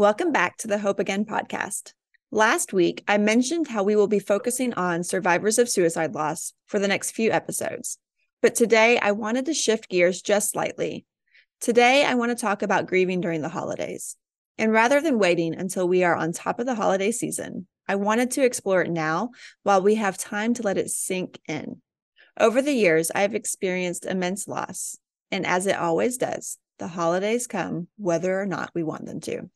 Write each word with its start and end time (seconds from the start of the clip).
Welcome 0.00 0.32
back 0.32 0.56
to 0.56 0.66
the 0.66 0.78
Hope 0.78 0.98
Again 0.98 1.26
podcast. 1.26 1.92
Last 2.30 2.72
week, 2.72 3.04
I 3.06 3.18
mentioned 3.18 3.68
how 3.68 3.82
we 3.82 3.96
will 3.96 4.06
be 4.06 4.18
focusing 4.18 4.72
on 4.72 5.04
survivors 5.04 5.58
of 5.58 5.68
suicide 5.68 6.14
loss 6.14 6.54
for 6.64 6.78
the 6.78 6.88
next 6.88 7.10
few 7.10 7.30
episodes. 7.30 7.98
But 8.40 8.54
today, 8.54 8.98
I 8.98 9.12
wanted 9.12 9.44
to 9.44 9.52
shift 9.52 9.90
gears 9.90 10.22
just 10.22 10.52
slightly. 10.52 11.04
Today, 11.60 12.02
I 12.02 12.14
want 12.14 12.30
to 12.30 12.40
talk 12.40 12.62
about 12.62 12.86
grieving 12.86 13.20
during 13.20 13.42
the 13.42 13.50
holidays. 13.50 14.16
And 14.56 14.72
rather 14.72 15.02
than 15.02 15.18
waiting 15.18 15.54
until 15.54 15.86
we 15.86 16.02
are 16.02 16.16
on 16.16 16.32
top 16.32 16.60
of 16.60 16.64
the 16.64 16.76
holiday 16.76 17.12
season, 17.12 17.66
I 17.86 17.96
wanted 17.96 18.30
to 18.30 18.42
explore 18.42 18.80
it 18.80 18.90
now 18.90 19.32
while 19.64 19.82
we 19.82 19.96
have 19.96 20.16
time 20.16 20.54
to 20.54 20.62
let 20.62 20.78
it 20.78 20.88
sink 20.88 21.38
in. 21.46 21.82
Over 22.38 22.62
the 22.62 22.72
years, 22.72 23.10
I 23.14 23.20
have 23.20 23.34
experienced 23.34 24.06
immense 24.06 24.48
loss. 24.48 24.96
And 25.30 25.44
as 25.44 25.66
it 25.66 25.76
always 25.76 26.16
does, 26.16 26.56
the 26.78 26.88
holidays 26.88 27.46
come 27.46 27.88
whether 27.98 28.40
or 28.40 28.46
not 28.46 28.70
we 28.74 28.82
want 28.82 29.04
them 29.04 29.20
to. 29.20 29.50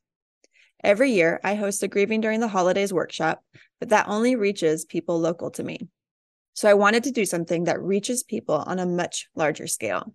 Every 0.85 1.13
year, 1.13 1.41
I 1.43 1.55
host 1.55 1.83
a 1.83 1.89
Grieving 1.89 2.21
During 2.21 2.41
the 2.41 2.49
Holidays 2.49 2.93
workshop, 2.93 3.43
but 3.81 3.89
that 3.89 4.07
only 4.07 4.37
reaches 4.37 4.85
people 4.85 5.19
local 5.19 5.51
to 5.53 5.63
me. 5.63 5.89
So 6.53 6.69
I 6.69 6.75
wanted 6.75 7.05
to 7.05 7.11
do 7.11 7.25
something 7.25 7.65
that 7.65 7.81
reaches 7.81 8.23
people 8.23 8.57
on 8.57 8.79
a 8.79 8.85
much 8.85 9.29
larger 9.35 9.67
scale. 9.67 10.15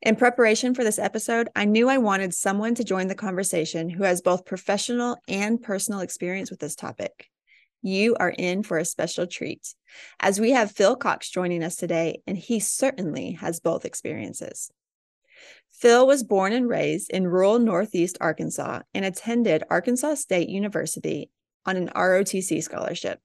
In 0.00 0.14
preparation 0.14 0.76
for 0.76 0.84
this 0.84 1.00
episode, 1.00 1.48
I 1.56 1.64
knew 1.64 1.88
I 1.88 1.98
wanted 1.98 2.32
someone 2.34 2.76
to 2.76 2.84
join 2.84 3.08
the 3.08 3.16
conversation 3.16 3.90
who 3.90 4.04
has 4.04 4.22
both 4.22 4.46
professional 4.46 5.16
and 5.26 5.60
personal 5.60 6.00
experience 6.00 6.52
with 6.52 6.60
this 6.60 6.76
topic. 6.76 7.28
You 7.82 8.14
are 8.20 8.30
in 8.30 8.62
for 8.62 8.78
a 8.78 8.84
special 8.84 9.26
treat, 9.26 9.74
as 10.20 10.38
we 10.38 10.52
have 10.52 10.70
Phil 10.70 10.94
Cox 10.94 11.28
joining 11.28 11.64
us 11.64 11.74
today, 11.74 12.22
and 12.28 12.38
he 12.38 12.60
certainly 12.60 13.32
has 13.32 13.58
both 13.58 13.84
experiences. 13.84 14.70
Phil 15.80 16.06
was 16.06 16.22
born 16.22 16.52
and 16.52 16.68
raised 16.68 17.10
in 17.10 17.26
rural 17.26 17.58
Northeast 17.58 18.18
Arkansas 18.20 18.82
and 18.92 19.02
attended 19.02 19.64
Arkansas 19.70 20.16
State 20.16 20.50
University 20.50 21.30
on 21.64 21.78
an 21.78 21.88
ROTC 21.96 22.62
scholarship. 22.62 23.18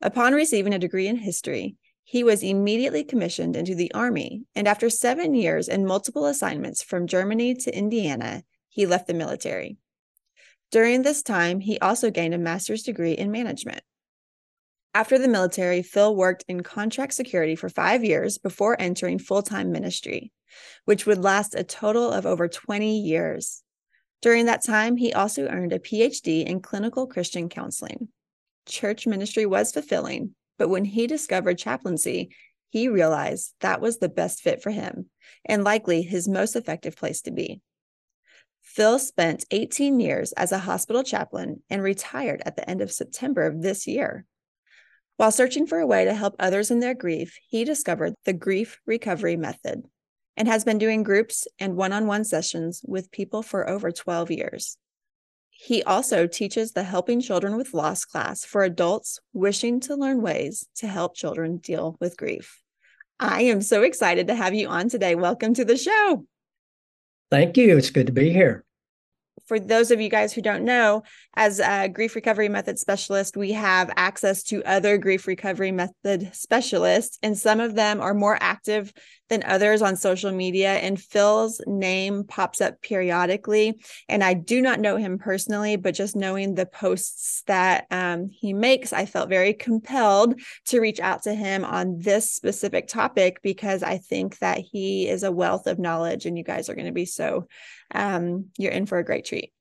Upon 0.00 0.32
receiving 0.32 0.72
a 0.72 0.78
degree 0.78 1.06
in 1.06 1.16
history, 1.16 1.76
he 2.04 2.24
was 2.24 2.42
immediately 2.42 3.04
commissioned 3.04 3.54
into 3.54 3.74
the 3.74 3.92
Army, 3.92 4.44
and 4.54 4.66
after 4.66 4.88
seven 4.88 5.34
years 5.34 5.68
and 5.68 5.84
multiple 5.84 6.24
assignments 6.24 6.82
from 6.82 7.06
Germany 7.06 7.54
to 7.56 7.76
Indiana, 7.76 8.44
he 8.70 8.86
left 8.86 9.06
the 9.06 9.12
military. 9.12 9.76
During 10.70 11.02
this 11.02 11.22
time, 11.22 11.60
he 11.60 11.78
also 11.80 12.10
gained 12.10 12.32
a 12.32 12.38
master's 12.38 12.82
degree 12.82 13.12
in 13.12 13.30
management. 13.30 13.82
After 14.94 15.18
the 15.18 15.28
military, 15.28 15.82
Phil 15.82 16.14
worked 16.14 16.44
in 16.48 16.62
contract 16.62 17.14
security 17.14 17.54
for 17.54 17.68
five 17.68 18.04
years 18.04 18.38
before 18.38 18.80
entering 18.80 19.18
full 19.18 19.42
time 19.42 19.70
ministry 19.70 20.32
which 20.84 21.06
would 21.06 21.22
last 21.22 21.54
a 21.54 21.64
total 21.64 22.12
of 22.12 22.26
over 22.26 22.48
20 22.48 22.98
years. 23.00 23.62
During 24.20 24.46
that 24.46 24.64
time, 24.64 24.96
he 24.96 25.12
also 25.12 25.46
earned 25.46 25.72
a 25.72 25.78
PhD 25.78 26.44
in 26.44 26.60
clinical 26.60 27.06
Christian 27.06 27.48
counseling. 27.48 28.08
Church 28.66 29.06
ministry 29.06 29.46
was 29.46 29.72
fulfilling, 29.72 30.34
but 30.58 30.68
when 30.68 30.84
he 30.84 31.06
discovered 31.06 31.58
chaplaincy, 31.58 32.34
he 32.70 32.88
realized 32.88 33.54
that 33.60 33.80
was 33.80 33.98
the 33.98 34.08
best 34.08 34.40
fit 34.40 34.62
for 34.62 34.70
him 34.70 35.06
and 35.44 35.64
likely 35.64 36.02
his 36.02 36.28
most 36.28 36.56
effective 36.56 36.96
place 36.96 37.22
to 37.22 37.30
be. 37.30 37.60
Phil 38.60 38.98
spent 38.98 39.46
18 39.50 39.98
years 40.00 40.32
as 40.32 40.52
a 40.52 40.58
hospital 40.58 41.02
chaplain 41.02 41.62
and 41.70 41.82
retired 41.82 42.42
at 42.44 42.56
the 42.56 42.68
end 42.68 42.82
of 42.82 42.92
September 42.92 43.46
of 43.46 43.62
this 43.62 43.86
year. 43.86 44.26
While 45.18 45.32
searching 45.32 45.66
for 45.66 45.80
a 45.80 45.86
way 45.86 46.04
to 46.04 46.14
help 46.14 46.36
others 46.38 46.70
in 46.70 46.78
their 46.78 46.94
grief, 46.94 47.36
he 47.48 47.64
discovered 47.64 48.14
the 48.24 48.32
grief 48.32 48.78
recovery 48.86 49.36
method 49.36 49.82
and 50.36 50.46
has 50.46 50.62
been 50.62 50.78
doing 50.78 51.02
groups 51.02 51.48
and 51.58 51.74
one 51.74 51.92
on 51.92 52.06
one 52.06 52.22
sessions 52.22 52.82
with 52.86 53.10
people 53.10 53.42
for 53.42 53.68
over 53.68 53.90
12 53.90 54.30
years. 54.30 54.78
He 55.50 55.82
also 55.82 56.28
teaches 56.28 56.70
the 56.70 56.84
Helping 56.84 57.20
Children 57.20 57.56
with 57.56 57.74
Loss 57.74 58.04
class 58.04 58.44
for 58.44 58.62
adults 58.62 59.18
wishing 59.32 59.80
to 59.80 59.96
learn 59.96 60.22
ways 60.22 60.68
to 60.76 60.86
help 60.86 61.16
children 61.16 61.56
deal 61.56 61.96
with 61.98 62.16
grief. 62.16 62.62
I 63.18 63.42
am 63.42 63.60
so 63.60 63.82
excited 63.82 64.28
to 64.28 64.36
have 64.36 64.54
you 64.54 64.68
on 64.68 64.88
today. 64.88 65.16
Welcome 65.16 65.52
to 65.54 65.64
the 65.64 65.76
show. 65.76 66.26
Thank 67.28 67.56
you. 67.56 67.76
It's 67.76 67.90
good 67.90 68.06
to 68.06 68.12
be 68.12 68.30
here 68.30 68.64
for 69.48 69.58
those 69.58 69.90
of 69.90 70.00
you 70.00 70.10
guys 70.10 70.32
who 70.32 70.42
don't 70.42 70.64
know, 70.64 71.02
as 71.34 71.58
a 71.58 71.88
grief 71.88 72.14
recovery 72.14 72.48
method 72.48 72.78
specialist, 72.78 73.36
we 73.36 73.52
have 73.52 73.90
access 73.96 74.42
to 74.44 74.62
other 74.64 74.98
grief 74.98 75.26
recovery 75.26 75.72
method 75.72 76.30
specialists, 76.34 77.18
and 77.22 77.36
some 77.36 77.58
of 77.58 77.74
them 77.74 78.00
are 78.00 78.14
more 78.14 78.38
active 78.40 78.92
than 79.28 79.42
others 79.44 79.82
on 79.82 79.96
social 79.96 80.32
media. 80.32 80.74
And 80.74 81.00
Phil's 81.00 81.60
name 81.66 82.24
pops 82.24 82.60
up 82.60 82.80
periodically. 82.80 83.80
And 84.08 84.24
I 84.24 84.34
do 84.34 84.60
not 84.60 84.80
know 84.80 84.96
him 84.96 85.18
personally, 85.18 85.76
but 85.76 85.94
just 85.94 86.16
knowing 86.16 86.54
the 86.54 86.66
posts 86.66 87.42
that 87.46 87.86
um, 87.90 88.30
he 88.30 88.52
makes, 88.52 88.92
I 88.92 89.06
felt 89.06 89.28
very 89.28 89.52
compelled 89.52 90.40
to 90.66 90.80
reach 90.80 91.00
out 91.00 91.22
to 91.24 91.34
him 91.34 91.64
on 91.64 91.98
this 91.98 92.32
specific 92.32 92.88
topic 92.88 93.40
because 93.42 93.82
I 93.82 93.98
think 93.98 94.38
that 94.38 94.58
he 94.58 95.08
is 95.08 95.22
a 95.22 95.32
wealth 95.32 95.66
of 95.66 95.78
knowledge, 95.78 96.26
and 96.26 96.36
you 96.36 96.44
guys 96.44 96.68
are 96.68 96.74
going 96.74 96.86
to 96.86 96.92
be 96.92 97.04
so 97.04 97.46
um, 97.94 98.46
you're 98.58 98.72
in 98.72 98.86
for 98.86 98.98
a 98.98 99.04
great 99.04 99.24
treat. 99.24 99.52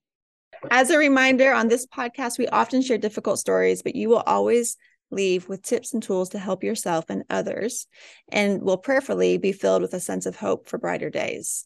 As 0.71 0.89
a 0.89 0.97
reminder, 0.97 1.53
on 1.53 1.67
this 1.67 1.85
podcast, 1.85 2.37
we 2.37 2.47
often 2.47 2.81
share 2.81 2.97
difficult 2.97 3.39
stories, 3.39 3.83
but 3.83 3.95
you 3.95 4.09
will 4.09 4.23
always 4.25 4.75
leave 5.11 5.47
with 5.47 5.61
tips 5.61 5.93
and 5.93 6.03
tools 6.03 6.29
to 6.29 6.39
help 6.39 6.63
yourself 6.63 7.05
and 7.09 7.23
others, 7.29 7.87
and 8.31 8.61
will 8.61 8.77
prayerfully 8.77 9.37
be 9.37 9.51
filled 9.51 9.81
with 9.81 9.93
a 9.93 9.99
sense 9.99 10.25
of 10.25 10.35
hope 10.35 10.67
for 10.67 10.77
brighter 10.77 11.09
days. 11.09 11.65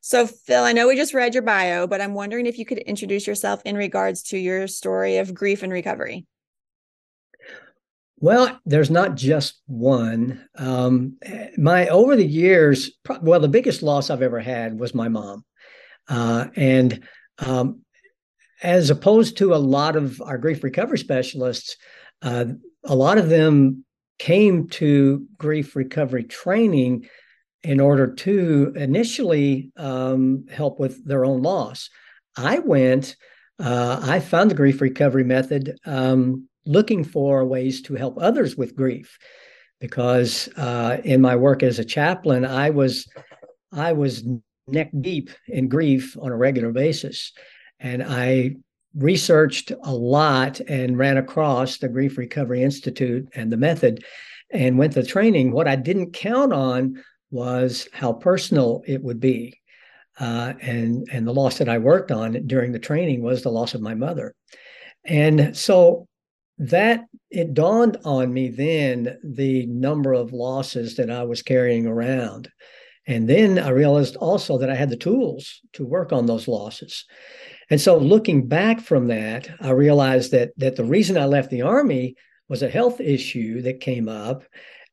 So, 0.00 0.26
Phil, 0.26 0.64
I 0.64 0.72
know 0.72 0.88
we 0.88 0.96
just 0.96 1.12
read 1.12 1.34
your 1.34 1.42
bio, 1.42 1.86
but 1.86 2.00
I'm 2.00 2.14
wondering 2.14 2.46
if 2.46 2.58
you 2.58 2.64
could 2.64 2.78
introduce 2.78 3.26
yourself 3.26 3.60
in 3.64 3.76
regards 3.76 4.22
to 4.24 4.38
your 4.38 4.66
story 4.66 5.18
of 5.18 5.34
grief 5.34 5.62
and 5.62 5.72
recovery. 5.72 6.26
Well, 8.18 8.60
there's 8.66 8.90
not 8.90 9.16
just 9.16 9.60
one. 9.66 10.46
Um, 10.56 11.18
my 11.56 11.88
over 11.88 12.16
the 12.16 12.26
years, 12.26 12.90
well, 13.22 13.40
the 13.40 13.48
biggest 13.48 13.82
loss 13.82 14.10
I've 14.10 14.22
ever 14.22 14.40
had 14.40 14.78
was 14.78 14.94
my 14.94 15.08
mom. 15.08 15.44
Uh, 16.10 16.48
and 16.56 17.02
um, 17.38 17.80
as 18.62 18.90
opposed 18.90 19.38
to 19.38 19.54
a 19.54 19.56
lot 19.56 19.96
of 19.96 20.20
our 20.20 20.36
grief 20.36 20.62
recovery 20.62 20.98
specialists, 20.98 21.76
uh, 22.22 22.44
a 22.84 22.94
lot 22.94 23.16
of 23.16 23.28
them 23.30 23.84
came 24.18 24.68
to 24.68 25.26
grief 25.38 25.74
recovery 25.74 26.24
training 26.24 27.08
in 27.62 27.80
order 27.80 28.12
to 28.12 28.72
initially 28.76 29.70
um, 29.76 30.44
help 30.50 30.78
with 30.78 31.02
their 31.06 31.24
own 31.24 31.42
loss. 31.42 31.88
I 32.36 32.58
went, 32.58 33.16
uh, 33.58 34.00
I 34.02 34.20
found 34.20 34.50
the 34.50 34.54
grief 34.54 34.80
recovery 34.80 35.24
method 35.24 35.78
um, 35.86 36.48
looking 36.66 37.04
for 37.04 37.44
ways 37.44 37.82
to 37.82 37.94
help 37.94 38.18
others 38.20 38.56
with 38.56 38.76
grief 38.76 39.18
because 39.80 40.48
uh, 40.56 40.98
in 41.04 41.20
my 41.20 41.36
work 41.36 41.62
as 41.62 41.78
a 41.78 41.84
chaplain, 41.84 42.44
I 42.44 42.70
was 42.70 43.08
I 43.72 43.92
was 43.92 44.24
neck 44.72 44.90
deep 45.00 45.30
in 45.48 45.68
grief 45.68 46.16
on 46.20 46.32
a 46.32 46.36
regular 46.36 46.72
basis. 46.72 47.32
And 47.78 48.02
I 48.02 48.56
researched 48.94 49.72
a 49.84 49.94
lot 49.94 50.60
and 50.60 50.98
ran 50.98 51.16
across 51.16 51.78
the 51.78 51.88
Grief 51.88 52.18
Recovery 52.18 52.62
Institute 52.62 53.28
and 53.34 53.50
the 53.50 53.56
method 53.56 54.04
and 54.50 54.78
went 54.78 54.94
to 54.94 55.02
training. 55.04 55.52
What 55.52 55.68
I 55.68 55.76
didn't 55.76 56.12
count 56.12 56.52
on 56.52 57.02
was 57.30 57.88
how 57.92 58.12
personal 58.12 58.82
it 58.86 59.02
would 59.02 59.20
be. 59.20 59.60
Uh, 60.18 60.52
and 60.60 61.08
and 61.10 61.26
the 61.26 61.32
loss 61.32 61.58
that 61.58 61.68
I 61.68 61.78
worked 61.78 62.10
on 62.10 62.46
during 62.46 62.72
the 62.72 62.78
training 62.78 63.22
was 63.22 63.42
the 63.42 63.50
loss 63.50 63.72
of 63.72 63.80
my 63.80 63.94
mother, 63.94 64.34
and 65.06 65.56
so 65.56 66.08
that 66.58 67.06
it 67.30 67.54
dawned 67.54 67.96
on 68.04 68.30
me 68.30 68.48
then 68.48 69.18
the 69.24 69.64
number 69.66 70.12
of 70.12 70.34
losses 70.34 70.96
that 70.96 71.10
I 71.10 71.22
was 71.22 71.40
carrying 71.40 71.86
around, 71.86 72.50
and 73.10 73.28
then 73.28 73.58
I 73.58 73.70
realized 73.70 74.14
also 74.14 74.56
that 74.58 74.70
I 74.70 74.76
had 74.76 74.88
the 74.88 74.96
tools 74.96 75.62
to 75.72 75.84
work 75.84 76.12
on 76.12 76.26
those 76.26 76.46
losses. 76.46 77.06
And 77.68 77.80
so 77.80 77.98
looking 77.98 78.46
back 78.46 78.80
from 78.80 79.08
that, 79.08 79.48
I 79.60 79.70
realized 79.70 80.30
that 80.30 80.52
that 80.58 80.76
the 80.76 80.84
reason 80.84 81.18
I 81.18 81.24
left 81.24 81.50
the 81.50 81.62
army 81.62 82.14
was 82.48 82.62
a 82.62 82.70
health 82.70 83.00
issue 83.00 83.62
that 83.62 83.80
came 83.80 84.08
up. 84.08 84.44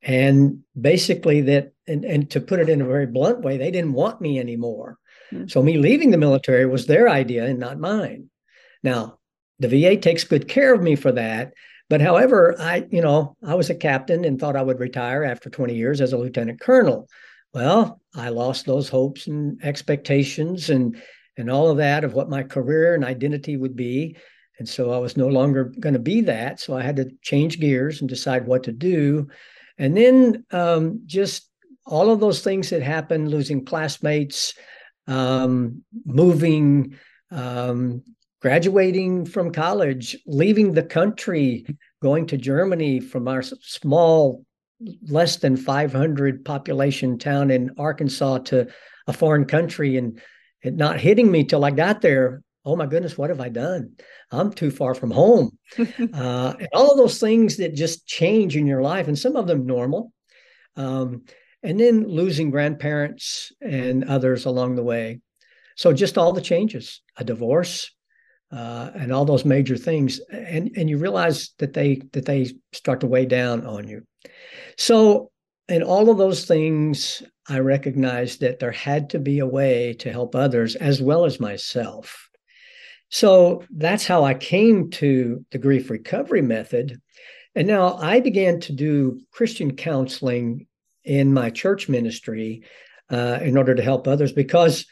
And 0.02 0.64
basically 0.80 1.42
that 1.42 1.74
and, 1.86 2.04
and 2.06 2.28
to 2.32 2.42
put 2.42 2.60
it 2.60 2.70
in 2.70 2.82
a 2.82 2.88
very 2.88 3.06
blunt 3.06 3.42
way, 3.42 3.58
they 3.58 3.70
didn't 3.70 3.94
want 3.94 4.20
me 4.20 4.40
anymore. 4.40 4.98
Mm-hmm. 5.32 5.48
So 5.50 5.62
me 5.62 5.78
leaving 5.78 6.10
the 6.10 6.18
military 6.18 6.66
was 6.66 6.88
their 6.88 7.08
idea 7.08 7.46
and 7.46 7.60
not 7.60 7.80
mine. 7.80 8.32
Now, 8.82 9.20
the 9.60 9.68
VA 9.68 9.96
takes 9.96 10.24
good 10.24 10.48
care 10.48 10.74
of 10.74 10.82
me 10.82 10.96
for 10.96 11.12
that. 11.12 11.54
But 11.88 12.02
however, 12.02 12.56
I, 12.60 12.88
you 12.90 13.02
know, 13.02 13.38
I 13.46 13.54
was 13.54 13.70
a 13.70 13.76
captain 13.76 14.26
and 14.26 14.40
thought 14.40 14.56
I 14.56 14.64
would 14.64 14.80
retire 14.80 15.24
after 15.24 15.52
20 15.52 15.76
years 15.76 16.02
as 16.02 16.14
a 16.14 16.18
lieutenant 16.18 16.60
colonel. 16.60 17.08
Well, 17.58 18.00
I 18.14 18.30
lost 18.30 18.68
those 18.68 18.88
hopes 18.88 19.26
and 19.26 19.60
expectations 19.64 20.70
and 20.70 20.96
and 21.38 21.50
all 21.50 21.72
of 21.72 21.78
that 21.78 22.04
of 22.04 22.14
what 22.14 22.30
my 22.30 22.44
career 22.44 22.94
and 22.94 23.04
identity 23.04 23.58
would 23.58 23.76
be. 23.76 24.16
And 24.60 24.70
so 24.70 24.92
I 24.92 25.00
was 25.00 25.18
no 25.18 25.28
longer 25.28 25.74
going 25.80 25.94
to 25.94 26.00
be 26.00 26.22
that. 26.22 26.60
So 26.60 26.78
I 26.78 26.84
had 26.84 26.98
to 26.98 27.10
change 27.24 27.60
gears 27.60 28.00
and 28.00 28.08
decide 28.08 28.46
what 28.46 28.62
to 28.66 28.72
do. 28.72 29.30
And 29.80 29.98
then 29.98 30.46
um, 30.52 31.02
just 31.08 31.50
all 31.84 32.12
of 32.12 32.20
those 32.20 32.44
things 32.44 32.70
that 32.70 32.84
happened, 32.84 33.32
losing 33.32 33.66
classmates, 33.66 34.54
um, 35.08 35.82
moving, 36.06 36.96
um, 37.32 38.04
graduating 38.40 39.26
from 39.26 39.52
college, 39.52 40.16
leaving 40.28 40.74
the 40.74 40.84
country, 40.84 41.66
going 42.04 42.28
to 42.28 42.38
Germany 42.38 43.00
from 43.00 43.28
our 43.28 43.42
small, 43.42 44.46
less 45.08 45.38
than 45.38 45.58
500 45.58 46.46
population 46.46 47.18
town 47.18 47.52
in 47.52 47.72
Arkansas 47.78 48.40
to 48.40 48.68
a 49.08 49.14
foreign 49.14 49.46
country 49.46 49.98
and 49.98 50.22
it 50.62 50.76
not 50.76 51.00
hitting 51.00 51.32
me 51.32 51.44
till 51.44 51.64
I 51.64 51.72
got 51.72 52.02
there. 52.02 52.42
Oh 52.66 52.76
my 52.76 52.86
goodness, 52.86 53.18
what 53.18 53.30
have 53.30 53.40
I 53.40 53.50
done? 53.50 53.94
I'm 54.32 54.52
too 54.52 54.72
far 54.72 54.94
from 54.94 55.12
home. 55.12 55.58
uh, 55.80 56.54
and 56.60 56.68
all 56.74 56.92
of 56.92 56.98
those 56.98 57.20
things 57.20 57.58
that 57.58 57.76
just 57.76 58.06
change 58.06 58.58
in 58.58 58.68
your 58.68 58.82
life, 58.82 59.08
and 59.08 59.18
some 59.18 59.36
of 59.36 59.48
them 59.48 59.66
normal. 59.66 60.12
Um, 60.76 61.24
and 61.64 61.80
then 61.80 62.08
losing 62.08 62.52
grandparents 62.52 63.52
and 63.62 64.04
others 64.04 64.46
along 64.46 64.76
the 64.76 64.84
way. 64.84 65.22
So 65.76 65.94
just 65.94 66.18
all 66.18 66.34
the 66.34 66.42
changes, 66.42 67.02
a 67.18 67.24
divorce, 67.24 67.92
uh, 68.52 68.92
and 68.96 69.12
all 69.12 69.26
those 69.26 69.46
major 69.46 69.78
things, 69.78 70.20
and 70.32 70.72
and 70.76 70.90
you 70.90 70.98
realize 70.98 71.52
that 71.60 71.74
they 71.74 72.02
that 72.14 72.26
they 72.26 72.54
start 72.74 73.02
to 73.02 73.08
weigh 73.08 73.26
down 73.26 73.66
on 73.66 73.88
you. 73.88 74.04
So 74.78 75.32
in 75.68 75.84
all 75.84 76.10
of 76.10 76.18
those 76.18 76.46
things, 76.46 77.24
I 77.48 77.60
recognized 77.60 78.42
that 78.42 78.60
there 78.60 78.72
had 78.72 79.10
to 79.12 79.20
be 79.20 79.40
a 79.40 79.46
way 79.46 79.94
to 80.00 80.12
help 80.12 80.36
others 80.36 80.76
as 80.76 81.02
well 81.02 81.26
as 81.26 81.40
myself. 81.40 82.30
So 83.10 83.64
that's 83.70 84.06
how 84.06 84.24
I 84.24 84.34
came 84.34 84.90
to 84.92 85.46
the 85.52 85.58
grief 85.58 85.90
recovery 85.90 86.42
method. 86.42 87.00
And 87.56 87.68
now 87.68 87.96
I 87.96 88.20
began 88.20 88.60
to 88.62 88.74
do 88.74 89.22
Christian 89.32 89.76
counseling 89.76 90.68
in 91.04 91.34
my 91.34 91.50
church 91.50 91.88
ministry 91.88 92.64
uh, 93.10 93.40
in 93.42 93.58
order 93.58 93.74
to 93.74 93.82
help 93.82 94.08
others 94.08 94.34
because 94.34 94.86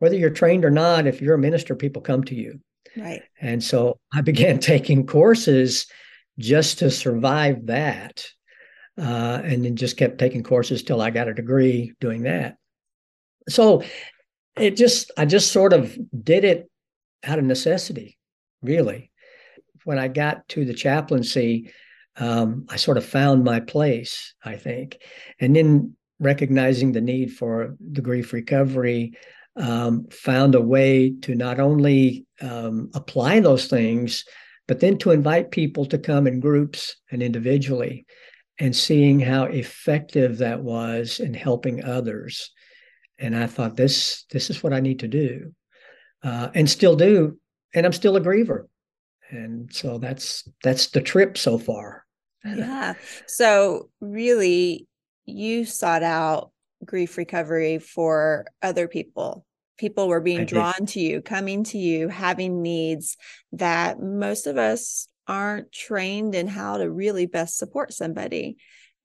whether 0.00 0.16
you're 0.16 0.30
trained 0.30 0.64
or 0.64 0.70
not, 0.70 1.06
if 1.06 1.22
you're 1.22 1.36
a 1.36 1.38
minister, 1.38 1.76
people 1.76 2.02
come 2.02 2.24
to 2.24 2.34
you. 2.34 2.58
Right. 2.96 3.22
And 3.40 3.62
so 3.62 3.98
I 4.12 4.20
began 4.20 4.58
taking 4.58 5.06
courses 5.06 5.86
just 6.38 6.80
to 6.80 6.90
survive 6.90 7.66
that. 7.66 8.26
Uh, 9.00 9.40
and 9.42 9.64
then 9.64 9.74
just 9.74 9.96
kept 9.96 10.18
taking 10.18 10.42
courses 10.42 10.82
till 10.82 11.00
I 11.00 11.10
got 11.10 11.28
a 11.28 11.34
degree 11.34 11.94
doing 11.98 12.24
that. 12.24 12.56
So 13.48 13.82
it 14.56 14.76
just, 14.76 15.10
I 15.16 15.24
just 15.24 15.50
sort 15.50 15.72
of 15.72 15.96
did 16.22 16.44
it 16.44 16.70
out 17.24 17.38
of 17.38 17.44
necessity, 17.44 18.18
really. 18.60 19.10
When 19.84 19.98
I 19.98 20.08
got 20.08 20.46
to 20.50 20.64
the 20.64 20.74
chaplaincy, 20.74 21.72
um, 22.16 22.66
I 22.68 22.76
sort 22.76 22.98
of 22.98 23.06
found 23.06 23.44
my 23.44 23.60
place, 23.60 24.34
I 24.44 24.56
think. 24.56 24.98
And 25.40 25.56
then 25.56 25.96
recognizing 26.20 26.92
the 26.92 27.00
need 27.00 27.32
for 27.32 27.76
the 27.80 28.02
grief 28.02 28.32
recovery, 28.32 29.14
um, 29.56 30.06
found 30.10 30.54
a 30.54 30.60
way 30.60 31.14
to 31.22 31.34
not 31.34 31.60
only 31.60 32.26
um, 32.40 32.90
apply 32.94 33.40
those 33.40 33.66
things, 33.66 34.24
but 34.68 34.80
then 34.80 34.98
to 34.98 35.10
invite 35.10 35.50
people 35.50 35.84
to 35.86 35.98
come 35.98 36.26
in 36.26 36.40
groups 36.40 36.96
and 37.10 37.22
individually 37.22 38.06
and 38.58 38.74
seeing 38.74 39.20
how 39.20 39.44
effective 39.44 40.38
that 40.38 40.62
was 40.62 41.20
in 41.20 41.34
helping 41.34 41.84
others. 41.84 42.50
And 43.18 43.36
I 43.36 43.46
thought 43.46 43.76
this 43.76 44.24
this 44.30 44.50
is 44.50 44.62
what 44.62 44.72
I 44.72 44.80
need 44.80 45.00
to 45.00 45.08
do, 45.08 45.52
uh, 46.22 46.48
and 46.54 46.68
still 46.68 46.96
do. 46.96 47.38
And 47.74 47.86
I'm 47.86 47.92
still 47.92 48.16
a 48.16 48.20
griever, 48.20 48.66
and 49.30 49.72
so 49.72 49.98
that's 49.98 50.48
that's 50.62 50.88
the 50.88 51.00
trip 51.00 51.38
so 51.38 51.58
far. 51.58 52.04
Yeah. 52.44 52.94
So 53.28 53.90
really, 54.00 54.88
you 55.26 55.64
sought 55.64 56.02
out 56.02 56.50
grief 56.84 57.16
recovery 57.16 57.78
for 57.78 58.46
other 58.60 58.88
people. 58.88 59.46
People 59.78 60.08
were 60.08 60.20
being 60.20 60.46
drawn 60.46 60.86
to 60.86 61.00
you, 61.00 61.22
coming 61.22 61.62
to 61.64 61.78
you, 61.78 62.08
having 62.08 62.60
needs 62.62 63.16
that 63.52 64.00
most 64.00 64.46
of 64.46 64.56
us 64.56 65.08
aren't 65.26 65.72
trained 65.72 66.34
in 66.34 66.48
how 66.48 66.78
to 66.78 66.90
really 66.90 67.26
best 67.26 67.58
support 67.58 67.92
somebody. 67.92 68.56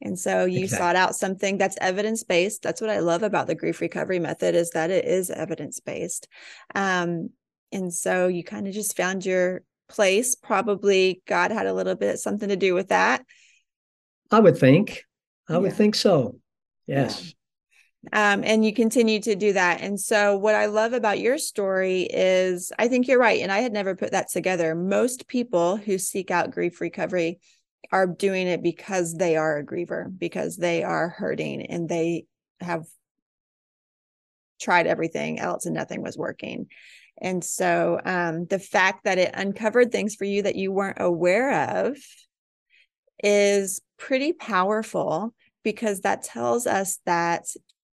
And 0.01 0.17
so 0.17 0.45
you 0.45 0.63
exactly. 0.63 0.77
sought 0.77 0.95
out 0.95 1.15
something 1.15 1.57
that's 1.57 1.77
evidence 1.81 2.23
based. 2.23 2.61
That's 2.61 2.81
what 2.81 2.89
I 2.89 2.99
love 2.99 3.23
about 3.23 3.47
the 3.47 3.55
grief 3.55 3.81
recovery 3.81 4.19
method 4.19 4.53
is 4.55 4.71
that 4.71 4.91
it 4.91 5.05
is 5.05 5.29
evidence 5.29 5.79
based. 5.79 6.27
Um, 6.75 7.29
and 7.71 7.93
so 7.93 8.27
you 8.27 8.43
kind 8.43 8.67
of 8.67 8.73
just 8.73 8.95
found 8.95 9.25
your 9.25 9.63
place. 9.89 10.35
Probably 10.35 11.21
God 11.25 11.51
had 11.51 11.65
a 11.65 11.73
little 11.73 11.95
bit 11.95 12.19
something 12.19 12.49
to 12.49 12.55
do 12.55 12.73
with 12.73 12.89
that. 12.89 13.25
I 14.29 14.39
would 14.39 14.57
think. 14.57 15.03
I 15.49 15.53
yeah. 15.53 15.59
would 15.59 15.73
think 15.73 15.95
so. 15.95 16.39
Yes. 16.85 17.33
Um, 18.13 18.44
and 18.44 18.63
you 18.63 18.73
continue 18.73 19.19
to 19.21 19.35
do 19.35 19.53
that. 19.53 19.81
And 19.81 19.99
so, 19.99 20.38
what 20.38 20.55
I 20.55 20.67
love 20.67 20.94
about 20.94 21.19
your 21.19 21.38
story 21.38 22.03
is 22.03 22.71
I 22.77 22.88
think 22.88 23.07
you're 23.07 23.19
right. 23.19 23.41
And 23.41 23.51
I 23.51 23.59
had 23.59 23.73
never 23.73 23.95
put 23.95 24.11
that 24.11 24.29
together. 24.29 24.75
Most 24.75 25.27
people 25.27 25.77
who 25.77 25.97
seek 25.97 26.31
out 26.31 26.51
grief 26.51 26.79
recovery 26.79 27.39
are 27.91 28.07
doing 28.07 28.47
it 28.47 28.61
because 28.61 29.13
they 29.13 29.35
are 29.35 29.57
a 29.57 29.65
griever, 29.65 30.15
because 30.17 30.57
they 30.57 30.83
are 30.83 31.09
hurting 31.09 31.65
and 31.65 31.89
they 31.89 32.25
have 32.59 32.85
tried 34.59 34.88
everything 34.88 35.39
else 35.39 35.65
and 35.65 35.75
nothing 35.75 36.01
was 36.01 36.17
working. 36.17 36.67
And 37.19 37.43
so, 37.43 38.00
um, 38.05 38.45
the 38.45 38.59
fact 38.59 39.03
that 39.03 39.17
it 39.17 39.31
uncovered 39.33 39.91
things 39.91 40.15
for 40.15 40.25
you 40.25 40.43
that 40.43 40.55
you 40.55 40.71
weren't 40.71 41.01
aware 41.01 41.88
of 41.88 41.97
is 43.23 43.81
pretty 43.97 44.33
powerful 44.33 45.33
because 45.63 46.01
that 46.01 46.23
tells 46.23 46.67
us 46.67 47.00
that 47.05 47.45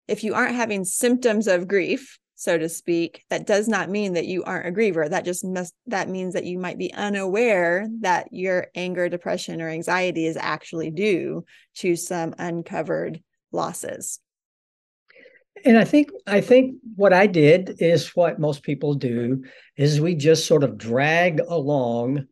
if 0.08 0.24
you 0.24 0.34
aren't 0.34 0.56
having 0.56 0.84
symptoms 0.84 1.48
of 1.48 1.68
grief, 1.68 2.20
so 2.36 2.58
to 2.58 2.68
speak, 2.68 3.24
that 3.30 3.48
does 3.48 3.68
not 3.68 3.90
mean 3.90 4.14
that 4.14 4.26
you 4.26 4.44
aren't 4.44 4.68
a 4.68 4.72
griever. 4.72 5.10
That 5.10 5.24
just 5.24 5.46
must 5.46 5.74
that 5.88 6.10
means 6.10 6.34
that 6.34 6.46
you 6.46 6.60
might 6.60 6.78
be 6.78 6.94
unaware 6.94 7.88
that 8.02 8.28
your 8.32 8.68
anger, 8.76 9.08
depression, 9.08 9.62
or 9.62 9.70
anxiety 9.70 10.26
is 10.26 10.38
actually 10.38 10.92
due 10.92 11.46
to 11.76 11.96
some 11.96 12.36
uncovered 12.38 13.22
losses. 13.52 14.20
And 15.64 15.78
I 15.78 15.86
think 15.86 16.10
I 16.28 16.42
think 16.42 16.76
what 16.96 17.14
I 17.14 17.28
did 17.28 17.82
is 17.82 18.16
what 18.16 18.40
most 18.40 18.64
people 18.64 18.96
do 18.96 19.44
is 19.78 20.02
we 20.02 20.16
just 20.16 20.46
sort 20.46 20.64
of 20.64 20.78
drag 20.78 21.40
along 21.40 22.26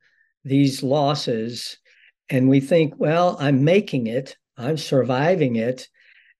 these 0.43 0.83
losses 0.83 1.77
and 2.29 2.49
we 2.49 2.59
think, 2.59 2.95
well, 2.97 3.37
I'm 3.39 3.63
making 3.63 4.07
it, 4.07 4.35
I'm 4.57 4.77
surviving 4.77 5.55
it, 5.55 5.87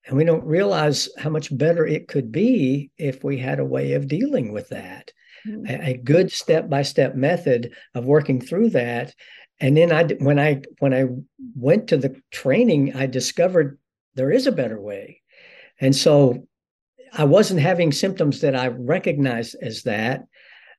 and 0.06 0.18
we 0.18 0.24
don't 0.24 0.44
realize 0.44 1.10
how 1.18 1.30
much 1.30 1.56
better 1.56 1.86
it 1.86 2.08
could 2.08 2.32
be 2.32 2.92
if 2.98 3.24
we 3.24 3.38
had 3.38 3.60
a 3.60 3.66
way 3.66 3.94
of 3.94 4.08
dealing 4.08 4.52
with 4.52 4.70
that, 4.70 5.12
mm-hmm. 5.48 5.66
a, 5.68 5.92
a, 5.92 5.98
good 5.98 6.32
step 6.32 6.70
by 6.70 6.82
step 6.82 7.16
method 7.16 7.74
of 7.94 8.06
working 8.06 8.42
through 8.42 8.72
that. 8.72 9.14
And 9.60 9.78
then 9.78 9.92
I, 9.92 10.06
when 10.06 10.40
I 10.40 10.62
when 10.80 10.94
I 10.94 11.06
went 11.56 11.88
to 11.90 11.98
the 11.98 12.20
training, 12.32 12.96
I 12.96 13.06
discovered 13.06 13.78
there 14.16 14.32
is 14.32 14.48
a 14.48 14.52
better 14.52 14.82
way, 14.82 15.22
and 15.80 15.96
so 15.96 16.48
I 17.14 17.26
wasn't 17.26 17.60
having 17.60 17.92
symptoms 17.92 18.42
that 18.42 18.56
I 18.56 18.68
recognized 18.68 19.56
as 19.62 19.84
that. 19.84 20.24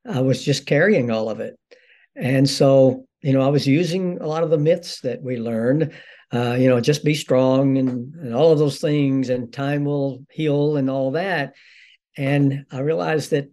I 0.04 0.20
was 0.20 0.44
just 0.44 0.66
carrying 0.66 1.12
all 1.12 1.30
of 1.30 1.38
it, 1.38 1.56
and 2.16 2.50
so 2.50 3.06
you 3.20 3.32
know 3.32 3.42
I 3.42 3.50
was 3.50 3.68
using 3.68 4.18
a 4.20 4.26
lot 4.26 4.42
of 4.42 4.50
the 4.50 4.58
myths 4.58 5.00
that 5.02 5.22
we 5.22 5.36
learned 5.36 5.92
uh, 6.32 6.54
you 6.54 6.68
know, 6.68 6.80
just 6.80 7.04
be 7.04 7.14
strong 7.14 7.78
and, 7.78 8.14
and 8.14 8.34
all 8.34 8.52
of 8.52 8.58
those 8.58 8.80
things, 8.80 9.28
and 9.28 9.52
time 9.52 9.84
will 9.84 10.24
heal 10.30 10.76
and 10.76 10.88
all 10.88 11.12
that. 11.12 11.54
And 12.16 12.64
I 12.70 12.80
realized 12.80 13.30
that 13.30 13.50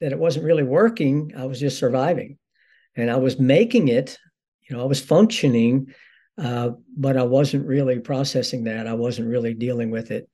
that 0.00 0.12
it 0.12 0.18
wasn't 0.18 0.46
really 0.46 0.62
working. 0.62 1.32
I 1.36 1.46
was 1.46 1.60
just 1.60 1.78
surviving, 1.78 2.38
and 2.96 3.10
I 3.10 3.16
was 3.16 3.38
making 3.38 3.88
it. 3.88 4.18
You 4.68 4.76
know, 4.76 4.82
I 4.82 4.86
was 4.86 5.00
functioning, 5.00 5.92
uh, 6.38 6.70
but 6.96 7.16
I 7.16 7.24
wasn't 7.24 7.66
really 7.66 7.98
processing 7.98 8.64
that. 8.64 8.86
I 8.86 8.94
wasn't 8.94 9.28
really 9.28 9.52
dealing 9.52 9.90
with 9.90 10.10
it. 10.10 10.28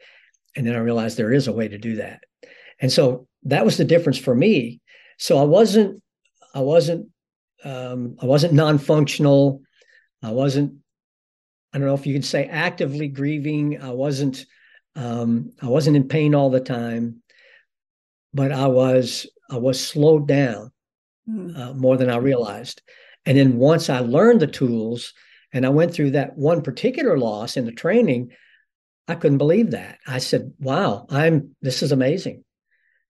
And 0.55 0.67
then 0.67 0.75
I 0.75 0.79
realized 0.79 1.17
there 1.17 1.33
is 1.33 1.49
a 1.49 1.53
way 1.53 1.69
to 1.69 1.79
do 1.79 1.97
that. 1.97 2.23
And 2.81 2.93
so 2.93 3.27
that 3.45 3.65
was 3.65 3.77
the 3.77 3.85
difference 3.85 4.19
for 4.19 4.35
me. 4.35 4.81
So 5.19 5.39
I 5.39 5.45
wasn't, 5.45 6.03
I 6.55 6.61
wasn't, 6.61 7.09
um, 7.65 8.17
I 8.21 8.27
wasn't 8.27 8.53
non-functional. 8.53 9.63
I 10.23 10.31
wasn't 10.31 10.75
I 11.77 11.79
don't 11.79 11.89
know 11.89 11.95
if 11.95 12.07
you 12.07 12.15
could 12.15 12.25
say 12.25 12.47
actively 12.47 13.07
grieving. 13.07 13.83
I 13.83 13.91
wasn't 13.91 14.47
um, 14.95 15.53
I 15.61 15.67
wasn't 15.67 15.99
in 15.99 16.09
pain 16.09 16.35
all 16.35 16.49
the 16.49 16.59
time, 16.59 17.23
but 18.33 18.51
I 18.51 18.67
was 18.67 19.27
I 19.51 19.59
was 19.59 19.79
slowed 19.79 20.27
down 20.27 20.73
mm. 21.29 21.55
uh, 21.55 21.75
more 21.75 21.99
than 21.99 22.09
I 22.09 22.17
realized. 22.17 22.81
And 23.27 23.37
then 23.37 23.59
once 23.59 23.91
I 23.91 23.99
learned 23.99 24.41
the 24.41 24.47
tools 24.47 25.13
and 25.53 25.67
I 25.67 25.69
went 25.69 25.93
through 25.93 26.13
that 26.13 26.39
one 26.39 26.63
particular 26.63 27.19
loss 27.19 27.59
in 27.59 27.67
the 27.67 27.73
training, 27.73 28.31
I 29.07 29.15
couldn't 29.15 29.37
believe 29.37 29.73
that. 29.73 29.99
I 30.07 30.17
said, 30.17 30.55
"Wow, 30.59 31.05
I'm 31.11 31.57
this 31.61 31.83
is 31.83 31.93
amazing." 31.93 32.43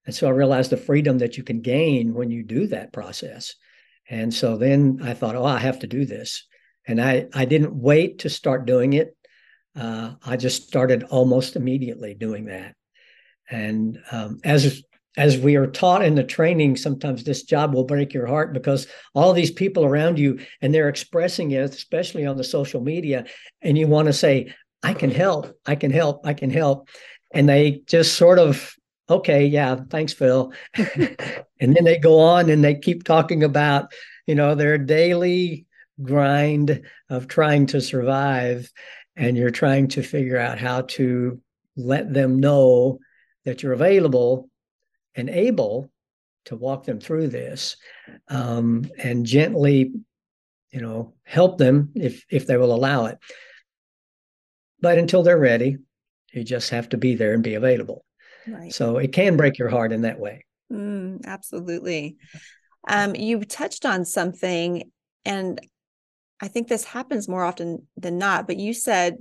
And 0.06 0.12
so 0.12 0.26
I 0.26 0.30
realized 0.30 0.72
the 0.72 0.76
freedom 0.76 1.18
that 1.18 1.36
you 1.36 1.44
can 1.44 1.60
gain 1.60 2.14
when 2.14 2.32
you 2.32 2.42
do 2.42 2.66
that 2.66 2.92
process. 2.92 3.54
And 4.10 4.34
so 4.34 4.56
then 4.56 4.98
I 5.04 5.14
thought, 5.14 5.36
"Oh, 5.36 5.44
I 5.44 5.60
have 5.60 5.78
to 5.78 5.86
do 5.86 6.04
this." 6.04 6.44
And 6.86 7.00
I, 7.00 7.28
I 7.34 7.44
didn't 7.44 7.74
wait 7.74 8.20
to 8.20 8.30
start 8.30 8.66
doing 8.66 8.92
it. 8.92 9.16
Uh, 9.74 10.14
I 10.24 10.36
just 10.36 10.66
started 10.66 11.02
almost 11.04 11.56
immediately 11.56 12.14
doing 12.14 12.46
that. 12.46 12.74
And 13.50 13.98
um, 14.10 14.40
as 14.44 14.82
as 15.16 15.38
we 15.38 15.56
are 15.56 15.66
taught 15.66 16.04
in 16.04 16.14
the 16.14 16.24
training, 16.24 16.76
sometimes 16.76 17.24
this 17.24 17.42
job 17.42 17.74
will 17.74 17.84
break 17.84 18.12
your 18.12 18.26
heart 18.26 18.52
because 18.52 18.86
all 19.14 19.32
these 19.32 19.50
people 19.50 19.84
around 19.84 20.18
you 20.18 20.38
and 20.60 20.74
they're 20.74 20.90
expressing 20.90 21.52
it, 21.52 21.74
especially 21.74 22.26
on 22.26 22.36
the 22.36 22.44
social 22.44 22.82
media, 22.82 23.24
and 23.62 23.78
you 23.78 23.86
want 23.86 24.06
to 24.06 24.12
say, 24.12 24.52
I 24.82 24.92
can 24.92 25.10
help, 25.10 25.58
I 25.64 25.74
can 25.74 25.90
help, 25.90 26.26
I 26.26 26.34
can 26.34 26.50
help. 26.50 26.88
And 27.32 27.48
they 27.48 27.80
just 27.86 28.16
sort 28.16 28.38
of, 28.38 28.74
okay, 29.08 29.46
yeah, 29.46 29.76
thanks, 29.88 30.12
Phil. 30.12 30.52
and 30.76 31.16
then 31.58 31.84
they 31.84 31.98
go 31.98 32.20
on 32.20 32.50
and 32.50 32.62
they 32.62 32.74
keep 32.74 33.04
talking 33.04 33.42
about, 33.42 33.90
you 34.26 34.34
know, 34.34 34.54
their 34.54 34.76
daily 34.76 35.64
grind 36.02 36.82
of 37.08 37.28
trying 37.28 37.66
to 37.66 37.80
survive. 37.80 38.70
And 39.16 39.36
you're 39.36 39.50
trying 39.50 39.88
to 39.88 40.02
figure 40.02 40.38
out 40.38 40.58
how 40.58 40.82
to 40.82 41.40
let 41.76 42.12
them 42.12 42.40
know 42.40 42.98
that 43.44 43.62
you're 43.62 43.72
available 43.72 44.50
and 45.14 45.30
able 45.30 45.90
to 46.46 46.56
walk 46.56 46.84
them 46.84 47.00
through 47.00 47.28
this 47.28 47.76
um, 48.28 48.88
and 48.98 49.26
gently 49.26 49.92
you 50.70 50.80
know 50.80 51.14
help 51.24 51.58
them 51.58 51.90
if 51.94 52.24
if 52.28 52.46
they 52.46 52.56
will 52.56 52.74
allow 52.74 53.06
it 53.06 53.18
but 54.80 54.98
until 54.98 55.22
they're 55.22 55.38
ready 55.38 55.76
you 56.32 56.44
just 56.44 56.70
have 56.70 56.88
to 56.88 56.96
be 56.96 57.14
there 57.14 57.32
and 57.32 57.42
be 57.42 57.54
available 57.54 58.04
right. 58.46 58.72
so 58.72 58.98
it 58.98 59.12
can 59.12 59.36
break 59.36 59.58
your 59.58 59.68
heart 59.68 59.92
in 59.92 60.02
that 60.02 60.18
way 60.18 60.44
mm, 60.72 61.24
absolutely 61.24 62.16
um, 62.88 63.14
you 63.14 63.44
touched 63.44 63.84
on 63.84 64.04
something 64.04 64.90
and 65.24 65.60
i 66.40 66.48
think 66.48 66.68
this 66.68 66.84
happens 66.84 67.28
more 67.28 67.44
often 67.44 67.86
than 67.96 68.18
not 68.18 68.46
but 68.46 68.56
you 68.56 68.72
said 68.72 69.18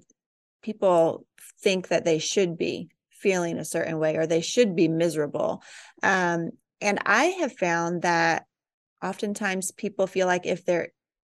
people 0.61 1.25
think 1.61 1.89
that 1.89 2.05
they 2.05 2.19
should 2.19 2.57
be 2.57 2.89
feeling 3.25 3.57
a 3.57 3.65
certain 3.65 3.97
way 3.97 4.17
or 4.17 4.27
they 4.27 4.41
should 4.41 4.75
be 4.75 4.87
miserable. 4.87 5.63
Um, 6.03 6.51
and 6.79 6.99
I 7.05 7.25
have 7.39 7.57
found 7.57 8.03
that 8.03 8.45
oftentimes 9.03 9.71
people 9.71 10.05
feel 10.05 10.27
like 10.27 10.45
if 10.45 10.63
there 10.63 10.89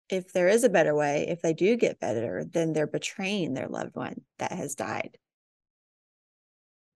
if 0.08 0.32
there 0.34 0.50
is 0.50 0.64
a 0.66 0.70
better 0.70 0.94
way, 0.94 1.28
if 1.30 1.42
they 1.42 1.54
do 1.54 1.78
get 1.78 2.00
better, 2.00 2.44
then 2.50 2.74
they're 2.74 2.88
betraying 2.88 3.54
their 3.54 3.70
loved 3.70 3.96
one 3.96 4.22
that 4.40 4.52
has 4.52 4.76
died. 4.76 5.18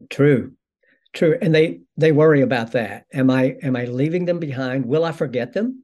True. 0.09 0.53
True. 1.13 1.37
And 1.41 1.55
they 1.55 1.81
they 1.97 2.11
worry 2.11 2.41
about 2.41 2.73
that. 2.73 3.05
Am 3.13 3.29
I 3.29 3.55
am 3.63 3.75
I 3.75 3.85
leaving 3.85 4.23
them 4.23 4.39
behind? 4.39 4.85
Will 4.85 5.03
I 5.03 5.11
forget 5.11 5.51
them? 5.51 5.83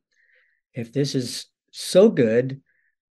If 0.74 0.94
this 0.94 1.16
is 1.16 1.48
so 1.72 2.10
good, 2.10 2.62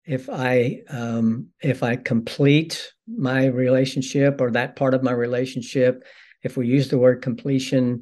if 0.09 0.27
I 0.27 0.81
um, 0.89 1.49
if 1.61 1.83
I 1.83 1.95
complete 1.95 2.93
my 3.07 3.45
relationship 3.45 4.41
or 4.41 4.49
that 4.51 4.75
part 4.75 4.95
of 4.95 5.03
my 5.03 5.11
relationship, 5.11 6.03
if 6.41 6.57
we 6.57 6.65
use 6.65 6.89
the 6.89 6.97
word 6.97 7.21
completion, 7.21 8.01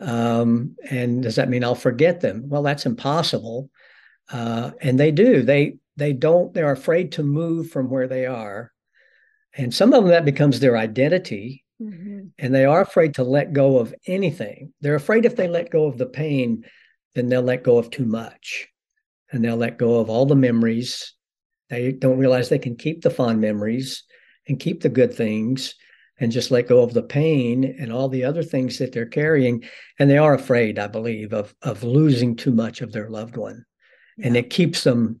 um, 0.00 0.76
and 0.88 1.20
does 1.20 1.34
that 1.34 1.48
mean 1.48 1.64
I'll 1.64 1.74
forget 1.74 2.20
them? 2.20 2.44
Well, 2.46 2.62
that's 2.62 2.86
impossible. 2.86 3.70
Uh, 4.30 4.70
and 4.80 5.00
they 5.00 5.10
do. 5.10 5.42
They 5.42 5.78
they 5.96 6.12
don't. 6.12 6.54
They're 6.54 6.70
afraid 6.70 7.10
to 7.12 7.24
move 7.24 7.70
from 7.70 7.90
where 7.90 8.06
they 8.06 8.24
are, 8.24 8.72
and 9.52 9.74
some 9.74 9.92
of 9.92 10.04
them 10.04 10.12
that 10.12 10.24
becomes 10.24 10.60
their 10.60 10.76
identity. 10.76 11.64
Mm-hmm. 11.82 12.28
And 12.38 12.54
they 12.54 12.66
are 12.66 12.82
afraid 12.82 13.14
to 13.14 13.24
let 13.24 13.52
go 13.52 13.78
of 13.78 13.94
anything. 14.06 14.72
They're 14.80 14.94
afraid 14.94 15.24
if 15.24 15.34
they 15.34 15.48
let 15.48 15.70
go 15.70 15.86
of 15.86 15.98
the 15.98 16.06
pain, 16.06 16.64
then 17.16 17.28
they'll 17.28 17.42
let 17.42 17.64
go 17.64 17.78
of 17.78 17.90
too 17.90 18.06
much, 18.06 18.68
and 19.32 19.44
they'll 19.44 19.56
let 19.56 19.76
go 19.76 19.98
of 19.98 20.08
all 20.08 20.26
the 20.26 20.36
memories 20.36 21.14
they 21.70 21.92
don't 21.92 22.18
realize 22.18 22.48
they 22.48 22.58
can 22.58 22.76
keep 22.76 23.02
the 23.02 23.10
fond 23.10 23.40
memories 23.40 24.04
and 24.46 24.58
keep 24.60 24.82
the 24.82 24.88
good 24.88 25.12
things 25.12 25.74
and 26.20 26.32
just 26.32 26.50
let 26.50 26.68
go 26.68 26.82
of 26.82 26.94
the 26.94 27.02
pain 27.02 27.76
and 27.78 27.92
all 27.92 28.08
the 28.08 28.24
other 28.24 28.42
things 28.42 28.78
that 28.78 28.92
they're 28.92 29.06
carrying. 29.06 29.64
And 29.98 30.10
they 30.10 30.18
are 30.18 30.34
afraid, 30.34 30.78
I 30.78 30.86
believe, 30.86 31.32
of 31.32 31.54
of 31.62 31.84
losing 31.84 32.36
too 32.36 32.52
much 32.52 32.80
of 32.80 32.92
their 32.92 33.08
loved 33.08 33.36
one. 33.36 33.64
Yeah. 34.16 34.28
And 34.28 34.36
it 34.36 34.50
keeps 34.50 34.84
them 34.84 35.20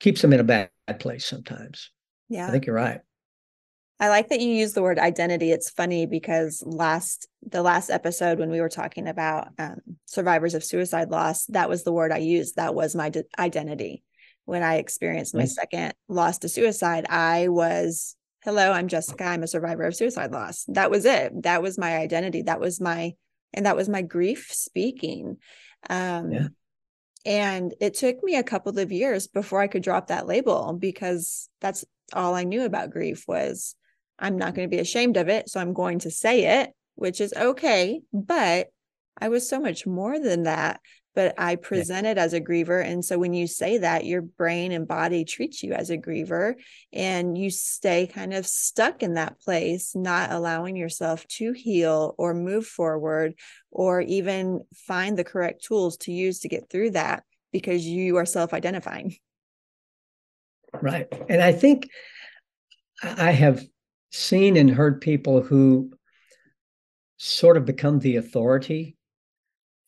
keeps 0.00 0.22
them 0.22 0.32
in 0.32 0.40
a 0.40 0.44
bad 0.44 0.70
place 0.98 1.24
sometimes. 1.24 1.90
Yeah. 2.28 2.46
I 2.46 2.50
think 2.50 2.66
you're 2.66 2.76
right. 2.76 3.00
I 3.98 4.10
like 4.10 4.28
that 4.28 4.40
you 4.40 4.50
use 4.50 4.74
the 4.74 4.82
word 4.82 4.98
identity. 4.98 5.50
It's 5.52 5.70
funny 5.70 6.04
because 6.04 6.62
last 6.66 7.26
the 7.42 7.62
last 7.62 7.88
episode 7.88 8.38
when 8.38 8.50
we 8.50 8.60
were 8.60 8.68
talking 8.68 9.08
about 9.08 9.48
um, 9.58 9.80
survivors 10.04 10.54
of 10.54 10.62
suicide 10.62 11.10
loss, 11.10 11.46
that 11.46 11.70
was 11.70 11.82
the 11.82 11.92
word 11.92 12.12
I 12.12 12.18
used. 12.18 12.56
That 12.56 12.74
was 12.74 12.94
my 12.94 13.08
d- 13.08 13.22
identity 13.38 14.04
when 14.46 14.62
I 14.62 14.76
experienced 14.76 15.34
my 15.34 15.44
second 15.44 15.92
loss 16.08 16.38
to 16.38 16.48
suicide, 16.48 17.04
I 17.10 17.48
was, 17.48 18.16
hello, 18.42 18.72
I'm 18.72 18.88
Jessica. 18.88 19.24
I'm 19.24 19.42
a 19.42 19.48
survivor 19.48 19.82
of 19.82 19.94
suicide 19.94 20.32
loss. 20.32 20.64
That 20.68 20.90
was 20.90 21.04
it. 21.04 21.42
That 21.42 21.62
was 21.62 21.76
my 21.76 21.98
identity. 21.98 22.42
That 22.42 22.60
was 22.60 22.80
my, 22.80 23.14
and 23.52 23.66
that 23.66 23.76
was 23.76 23.88
my 23.88 24.02
grief 24.02 24.48
speaking. 24.52 25.36
Um, 25.90 26.32
yeah. 26.32 26.48
And 27.26 27.74
it 27.80 27.94
took 27.94 28.22
me 28.22 28.36
a 28.36 28.44
couple 28.44 28.78
of 28.78 28.92
years 28.92 29.26
before 29.26 29.60
I 29.60 29.66
could 29.66 29.82
drop 29.82 30.06
that 30.06 30.28
label 30.28 30.72
because 30.72 31.48
that's 31.60 31.84
all 32.12 32.36
I 32.36 32.44
knew 32.44 32.64
about 32.64 32.90
grief 32.90 33.24
was 33.26 33.74
I'm 34.16 34.38
not 34.38 34.54
going 34.54 34.70
to 34.70 34.74
be 34.74 34.80
ashamed 34.80 35.16
of 35.16 35.28
it. 35.28 35.48
So 35.48 35.60
I'm 35.60 35.72
going 35.72 35.98
to 36.00 36.10
say 36.10 36.60
it, 36.60 36.70
which 36.94 37.20
is 37.20 37.34
okay. 37.36 38.00
But 38.12 38.68
I 39.20 39.28
was 39.28 39.48
so 39.48 39.58
much 39.58 39.88
more 39.88 40.20
than 40.20 40.44
that 40.44 40.80
but 41.16 41.34
I 41.38 41.56
present 41.56 42.06
yeah. 42.06 42.22
as 42.22 42.34
a 42.34 42.40
griever. 42.42 42.84
And 42.84 43.02
so 43.02 43.18
when 43.18 43.32
you 43.32 43.46
say 43.46 43.78
that, 43.78 44.04
your 44.04 44.20
brain 44.20 44.70
and 44.70 44.86
body 44.86 45.24
treats 45.24 45.62
you 45.62 45.72
as 45.72 45.88
a 45.88 45.96
griever 45.96 46.56
and 46.92 47.36
you 47.38 47.48
stay 47.48 48.06
kind 48.06 48.34
of 48.34 48.46
stuck 48.46 49.02
in 49.02 49.14
that 49.14 49.40
place, 49.40 49.96
not 49.96 50.30
allowing 50.30 50.76
yourself 50.76 51.26
to 51.28 51.52
heal 51.52 52.14
or 52.18 52.34
move 52.34 52.66
forward 52.66 53.32
or 53.70 54.02
even 54.02 54.60
find 54.74 55.18
the 55.18 55.24
correct 55.24 55.64
tools 55.64 55.96
to 55.96 56.12
use 56.12 56.40
to 56.40 56.48
get 56.48 56.68
through 56.68 56.90
that 56.90 57.24
because 57.50 57.86
you 57.86 58.16
are 58.18 58.26
self 58.26 58.52
identifying. 58.52 59.16
Right. 60.82 61.08
And 61.30 61.42
I 61.42 61.52
think 61.52 61.88
I 63.02 63.30
have 63.30 63.64
seen 64.12 64.58
and 64.58 64.70
heard 64.70 65.00
people 65.00 65.40
who 65.40 65.92
sort 67.16 67.56
of 67.56 67.64
become 67.64 68.00
the 68.00 68.16
authority 68.16 68.95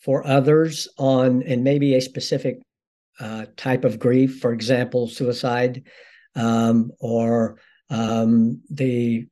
for 0.01 0.27
others 0.27 0.89
on 0.99 1.43
and 1.43 1.65
maybe 1.65 1.95
a 1.95 2.01
specific 2.01 2.61
uh, 3.21 3.47
type 3.57 3.85
of 3.85 3.99
grief, 3.99 4.41
for 4.41 4.53
example, 4.53 5.09
suicide, 5.09 5.83
um, 6.37 6.93
or 7.01 7.59
um, 7.91 8.63
the 8.71 9.27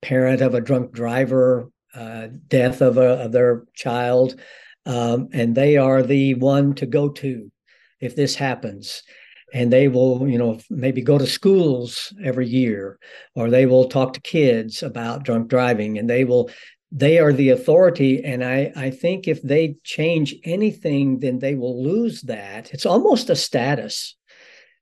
parent 0.00 0.40
of 0.40 0.54
a 0.54 0.60
drunk 0.60 0.92
driver, 0.92 1.70
uh, 1.94 2.28
death 2.48 2.80
of, 2.80 2.96
a, 2.96 3.24
of 3.24 3.32
their 3.32 3.64
child, 3.74 4.40
um, 4.86 5.28
and 5.32 5.54
they 5.54 5.76
are 5.76 6.02
the 6.02 6.34
one 6.34 6.74
to 6.74 6.86
go 6.86 7.08
to 7.08 7.50
if 8.00 8.16
this 8.16 8.34
happens. 8.34 9.02
And 9.54 9.72
they 9.72 9.88
will, 9.88 10.28
you 10.28 10.38
know, 10.38 10.58
maybe 10.70 11.02
go 11.02 11.18
to 11.18 11.26
schools 11.26 12.12
every 12.22 12.48
year, 12.48 12.98
or 13.34 13.48
they 13.48 13.64
will 13.64 13.88
talk 13.88 14.12
to 14.14 14.20
kids 14.20 14.82
about 14.82 15.22
drunk 15.22 15.48
driving, 15.48 15.98
and 15.98 16.10
they 16.10 16.24
will 16.24 16.50
they 16.96 17.18
are 17.18 17.32
the 17.32 17.50
authority 17.50 18.24
and 18.24 18.42
I, 18.42 18.72
I 18.74 18.88
think 18.90 19.28
if 19.28 19.42
they 19.42 19.76
change 19.84 20.34
anything 20.44 21.18
then 21.18 21.38
they 21.38 21.54
will 21.54 21.84
lose 21.84 22.22
that. 22.22 22.72
It's 22.72 22.86
almost 22.86 23.28
a 23.28 23.36
status 23.36 24.16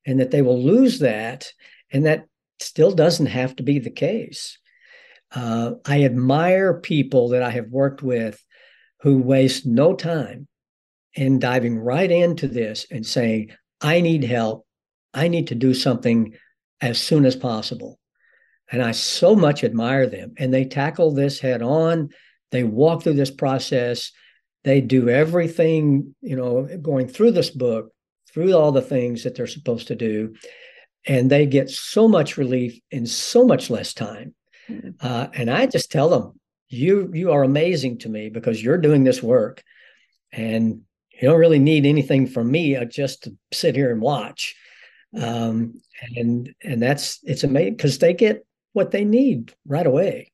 and 0.07 0.21
that 0.21 0.31
they 0.31 0.41
will 0.41 0.63
lose 0.63 1.01
that 1.01 1.51
and 1.93 2.07
that 2.07 2.27
still 2.61 2.93
doesn't 2.93 3.27
have 3.27 3.57
to 3.57 3.65
be 3.65 3.81
the 3.81 3.91
case. 3.91 4.59
Uh, 5.35 5.73
i 5.85 6.05
admire 6.05 6.75
people 6.75 7.31
that 7.31 7.43
i 7.43 7.51
have 7.51 7.69
worked 7.69 8.03
with 8.03 8.41
who 9.01 9.19
waste 9.19 9.67
no 9.67 9.93
time 9.93 10.47
in 11.15 11.41
diving 11.41 11.77
right 11.77 12.13
into 12.13 12.47
this 12.47 12.87
and 12.93 13.05
saying 13.05 13.51
i 13.81 14.01
need 14.01 14.23
help. 14.23 14.65
I 15.13 15.27
need 15.27 15.49
to 15.49 15.57
do 15.57 15.75
something 15.75 16.35
as 16.81 17.01
soon 17.01 17.25
as 17.25 17.35
possible 17.35 17.99
and 18.71 18.83
I 18.83 18.93
so 18.93 19.35
much 19.35 19.65
admire 19.65 20.07
them. 20.07 20.35
And 20.39 20.53
they 20.53 20.65
tackle 20.65 21.13
this 21.13 21.39
head 21.39 21.63
on. 21.63 22.11
They 22.51 22.65
walk 22.65 23.03
through 23.03 23.15
this 23.15 23.31
process. 23.31 24.13
They 24.65 24.81
do 24.81 25.09
everything, 25.09 26.15
you 26.21 26.37
know, 26.37 26.69
going 26.81 27.09
through 27.09 27.33
this 27.33 27.51
book, 27.51 27.93
through 28.33 28.55
all 28.55 28.73
the 28.73 28.83
things 28.83 29.25
that 29.25 29.35
they're 29.35 29.47
supposed 29.47 29.89
to 29.89 29.97
do. 29.97 30.35
And 31.07 31.31
they 31.31 31.47
get 31.47 31.69
so 31.69 32.09
much 32.09 32.39
relief 32.39 32.81
in 32.91 33.07
so 33.07 33.45
much 33.45 33.69
less 33.69 33.93
time. 33.93 34.35
Mm-hmm. 34.71 34.91
Uh, 35.01 35.27
and 35.35 35.51
I 35.51 35.67
just 35.67 35.93
tell 35.93 36.09
them, 36.09 36.41
you 36.69 37.11
you 37.13 37.31
are 37.33 37.45
amazing 37.45 37.99
to 37.99 38.09
me 38.09 38.31
because 38.31 38.63
you're 38.63 38.79
doing 38.79 39.05
this 39.05 39.23
work, 39.23 39.63
and 40.33 40.81
you 41.11 41.29
don't 41.29 41.39
really 41.39 41.59
need 41.59 41.87
anything 41.87 42.27
from 42.27 42.51
me 42.51 42.77
uh, 42.77 42.85
just 42.85 43.25
to 43.25 43.37
sit 43.53 43.77
here 43.77 43.93
and 43.93 44.01
watch. 44.01 44.57
Um, 45.17 45.81
and 46.17 46.53
and 46.63 46.83
that's 46.83 47.21
it's 47.23 47.45
amazing 47.45 47.77
because 47.77 47.99
they 47.99 48.15
get 48.15 48.45
what 48.75 48.91
they 48.91 49.05
need 49.05 49.55
right 49.67 49.87
away 49.87 50.31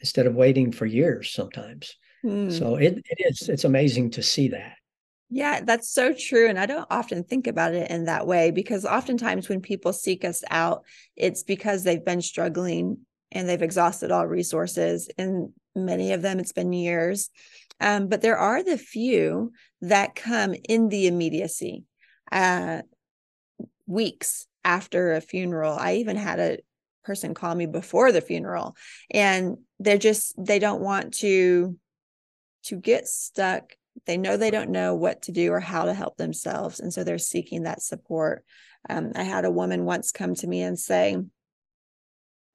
instead 0.00 0.26
of 0.26 0.34
waiting 0.34 0.70
for 0.70 0.84
years 0.84 1.32
sometimes. 1.32 1.96
Mm. 2.22 2.52
So 2.52 2.76
it, 2.76 2.98
it 3.08 3.18
is, 3.30 3.48
it's 3.48 3.64
amazing 3.64 4.10
to 4.10 4.22
see 4.22 4.48
that. 4.48 4.76
Yeah, 5.30 5.60
that's 5.64 5.88
so 5.88 6.12
true. 6.12 6.48
And 6.48 6.58
I 6.58 6.66
don't 6.66 6.86
often 6.90 7.24
think 7.24 7.46
about 7.46 7.74
it 7.74 7.90
in 7.90 8.04
that 8.04 8.26
way 8.26 8.50
because 8.50 8.84
oftentimes 8.84 9.48
when 9.48 9.60
people 9.60 9.92
seek 9.92 10.24
us 10.24 10.44
out, 10.50 10.84
it's 11.16 11.42
because 11.42 11.82
they've 11.82 12.04
been 12.04 12.22
struggling 12.22 12.98
and 13.32 13.48
they've 13.48 13.62
exhausted 13.62 14.12
all 14.12 14.26
resources. 14.26 15.08
And 15.18 15.52
many 15.74 16.12
of 16.12 16.22
them, 16.22 16.38
it's 16.38 16.52
been 16.52 16.72
years. 16.72 17.30
Um, 17.80 18.08
but 18.08 18.22
there 18.22 18.38
are 18.38 18.62
the 18.62 18.78
few 18.78 19.52
that 19.80 20.14
come 20.14 20.54
in 20.68 20.88
the 20.88 21.06
immediacy, 21.06 21.84
uh, 22.30 22.82
weeks 23.86 24.46
after 24.64 25.12
a 25.12 25.20
funeral. 25.20 25.76
I 25.78 25.96
even 25.96 26.16
had 26.16 26.38
a 26.38 26.58
person 27.06 27.34
call 27.34 27.54
me 27.54 27.66
before 27.66 28.12
the 28.12 28.20
funeral, 28.20 28.76
and 29.10 29.56
they're 29.78 29.98
just 29.98 30.34
they 30.36 30.58
don't 30.58 30.80
want 30.80 31.14
to 31.14 31.78
to 32.64 32.76
get 32.76 33.06
stuck. 33.06 33.72
They 34.04 34.16
know 34.18 34.36
they 34.36 34.50
don't 34.50 34.70
know 34.70 34.94
what 34.94 35.22
to 35.22 35.32
do 35.32 35.52
or 35.52 35.60
how 35.60 35.84
to 35.84 35.94
help 35.94 36.16
themselves, 36.16 36.80
and 36.80 36.92
so 36.92 37.04
they're 37.04 37.18
seeking 37.18 37.62
that 37.62 37.82
support. 37.82 38.44
Um, 38.88 39.12
I 39.14 39.22
had 39.22 39.44
a 39.44 39.50
woman 39.50 39.84
once 39.84 40.12
come 40.12 40.34
to 40.36 40.46
me 40.46 40.62
and 40.62 40.78
say, 40.78 41.16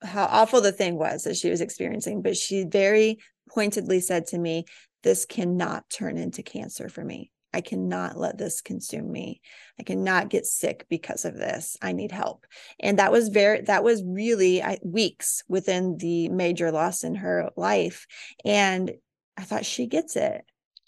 how 0.04 0.26
awful 0.26 0.62
the 0.62 0.72
thing 0.72 0.98
was 0.98 1.24
that 1.24 1.38
she 1.38 1.50
was 1.50 1.62
experiencing, 1.62 2.22
but 2.22 2.38
she 2.38 2.64
very 2.64 3.20
pointedly 3.50 4.00
said 4.00 4.28
to 4.28 4.38
me, 4.38 4.66
This 5.04 5.26
cannot 5.26 5.90
turn 5.90 6.18
into 6.18 6.44
cancer 6.44 6.90
for 6.90 7.04
me. 7.04 7.32
I 7.54 7.62
cannot 7.62 8.18
let 8.18 8.38
this 8.38 8.62
consume 8.62 9.12
me. 9.12 9.42
I 9.80 9.84
cannot 9.84 10.30
get 10.30 10.46
sick 10.46 10.86
because 10.90 11.26
of 11.26 11.36
this. 11.36 11.78
I 11.82 11.92
need 11.92 12.12
help. 12.12 12.46
And 12.80 13.00
that 13.00 13.12
was 13.12 13.30
very, 13.30 13.62
that 13.62 13.84
was 13.84 14.04
really 14.06 14.64
weeks 14.84 15.44
within 15.48 15.98
the 15.98 16.30
major 16.30 16.72
loss 16.72 17.04
in 17.04 17.16
her 17.16 17.50
life. 17.58 18.08
And 18.46 18.92
I 19.38 19.44
thought 19.44 19.66
she 19.66 19.88
gets 19.88 20.16
it. 20.16 20.44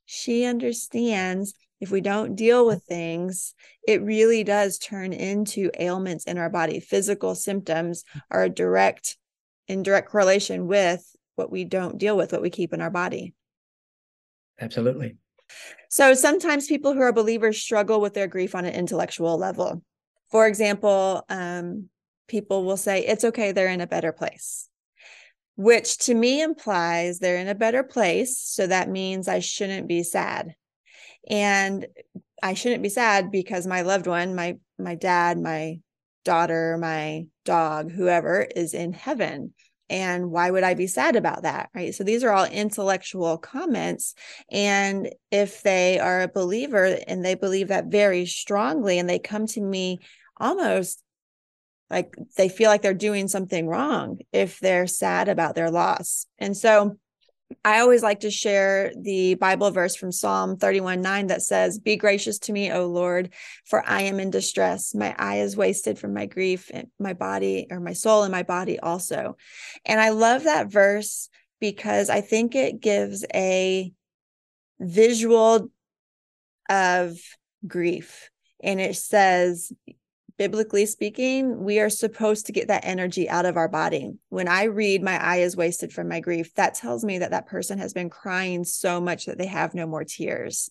She 0.06 0.46
understands 0.46 1.54
if 1.82 1.92
we 1.92 2.00
don't 2.00 2.36
deal 2.36 2.66
with 2.66 2.84
things, 2.84 3.54
it 3.86 4.02
really 4.02 4.46
does 4.46 4.78
turn 4.78 5.12
into 5.12 5.70
ailments 5.78 6.24
in 6.24 6.38
our 6.38 6.50
body. 6.50 6.80
Physical 6.80 7.36
symptoms 7.36 8.06
are 8.32 8.44
a 8.44 8.50
direct, 8.50 9.18
in 9.68 9.84
direct 9.84 10.10
correlation 10.10 10.68
with 10.68 11.06
what 11.36 11.52
we 11.52 11.66
don't 11.66 11.98
deal 11.98 12.16
with, 12.16 12.32
what 12.32 12.42
we 12.42 12.50
keep 12.50 12.74
in 12.74 12.80
our 12.80 12.90
body. 12.90 13.34
Absolutely. 14.62 15.18
So 15.90 16.14
sometimes 16.14 16.68
people 16.68 16.94
who 16.94 17.02
are 17.02 17.14
believers 17.14 17.62
struggle 17.62 18.02
with 18.02 18.14
their 18.14 18.28
grief 18.28 18.56
on 18.56 18.66
an 18.66 18.74
intellectual 18.74 19.38
level. 19.38 19.84
For 20.32 20.48
example, 20.48 21.24
um, 21.30 21.90
people 22.28 22.66
will 22.66 22.78
say, 22.78 23.06
it's 23.06 23.24
okay, 23.24 23.52
they're 23.52 23.68
in 23.68 23.82
a 23.82 23.88
better 23.88 24.12
place, 24.12 24.68
which 25.56 25.98
to 26.00 26.14
me 26.14 26.42
implies 26.42 27.20
they're 27.20 27.38
in 27.38 27.48
a 27.48 27.56
better 27.56 27.84
place. 27.84 28.40
So 28.40 28.66
that 28.68 28.90
means 28.90 29.28
I 29.28 29.40
shouldn't 29.40 29.88
be 29.88 30.04
sad 30.04 30.56
and 31.30 31.86
i 32.42 32.54
shouldn't 32.54 32.84
be 32.84 32.90
sad 32.90 33.32
because 33.32 33.66
my 33.68 33.82
loved 33.82 34.08
one 34.08 34.36
my 34.36 34.58
my 34.78 34.96
dad 34.96 35.40
my 35.40 35.80
daughter 36.26 36.78
my 36.80 37.26
dog 37.46 37.92
whoever 37.92 38.42
is 38.56 38.74
in 38.74 38.94
heaven 38.94 39.54
and 39.94 40.32
why 40.32 40.50
would 40.50 40.64
i 40.64 40.74
be 40.74 40.88
sad 40.88 41.16
about 41.16 41.44
that 41.44 41.70
right? 41.76 41.94
So 41.94 42.04
these 42.04 42.24
are 42.24 42.32
all 42.32 42.46
intellectual 42.46 43.38
comments 43.38 44.16
and 44.52 45.10
if 45.32 45.62
they 45.62 46.00
are 46.00 46.22
a 46.22 46.28
believer 46.28 46.98
and 47.08 47.24
they 47.24 47.36
believe 47.36 47.68
that 47.68 47.86
very 47.86 48.26
strongly 48.26 48.98
and 48.98 49.08
they 49.08 49.20
come 49.20 49.46
to 49.48 49.62
me 49.62 50.00
almost 50.38 51.04
like 51.92 52.16
they 52.38 52.50
feel 52.50 52.70
like 52.70 52.82
they're 52.82 52.96
doing 52.96 53.28
something 53.28 53.68
wrong 53.68 54.18
if 54.32 54.60
they're 54.60 54.88
sad 54.88 55.30
about 55.30 55.54
their 55.54 55.70
loss. 55.70 56.26
And 56.40 56.58
so 56.58 56.98
I 57.64 57.80
always 57.80 58.04
like 58.04 58.22
to 58.22 58.32
share 58.32 58.92
the 58.96 59.36
Bible 59.36 59.72
verse 59.72 59.96
from 59.96 60.12
Psalm 60.12 60.58
31 60.58 61.02
9 61.02 61.28
that 61.28 61.42
says, 61.42 61.80
Be 61.80 61.96
gracious 61.96 62.40
to 62.40 62.54
me, 62.54 62.72
O 62.72 62.88
Lord, 62.88 63.34
for 63.66 63.84
I 63.86 64.04
am 64.04 64.20
in 64.20 64.30
distress. 64.30 64.94
My 64.94 65.16
eye 65.18 65.38
is 65.38 65.58
wasted 65.58 66.00
from 66.00 66.14
my 66.14 66.26
grief, 66.26 66.70
and 66.74 66.88
my 67.00 67.14
body, 67.14 67.68
or 67.70 67.80
my 67.80 67.94
soul 67.94 68.24
and 68.24 68.32
my 68.32 68.44
body 68.44 68.80
also. 68.80 69.38
And 69.86 70.00
I 70.00 70.10
love 70.10 70.44
that 70.44 70.72
verse 70.72 71.30
because 71.60 72.10
I 72.10 72.22
think 72.22 72.56
it 72.56 72.82
gives 72.82 73.26
a 73.34 73.92
visual 74.80 75.70
of 76.70 77.18
grief. 77.68 78.30
And 78.62 78.80
it 78.80 78.96
says, 78.96 79.72
biblically 80.38 80.86
speaking, 80.86 81.64
we 81.64 81.80
are 81.80 81.90
supposed 81.90 82.48
to 82.48 82.52
get 82.52 82.68
that 82.68 82.86
energy 82.86 83.30
out 83.30 83.46
of 83.46 83.58
our 83.58 83.68
body. 83.68 84.14
When 84.30 84.48
I 84.48 84.64
read, 84.64 85.04
my 85.04 85.24
eye 85.24 85.38
is 85.38 85.56
wasted 85.56 85.94
from 85.94 86.08
my 86.08 86.20
grief, 86.20 86.54
that 86.56 86.76
tells 86.76 87.04
me 87.04 87.20
that 87.20 87.32
that 87.32 87.48
person 87.48 87.78
has 87.80 87.94
been 87.94 88.10
crying 88.10 88.64
so 88.64 89.00
much 89.00 89.26
that 89.26 89.38
they 89.38 89.46
have 89.46 89.74
no 89.74 89.86
more 89.86 90.04
tears. 90.04 90.70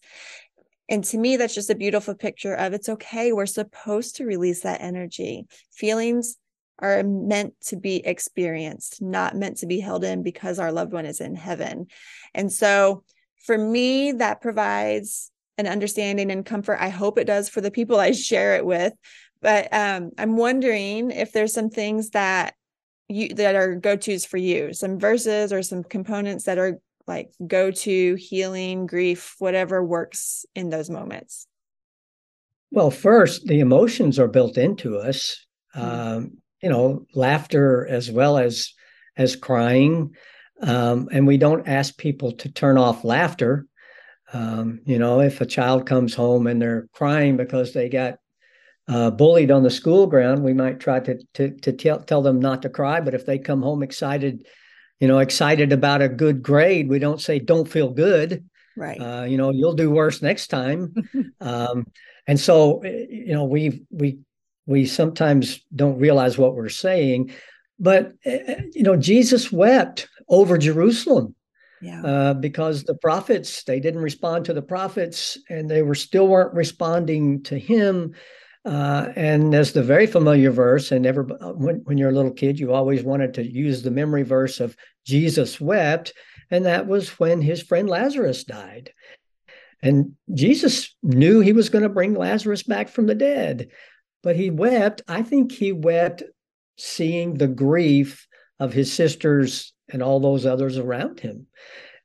And 0.88 1.04
to 1.04 1.18
me, 1.18 1.36
that's 1.36 1.54
just 1.54 1.70
a 1.70 1.76
beautiful 1.76 2.14
picture 2.14 2.54
of 2.54 2.72
it's 2.72 2.88
okay. 2.88 3.32
We're 3.32 3.46
supposed 3.46 4.16
to 4.16 4.26
release 4.26 4.62
that 4.62 4.80
energy. 4.80 5.46
Feelings 5.72 6.36
are 6.78 7.04
meant 7.04 7.54
to 7.68 7.76
be 7.76 8.04
experienced, 8.04 9.00
not 9.00 9.36
meant 9.36 9.58
to 9.58 9.66
be 9.66 9.78
held 9.78 10.02
in 10.02 10.22
because 10.22 10.58
our 10.58 10.72
loved 10.72 10.92
one 10.92 11.06
is 11.06 11.20
in 11.20 11.36
heaven. 11.36 11.86
And 12.34 12.52
so 12.52 13.04
for 13.44 13.56
me, 13.56 14.12
that 14.12 14.40
provides 14.40 15.30
an 15.58 15.66
understanding 15.66 16.30
and 16.30 16.44
comfort. 16.44 16.78
I 16.80 16.88
hope 16.88 17.18
it 17.18 17.26
does 17.26 17.48
for 17.48 17.60
the 17.60 17.70
people 17.70 18.00
I 18.00 18.10
share 18.10 18.56
it 18.56 18.66
with 18.66 18.92
but 19.42 19.68
um, 19.72 20.12
I'm 20.16 20.36
wondering 20.36 21.10
if 21.10 21.32
there's 21.32 21.52
some 21.52 21.68
things 21.68 22.10
that 22.10 22.54
you 23.08 23.34
that 23.34 23.54
are 23.54 23.74
go-tos 23.74 24.24
for 24.24 24.38
you, 24.38 24.72
some 24.72 24.98
verses 24.98 25.52
or 25.52 25.62
some 25.62 25.82
components 25.82 26.44
that 26.44 26.58
are 26.58 26.78
like 27.06 27.32
go-to 27.46 28.14
healing, 28.14 28.86
grief, 28.86 29.34
whatever 29.38 29.84
works 29.84 30.46
in 30.54 30.70
those 30.70 30.88
moments. 30.88 31.46
Well, 32.70 32.90
first, 32.90 33.46
the 33.46 33.60
emotions 33.60 34.18
are 34.18 34.28
built 34.28 34.56
into 34.56 34.96
us. 34.98 35.44
Mm-hmm. 35.76 36.16
Um, 36.16 36.38
you 36.62 36.70
know, 36.70 37.06
laughter 37.14 37.86
as 37.86 38.10
well 38.10 38.38
as 38.38 38.72
as 39.16 39.36
crying, 39.36 40.14
um, 40.62 41.08
and 41.12 41.26
we 41.26 41.36
don't 41.36 41.66
ask 41.66 41.98
people 41.98 42.32
to 42.32 42.52
turn 42.52 42.78
off 42.78 43.04
laughter. 43.04 43.66
Um, 44.32 44.80
you 44.86 44.98
know, 44.98 45.20
if 45.20 45.40
a 45.40 45.46
child 45.46 45.86
comes 45.86 46.14
home 46.14 46.46
and 46.46 46.62
they're 46.62 46.88
crying 46.94 47.36
because 47.36 47.74
they 47.74 47.88
got 47.90 48.18
uh, 48.88 49.10
bullied 49.10 49.50
on 49.50 49.62
the 49.62 49.70
school 49.70 50.06
ground, 50.06 50.42
we 50.42 50.54
might 50.54 50.80
try 50.80 51.00
to 51.00 51.18
to 51.34 51.50
to 51.60 51.72
tell 51.72 52.00
tell 52.00 52.22
them 52.22 52.40
not 52.40 52.62
to 52.62 52.68
cry. 52.68 53.00
But 53.00 53.14
if 53.14 53.24
they 53.26 53.38
come 53.38 53.62
home 53.62 53.82
excited, 53.82 54.46
you 55.00 55.08
know, 55.08 55.18
excited 55.18 55.72
about 55.72 56.02
a 56.02 56.08
good 56.08 56.42
grade, 56.42 56.88
we 56.88 56.98
don't 56.98 57.20
say 57.20 57.38
don't 57.38 57.68
feel 57.68 57.90
good. 57.90 58.44
Right. 58.76 58.98
Uh, 59.00 59.24
you 59.24 59.36
know, 59.36 59.50
you'll 59.50 59.74
do 59.74 59.90
worse 59.90 60.22
next 60.22 60.48
time. 60.48 60.94
um, 61.40 61.86
and 62.26 62.40
so, 62.40 62.82
you 62.84 63.34
know, 63.34 63.44
we 63.44 63.84
we 63.90 64.20
we 64.66 64.86
sometimes 64.86 65.60
don't 65.74 65.98
realize 65.98 66.38
what 66.38 66.54
we're 66.54 66.68
saying. 66.68 67.32
But 67.78 68.12
you 68.24 68.82
know, 68.82 68.96
Jesus 68.96 69.50
wept 69.52 70.08
over 70.28 70.58
Jerusalem. 70.58 71.34
Yeah. 71.80 72.02
Uh, 72.02 72.34
because 72.34 72.84
the 72.84 72.94
prophets 72.94 73.64
they 73.64 73.80
didn't 73.80 74.02
respond 74.02 74.44
to 74.44 74.54
the 74.54 74.62
prophets 74.62 75.36
and 75.50 75.68
they 75.68 75.82
were 75.82 75.96
still 75.96 76.28
weren't 76.28 76.54
responding 76.54 77.42
to 77.44 77.58
him 77.58 78.14
uh, 78.64 79.08
and 79.16 79.52
there's 79.52 79.72
the 79.72 79.82
very 79.82 80.06
familiar 80.06 80.50
verse, 80.50 80.92
and 80.92 81.04
ever 81.04 81.22
when, 81.22 81.76
when 81.84 81.98
you're 81.98 82.10
a 82.10 82.14
little 82.14 82.30
kid, 82.30 82.60
you 82.60 82.72
always 82.72 83.02
wanted 83.02 83.34
to 83.34 83.44
use 83.44 83.82
the 83.82 83.90
memory 83.90 84.22
verse 84.22 84.60
of 84.60 84.76
Jesus 85.04 85.60
wept, 85.60 86.12
and 86.50 86.64
that 86.66 86.86
was 86.86 87.18
when 87.18 87.40
his 87.40 87.62
friend 87.62 87.88
Lazarus 87.88 88.44
died. 88.44 88.92
And 89.82 90.12
Jesus 90.32 90.94
knew 91.02 91.40
he 91.40 91.52
was 91.52 91.70
going 91.70 91.82
to 91.82 91.88
bring 91.88 92.14
Lazarus 92.14 92.62
back 92.62 92.88
from 92.88 93.06
the 93.06 93.16
dead, 93.16 93.70
but 94.22 94.36
he 94.36 94.50
wept. 94.50 95.02
I 95.08 95.22
think 95.22 95.50
he 95.50 95.72
wept 95.72 96.22
seeing 96.76 97.34
the 97.34 97.48
grief 97.48 98.28
of 98.60 98.72
his 98.72 98.92
sisters 98.92 99.72
and 99.88 100.04
all 100.04 100.20
those 100.20 100.46
others 100.46 100.78
around 100.78 101.18
him. 101.18 101.48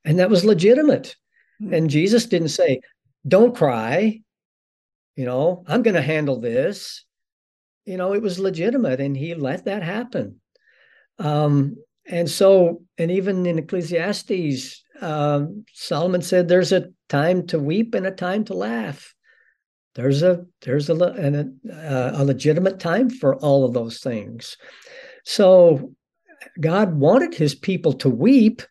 And 0.03 0.17
that 0.17 0.31
was 0.31 0.43
legitimate. 0.43 1.15
Mm-hmm. 1.61 1.73
And 1.73 1.89
Jesus 1.89 2.25
didn't 2.25 2.49
say, 2.49 2.81
Don't 3.27 3.55
cry 3.55 4.21
you 5.17 5.25
know, 5.25 5.63
I'm 5.67 5.81
going 5.81 5.95
to 5.95 6.01
handle 6.01 6.39
this. 6.39 7.03
You 7.85 7.97
know, 7.97 8.13
it 8.13 8.21
was 8.21 8.39
legitimate 8.39 9.01
and 9.01 9.17
he 9.17 9.33
let 9.33 9.65
that 9.65 9.81
happen. 9.81 10.39
Um, 11.17 11.75
and 12.05 12.29
so, 12.29 12.83
and 12.97 13.09
even 13.11 13.45
in 13.45 13.57
Ecclesiastes, 13.57 14.83
um, 15.01 15.65
Solomon 15.73 16.21
said 16.21 16.47
there's 16.47 16.71
a 16.71 16.89
time 17.09 17.47
to 17.47 17.59
weep 17.59 17.95
and 17.95 18.05
a 18.05 18.11
time 18.11 18.45
to 18.45 18.53
laugh. 18.53 19.13
There's 19.95 20.21
a 20.21 20.45
there's 20.61 20.89
a, 20.89 20.93
an, 20.93 21.59
a, 21.67 22.11
a 22.17 22.23
legitimate 22.23 22.79
time 22.79 23.09
for 23.09 23.35
all 23.37 23.65
of 23.65 23.73
those 23.73 23.99
things. 23.99 24.55
So 25.25 25.93
God 26.59 26.93
wanted 26.93 27.33
his 27.33 27.55
people 27.55 27.93
to 27.93 28.09
weep 28.09 28.61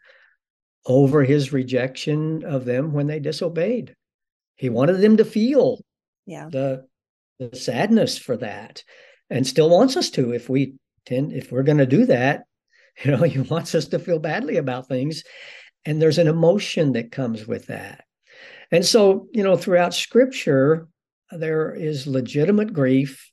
over 0.86 1.24
his 1.24 1.52
rejection 1.52 2.44
of 2.44 2.64
them 2.64 2.92
when 2.92 3.08
they 3.08 3.18
disobeyed. 3.18 3.96
He 4.54 4.68
wanted 4.68 4.98
them 4.98 5.16
to 5.16 5.24
feel 5.24 5.80
yeah. 6.26 6.48
the 6.50 6.86
the 7.38 7.54
sadness 7.56 8.18
for 8.18 8.36
that 8.36 8.82
and 9.30 9.46
still 9.46 9.68
wants 9.70 9.96
us 9.96 10.10
to 10.10 10.32
if 10.32 10.48
we 10.48 10.74
tend 11.04 11.32
if 11.32 11.52
we're 11.52 11.62
going 11.62 11.78
to 11.78 11.86
do 11.86 12.06
that 12.06 12.44
you 13.04 13.10
know 13.10 13.22
he 13.22 13.38
wants 13.40 13.74
us 13.74 13.86
to 13.86 13.98
feel 13.98 14.18
badly 14.18 14.56
about 14.56 14.88
things 14.88 15.22
and 15.86 16.02
there's 16.02 16.18
an 16.18 16.26
emotion 16.26 16.92
that 16.92 17.12
comes 17.12 17.46
with 17.46 17.66
that. 17.66 18.04
And 18.72 18.84
so 18.84 19.28
you 19.32 19.42
know 19.42 19.56
throughout 19.56 19.94
scripture 19.94 20.88
there 21.30 21.72
is 21.74 22.06
legitimate 22.06 22.72
grief 22.72 23.30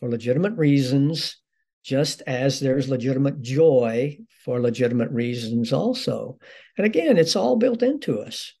for 0.00 0.08
legitimate 0.08 0.54
reasons 0.54 1.36
just 1.84 2.22
as 2.26 2.60
there's 2.60 2.88
legitimate 2.88 3.40
joy 3.42 4.16
for 4.44 4.60
legitimate 4.60 5.10
reasons 5.10 5.72
also. 5.72 6.38
And 6.78 6.86
again 6.86 7.18
it's 7.18 7.36
all 7.36 7.56
built 7.56 7.82
into 7.82 8.20
us 8.20 8.52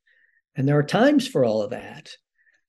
And 0.54 0.68
there 0.68 0.78
are 0.78 0.82
times 0.82 1.26
for 1.26 1.44
all 1.44 1.62
of 1.62 1.70
that. 1.70 2.10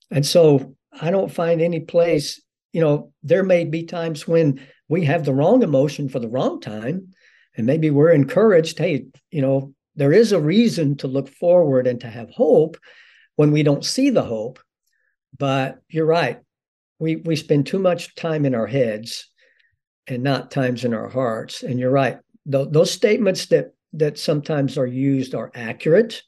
And 0.10 0.26
so 0.26 0.76
I 1.00 1.12
don't 1.12 1.32
find 1.32 1.62
any 1.62 1.80
place, 1.80 2.42
you 2.72 2.82
know, 2.82 3.12
there 3.24 3.44
may 3.44 3.66
be 3.66 3.84
times 3.84 4.28
when 4.28 4.60
we 4.88 5.06
have 5.06 5.26
the 5.26 5.34
wrong 5.34 5.64
emotion 5.64 6.10
for 6.10 6.20
the 6.20 6.30
wrong 6.30 6.60
time. 6.62 7.14
And 7.56 7.68
maybe 7.68 7.90
we're 7.90 8.12
encouraged, 8.12 8.78
hey, 8.80 9.06
you 9.30 9.42
know, 9.42 9.74
there 9.96 10.12
is 10.12 10.32
a 10.32 10.40
reason 10.40 10.98
to 10.98 11.08
look 11.08 11.30
forward 11.30 11.86
and 11.86 12.02
to 12.02 12.08
have 12.08 12.30
hope 12.32 12.78
when 13.36 13.52
we 13.52 13.64
don't 13.64 13.86
see 13.86 14.10
the 14.10 14.24
hope. 14.24 14.60
But 15.38 15.80
you're 15.88 16.06
right. 16.06 16.40
We 17.00 17.18
we 17.18 17.36
spend 17.36 17.68
too 17.68 17.80
much 17.80 18.16
time 18.16 18.46
in 18.46 18.56
our 18.56 18.68
heads 18.68 19.30
and 20.08 20.24
not 20.24 20.52
times 20.52 20.84
in 20.84 20.94
our 20.94 21.10
hearts. 21.10 21.64
And 21.64 21.80
you're 21.80 21.92
right. 21.92 22.18
Th- 22.52 22.68
those 22.70 22.92
statements 22.92 23.48
that 23.48 23.74
that 23.94 24.18
sometimes 24.18 24.78
are 24.78 24.88
used 24.88 25.36
are 25.36 25.52
accurate, 25.54 26.24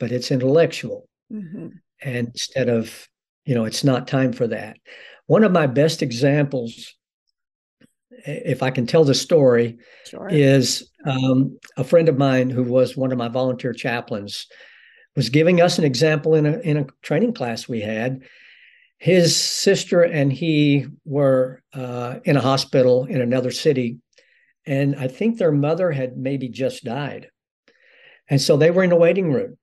but 0.00 0.10
it's 0.10 0.30
intellectual. 0.30 1.08
Mm-hmm. 1.32 1.68
And 2.02 2.28
instead 2.28 2.68
of, 2.68 3.08
you 3.48 3.54
know, 3.54 3.64
it's 3.64 3.82
not 3.82 4.06
time 4.06 4.34
for 4.34 4.46
that. 4.46 4.76
One 5.26 5.42
of 5.42 5.52
my 5.52 5.66
best 5.66 6.02
examples, 6.02 6.94
if 8.10 8.62
I 8.62 8.70
can 8.70 8.86
tell 8.86 9.04
the 9.04 9.14
story, 9.14 9.78
sure. 10.04 10.28
is 10.30 10.90
um, 11.06 11.58
a 11.78 11.82
friend 11.82 12.10
of 12.10 12.18
mine 12.18 12.50
who 12.50 12.62
was 12.62 12.94
one 12.94 13.10
of 13.10 13.16
my 13.16 13.28
volunteer 13.28 13.72
chaplains 13.72 14.46
was 15.16 15.30
giving 15.30 15.62
us 15.62 15.78
an 15.78 15.84
example 15.84 16.34
in 16.34 16.44
a 16.44 16.58
in 16.58 16.76
a 16.76 16.86
training 17.00 17.32
class 17.32 17.66
we 17.66 17.80
had. 17.80 18.20
His 18.98 19.34
sister 19.34 20.02
and 20.02 20.30
he 20.30 20.86
were 21.06 21.62
uh, 21.72 22.16
in 22.24 22.36
a 22.36 22.42
hospital 22.42 23.06
in 23.06 23.22
another 23.22 23.50
city 23.50 23.96
and 24.66 24.94
I 24.96 25.08
think 25.08 25.38
their 25.38 25.52
mother 25.52 25.90
had 25.90 26.18
maybe 26.18 26.50
just 26.50 26.84
died. 26.84 27.30
And 28.28 28.42
so 28.42 28.58
they 28.58 28.70
were 28.70 28.84
in 28.84 28.92
a 28.92 28.96
waiting 28.96 29.32
room. 29.32 29.56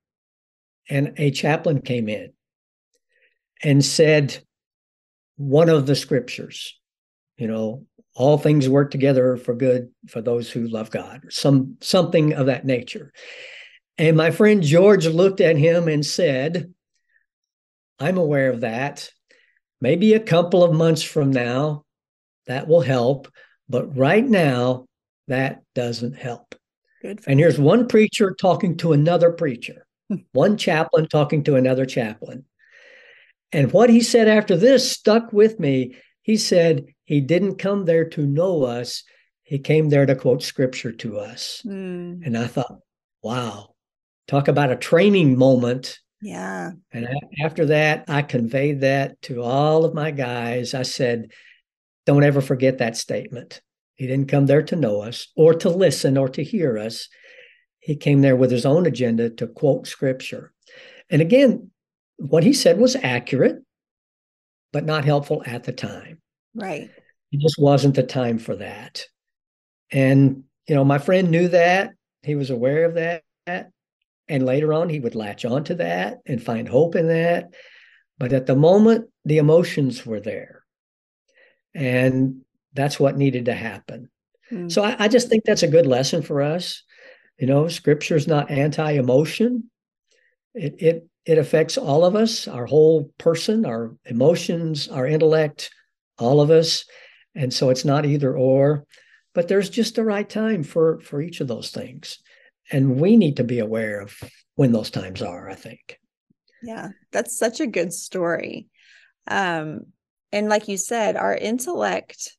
And 0.89 1.13
a 1.17 1.29
chaplain 1.29 1.81
came 1.81 2.09
in 2.09 2.33
and 3.65 3.83
said 3.83 4.37
one 5.37 5.69
of 5.69 5.87
the 5.87 5.95
scriptures, 5.95 6.79
you 7.35 7.47
know, 7.47 7.85
all 8.15 8.37
things 8.37 8.69
work 8.69 8.91
together 8.91 9.35
for 9.35 9.53
good 9.53 9.89
for 10.07 10.21
those 10.21 10.49
who 10.49 10.67
love 10.67 10.91
God, 10.91 11.23
some 11.29 11.75
something 11.81 12.33
of 12.33 12.45
that 12.45 12.65
nature. 12.65 13.11
And 13.97 14.15
my 14.15 14.31
friend 14.31 14.61
George 14.61 15.07
looked 15.07 15.41
at 15.41 15.57
him 15.57 15.87
and 15.87 16.05
said, 16.05 16.73
I'm 17.99 18.17
aware 18.17 18.49
of 18.49 18.61
that. 18.61 19.09
Maybe 19.81 20.13
a 20.13 20.19
couple 20.19 20.63
of 20.63 20.73
months 20.73 21.01
from 21.01 21.31
now, 21.31 21.83
that 22.47 22.67
will 22.67 22.81
help. 22.81 23.27
But 23.67 23.97
right 23.97 24.25
now, 24.25 24.85
that 25.27 25.63
doesn't 25.73 26.13
help. 26.13 26.55
Good. 27.01 27.21
And 27.25 27.39
here's 27.39 27.59
one 27.59 27.87
preacher 27.87 28.35
talking 28.39 28.77
to 28.77 28.93
another 28.93 29.31
preacher, 29.31 29.85
hmm. 30.09 30.17
one 30.33 30.55
chaplain 30.55 31.07
talking 31.07 31.43
to 31.45 31.55
another 31.55 31.85
chaplain. 31.85 32.45
And 33.51 33.71
what 33.71 33.89
he 33.89 34.01
said 34.01 34.27
after 34.27 34.57
this 34.57 34.91
stuck 34.91 35.31
with 35.31 35.59
me. 35.59 35.95
He 36.21 36.37
said 36.37 36.85
he 37.03 37.21
didn't 37.21 37.59
come 37.59 37.85
there 37.85 38.09
to 38.09 38.25
know 38.25 38.63
us, 38.63 39.03
he 39.43 39.59
came 39.59 39.89
there 39.89 40.07
to 40.07 40.15
quote 40.15 40.41
scripture 40.41 40.91
to 40.91 41.19
us. 41.19 41.61
Mm. 41.63 42.25
And 42.25 42.35
I 42.35 42.47
thought, 42.47 42.79
wow, 43.21 43.75
talk 44.27 44.47
about 44.47 44.71
a 44.71 44.75
training 44.75 45.37
moment. 45.37 45.99
Yeah. 46.21 46.71
And 46.91 47.07
after 47.43 47.67
that, 47.67 48.05
I 48.07 48.23
conveyed 48.23 48.81
that 48.81 49.21
to 49.23 49.43
all 49.43 49.85
of 49.85 49.93
my 49.93 50.09
guys. 50.09 50.73
I 50.73 50.81
said, 50.81 51.31
don't 52.07 52.23
ever 52.23 52.41
forget 52.41 52.79
that 52.79 52.97
statement. 52.97 53.61
He 53.93 54.07
didn't 54.07 54.29
come 54.29 54.47
there 54.47 54.63
to 54.63 54.75
know 54.75 55.01
us 55.01 55.27
or 55.35 55.53
to 55.53 55.69
listen 55.69 56.17
or 56.17 56.29
to 56.29 56.43
hear 56.43 56.79
us. 56.79 57.07
He 57.79 57.95
came 57.95 58.21
there 58.21 58.35
with 58.35 58.49
his 58.49 58.65
own 58.65 58.87
agenda 58.87 59.29
to 59.29 59.45
quote 59.45 59.85
scripture. 59.85 60.51
And 61.11 61.21
again, 61.21 61.69
what 62.17 62.43
he 62.43 62.53
said 62.53 62.79
was 62.79 62.95
accurate, 62.95 63.57
but 64.71 64.85
not 64.85 65.05
helpful 65.05 65.43
at 65.45 65.63
the 65.63 65.73
time. 65.73 66.21
Right. 66.53 66.89
It 67.31 67.39
just 67.39 67.59
wasn't 67.59 67.95
the 67.95 68.03
time 68.03 68.37
for 68.37 68.55
that. 68.55 69.05
And, 69.91 70.43
you 70.67 70.75
know, 70.75 70.85
my 70.85 70.97
friend 70.97 71.29
knew 71.31 71.47
that. 71.49 71.91
He 72.23 72.35
was 72.35 72.49
aware 72.49 72.85
of 72.85 72.95
that. 72.95 73.23
And 74.27 74.45
later 74.45 74.73
on, 74.73 74.89
he 74.89 74.99
would 74.99 75.15
latch 75.15 75.45
on 75.45 75.63
to 75.65 75.75
that 75.75 76.19
and 76.25 76.41
find 76.41 76.67
hope 76.67 76.95
in 76.95 77.07
that. 77.07 77.53
But 78.17 78.33
at 78.33 78.45
the 78.45 78.55
moment, 78.55 79.09
the 79.23 79.37
emotions 79.37 80.05
were 80.05 80.19
there. 80.19 80.63
And 81.73 82.41
that's 82.73 82.99
what 82.99 83.17
needed 83.17 83.45
to 83.45 83.53
happen. 83.53 84.09
Mm. 84.51 84.71
So 84.71 84.83
I, 84.83 84.95
I, 84.99 85.07
just 85.07 85.27
think 85.27 85.43
that's 85.43 85.63
a 85.63 85.67
good 85.67 85.85
lesson 85.85 86.21
for 86.21 86.41
us. 86.41 86.83
You 87.37 87.47
know, 87.47 87.67
scripture 87.67 88.15
is 88.15 88.27
not 88.27 88.49
anti-emotion. 88.49 89.69
It 90.53 90.75
it 90.79 91.09
it 91.25 91.37
affects 91.37 91.77
all 91.77 92.05
of 92.05 92.15
us, 92.15 92.47
our 92.47 92.65
whole 92.65 93.11
person, 93.17 93.65
our 93.65 93.95
emotions, 94.05 94.87
our 94.87 95.07
intellect, 95.07 95.71
all 96.17 96.39
of 96.39 96.51
us. 96.51 96.85
And 97.35 97.53
so 97.53 97.69
it's 97.69 97.85
not 97.85 98.05
either 98.05 98.35
or, 98.35 98.85
but 99.33 99.47
there's 99.47 99.69
just 99.69 99.95
the 99.95 100.03
right 100.03 100.29
time 100.29 100.63
for 100.63 100.99
for 101.01 101.21
each 101.21 101.41
of 101.41 101.47
those 101.47 101.71
things. 101.71 102.19
And 102.71 102.99
we 102.99 103.17
need 103.17 103.37
to 103.37 103.43
be 103.43 103.59
aware 103.59 103.99
of 104.01 104.17
when 104.55 104.71
those 104.71 104.89
times 104.89 105.21
are, 105.21 105.49
I 105.49 105.55
think. 105.55 105.99
Yeah, 106.63 106.89
that's 107.11 107.37
such 107.37 107.59
a 107.59 107.67
good 107.67 107.93
story. 107.93 108.67
Um, 109.27 109.81
and 110.31 110.49
like 110.49 110.67
you 110.67 110.77
said, 110.77 111.15
our 111.15 111.35
intellect 111.35 112.35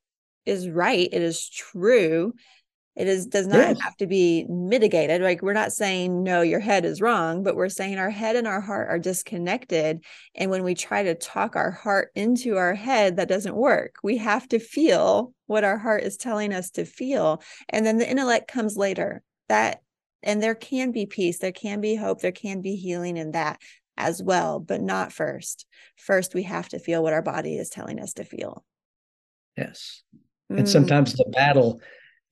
is 0.47 0.69
right 0.69 1.09
it 1.13 1.23
is 1.23 1.51
true 1.51 2.33
it 2.97 3.07
is 3.07 3.27
does 3.27 3.47
not 3.47 3.59
yes. 3.59 3.81
have 3.83 3.97
to 3.97 4.07
be 4.07 4.47
mitigated 4.49 5.21
like 5.21 5.43
we're 5.43 5.53
not 5.53 5.73
saying 5.73 6.23
no 6.23 6.41
your 6.41 6.61
head 6.61 6.85
is 6.85 7.01
wrong 7.01 7.43
but 7.43 7.55
we're 7.55 7.69
saying 7.69 7.99
our 7.99 8.11
head 8.11 8.37
and 8.37 8.47
our 8.47 8.61
heart 8.61 8.89
are 8.89 8.99
disconnected 8.99 10.03
and 10.35 10.51
when 10.51 10.65
we 10.65 10.75
try 10.75 11.03
to 11.03 11.15
talk 11.15 11.57
our 11.57 11.71
heart 11.71 12.11
into 12.15 12.57
our 12.57 12.75
head 12.75 13.17
that 13.17 13.29
doesn't 13.29 13.55
work. 13.55 13.97
We 14.03 14.17
have 14.19 14.49
to 14.49 14.59
feel 14.59 15.33
what 15.47 15.65
our 15.65 15.79
heart 15.79 16.03
is 16.03 16.17
telling 16.17 16.53
us 16.53 16.71
to 16.71 16.85
feel 16.85 17.43
and 17.69 17.85
then 17.85 17.99
the 17.99 18.09
intellect 18.09 18.49
comes 18.49 18.77
later. 18.77 19.23
That 19.49 19.83
and 20.23 20.43
there 20.43 20.55
can 20.55 20.91
be 20.91 21.07
peace 21.07 21.39
there 21.39 21.53
can 21.53 21.81
be 21.81 21.95
hope 21.95 22.21
there 22.21 22.33
can 22.33 22.61
be 22.61 22.75
healing 22.77 23.17
in 23.17 23.33
that 23.33 23.61
as 23.97 24.23
well 24.23 24.59
but 24.59 24.81
not 24.81 25.13
first. 25.13 25.67
First 25.97 26.35
we 26.35 26.45
have 26.45 26.69
to 26.71 26.79
feel 26.79 27.03
what 27.03 27.13
our 27.13 27.23
body 27.23 27.57
is 27.57 27.69
telling 27.69 28.01
us 28.01 28.15
to 28.15 28.25
feel. 28.25 28.65
Yes. 29.57 30.03
Mm. 30.51 30.59
And 30.59 30.69
sometimes 30.69 31.15
the 31.15 31.25
battle 31.31 31.81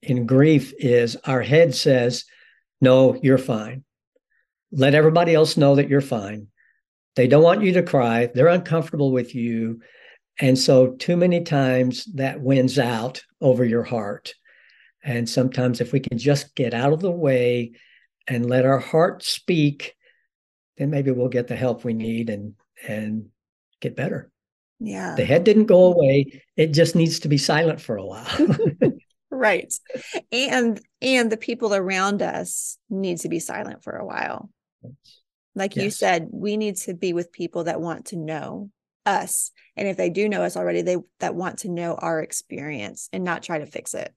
in 0.01 0.25
grief 0.25 0.73
is 0.77 1.17
our 1.25 1.41
head 1.41 1.75
says, 1.75 2.25
No, 2.81 3.19
you're 3.21 3.37
fine. 3.37 3.83
Let 4.71 4.95
everybody 4.95 5.33
else 5.33 5.57
know 5.57 5.75
that 5.75 5.89
you're 5.89 6.01
fine. 6.01 6.47
They 7.15 7.27
don't 7.27 7.43
want 7.43 7.63
you 7.63 7.73
to 7.73 7.83
cry. 7.83 8.29
They're 8.33 8.47
uncomfortable 8.47 9.11
with 9.11 9.33
you. 9.35 9.81
And 10.39 10.59
so, 10.59 10.91
too 10.91 11.15
many 11.15 11.43
times 11.43 12.05
that 12.15 12.41
wins 12.41 12.77
out 12.77 13.21
over 13.39 13.63
your 13.63 13.83
heart. 13.83 14.33
And 15.03 15.29
sometimes, 15.29 15.79
if 15.79 15.93
we 15.93 16.01
can 16.01 16.17
just 16.17 16.55
get 16.55 16.73
out 16.73 16.91
of 16.91 16.99
the 16.99 17.11
way 17.11 17.73
and 18.27 18.49
let 18.49 18.65
our 18.65 18.79
heart 18.79 19.23
speak, 19.23 19.95
then 20.77 20.89
maybe 20.89 21.11
we'll 21.11 21.29
get 21.29 21.47
the 21.47 21.55
help 21.55 21.85
we 21.85 21.93
need 21.93 22.29
and 22.29 22.55
and 22.85 23.27
get 23.79 23.95
better. 23.95 24.29
Yeah. 24.79 25.15
The 25.15 25.25
head 25.25 25.45
didn't 25.45 25.65
go 25.65 25.85
away. 25.85 26.43
It 26.57 26.67
just 26.67 26.95
needs 26.95 27.19
to 27.19 27.29
be 27.29 27.37
silent 27.37 27.79
for 27.79 27.95
a 27.95 28.05
while. 28.05 28.27
right. 29.35 29.73
And 30.31 30.79
and 31.01 31.31
the 31.31 31.37
people 31.37 31.73
around 31.73 32.21
us 32.21 32.77
need 32.89 33.19
to 33.19 33.29
be 33.29 33.39
silent 33.39 33.83
for 33.83 33.95
a 33.95 34.05
while. 34.05 34.49
Like 35.53 35.75
yes. 35.75 35.83
you 35.83 35.91
said, 35.91 36.27
we 36.31 36.57
need 36.57 36.77
to 36.77 36.93
be 36.93 37.13
with 37.13 37.31
people 37.31 37.65
that 37.65 37.81
want 37.81 38.07
to 38.07 38.17
know 38.17 38.69
us. 39.05 39.51
And 39.77 39.87
if 39.87 39.97
they 39.97 40.09
do 40.09 40.27
know 40.27 40.43
us 40.43 40.57
already, 40.57 40.81
they 40.81 40.97
that 41.19 41.35
want 41.35 41.59
to 41.59 41.69
know 41.69 41.95
our 41.95 42.21
experience 42.21 43.09
and 43.13 43.23
not 43.23 43.43
try 43.43 43.59
to 43.59 43.65
fix 43.65 43.93
it. 43.93 44.13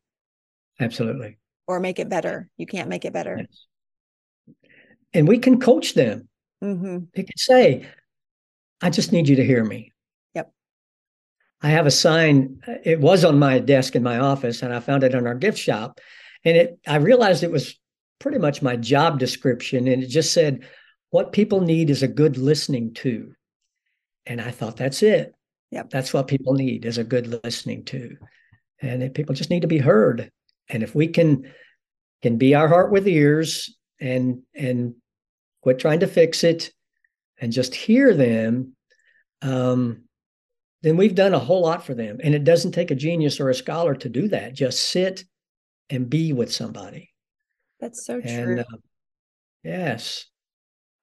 Absolutely. 0.81 1.39
Or 1.67 1.81
make 1.81 1.99
it 1.99 2.09
better. 2.09 2.49
You 2.57 2.67
can't 2.67 2.89
make 2.89 3.05
it 3.05 3.13
better. 3.13 3.37
Yes. 3.39 4.57
And 5.13 5.29
we 5.29 5.39
can 5.39 5.61
coach 5.61 5.95
them. 5.95 6.29
Mm-hmm. 6.63 6.99
They 7.15 7.23
can 7.23 7.37
say, 7.37 7.87
I 8.81 8.91
just 8.91 9.13
need 9.13 9.29
you 9.29 9.37
to 9.37 9.45
hear 9.45 9.65
me. 9.65 9.93
I 11.61 11.71
have 11.71 11.87
a 11.87 11.91
sign. 11.91 12.61
It 12.85 13.01
was 13.01 13.25
on 13.25 13.39
my 13.39 13.59
desk 13.59 13.97
in 13.97 14.03
my 14.03 14.19
office, 14.19 14.63
and 14.63 14.73
I 14.73 14.81
found 14.81 15.03
it 15.03 15.15
in 15.15 15.27
our 15.27 15.35
gift 15.35 15.59
shop. 15.59 16.01
And 16.45 16.57
it, 16.57 16.79
I 16.87 16.97
realized 16.97 17.43
it 17.43 17.51
was 17.51 17.79
pretty 18.21 18.39
much 18.39 18.63
my 18.63 18.77
job 18.77 19.19
description, 19.19 19.89
and 19.89 20.03
it 20.03 20.09
just 20.09 20.33
said, 20.33 20.65
"What 21.11 21.33
people 21.33 21.61
need 21.61 21.91
is 21.91 22.03
a 22.03 22.09
good 22.09 22.39
listening 22.39 22.95
to." 22.95 23.35
And 24.27 24.41
I 24.41 24.51
thought, 24.51 24.77
that's 24.77 25.03
it. 25.03 25.35
Yep. 25.71 25.91
That's 25.91 26.13
what 26.13 26.29
people 26.29 26.53
need 26.53 26.85
is 26.85 26.99
a 26.99 27.05
good 27.05 27.43
listening 27.45 27.85
to, 27.87 28.17
and 28.81 29.15
people 29.15 29.35
just 29.35 29.51
need 29.51 29.63
to 29.63 29.69
be 29.69 29.79
heard. 29.79 30.31
And 30.69 30.83
if 30.83 30.95
we 30.95 31.09
can 31.09 31.51
can 32.23 32.37
be 32.37 32.55
our 32.55 32.69
heart 32.69 32.93
with 32.93 33.09
ears 33.09 33.75
and 34.01 34.43
and 34.55 34.95
quit 35.63 35.79
trying 35.79 36.01
to 36.01 36.07
fix 36.07 36.45
it 36.45 36.71
and 37.41 37.53
just 37.53 37.75
hear 37.75 38.15
them 38.15 38.75
um, 39.43 40.05
then 40.83 40.97
we've 40.97 41.15
done 41.15 41.35
a 41.35 41.39
whole 41.39 41.63
lot 41.63 41.85
for 41.85 41.95
them. 41.95 42.19
And 42.23 42.35
it 42.35 42.45
doesn't 42.45 42.73
take 42.73 42.91
a 42.91 42.95
genius 42.95 43.41
or 43.41 43.49
a 43.49 43.55
scholar 43.55 43.95
to 43.97 44.09
do 44.09 44.29
that. 44.29 44.55
Just 44.55 44.91
sit 44.91 45.25
and 45.91 46.09
be 46.09 46.33
with 46.33 46.53
somebody. 46.53 47.11
That's 47.81 48.05
so 48.05 48.21
and, 48.25 48.45
true. 48.45 48.61
Uh, 48.61 48.79
yes. 49.65 50.27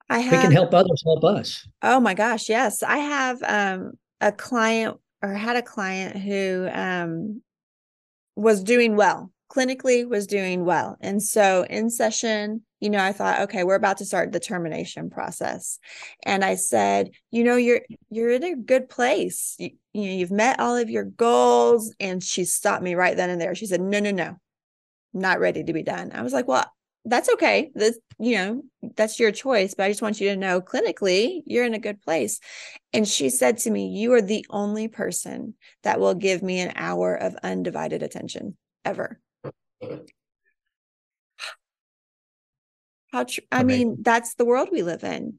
I 0.08 0.20
have, 0.20 0.32
we 0.32 0.38
can 0.38 0.52
help 0.52 0.72
others 0.72 1.02
help 1.04 1.24
us. 1.24 1.66
Oh 1.82 2.00
my 2.00 2.14
gosh, 2.14 2.48
yes. 2.48 2.82
I 2.82 2.98
have 2.98 3.42
um, 3.42 3.92
a 4.20 4.32
client 4.32 4.98
or 5.22 5.32
had 5.32 5.56
a 5.56 5.62
client 5.62 6.16
who 6.16 6.68
um, 6.72 7.42
was 8.36 8.62
doing 8.62 8.96
well 8.96 9.32
clinically 9.50 10.08
was 10.08 10.26
doing 10.26 10.64
well 10.64 10.96
and 11.00 11.22
so 11.22 11.64
in 11.70 11.88
session 11.88 12.62
you 12.80 12.90
know 12.90 13.02
i 13.02 13.12
thought 13.12 13.40
okay 13.40 13.64
we're 13.64 13.74
about 13.74 13.98
to 13.98 14.04
start 14.04 14.32
the 14.32 14.40
termination 14.40 15.10
process. 15.10 15.78
And 16.22 16.44
i 16.44 16.54
said 16.54 17.10
you 17.30 17.44
know 17.44 17.56
you're 17.56 17.82
you're 18.10 18.30
in 18.30 18.44
a 18.44 18.56
good 18.56 18.88
place. 18.88 19.56
You, 19.58 19.70
you 19.92 20.02
know 20.02 20.16
you've 20.16 20.30
met 20.30 20.60
all 20.60 20.76
of 20.76 20.90
your 20.90 21.04
goals 21.04 21.94
and 22.00 22.22
she 22.22 22.44
stopped 22.44 22.82
me 22.82 22.94
right 22.94 23.16
then 23.16 23.30
and 23.30 23.40
there. 23.40 23.54
She 23.54 23.66
said 23.66 23.80
no 23.80 24.00
no 24.00 24.10
no. 24.10 24.36
Not 25.12 25.40
ready 25.40 25.64
to 25.64 25.72
be 25.72 25.82
done. 25.82 26.12
I 26.12 26.22
was 26.22 26.32
like 26.32 26.48
well 26.48 26.70
that's 27.04 27.28
okay. 27.30 27.70
This 27.74 27.98
you 28.18 28.36
know 28.36 28.62
that's 28.96 29.20
your 29.20 29.30
choice 29.30 29.74
but 29.74 29.84
i 29.84 29.90
just 29.90 30.00
want 30.00 30.20
you 30.20 30.30
to 30.30 30.36
know 30.36 30.60
clinically 30.60 31.42
you're 31.46 31.64
in 31.64 31.74
a 31.74 31.78
good 31.78 32.00
place. 32.02 32.40
And 32.92 33.06
she 33.06 33.30
said 33.30 33.58
to 33.58 33.70
me 33.70 33.88
you 33.88 34.12
are 34.14 34.22
the 34.22 34.46
only 34.50 34.88
person 34.88 35.54
that 35.82 36.00
will 36.00 36.14
give 36.14 36.42
me 36.42 36.60
an 36.60 36.72
hour 36.76 37.14
of 37.14 37.36
undivided 37.42 38.02
attention 38.02 38.56
ever 38.84 39.20
how 43.12 43.24
tr- 43.24 43.40
i 43.52 43.62
mean 43.62 43.96
that's 44.00 44.34
the 44.34 44.44
world 44.44 44.68
we 44.72 44.82
live 44.82 45.04
in 45.04 45.38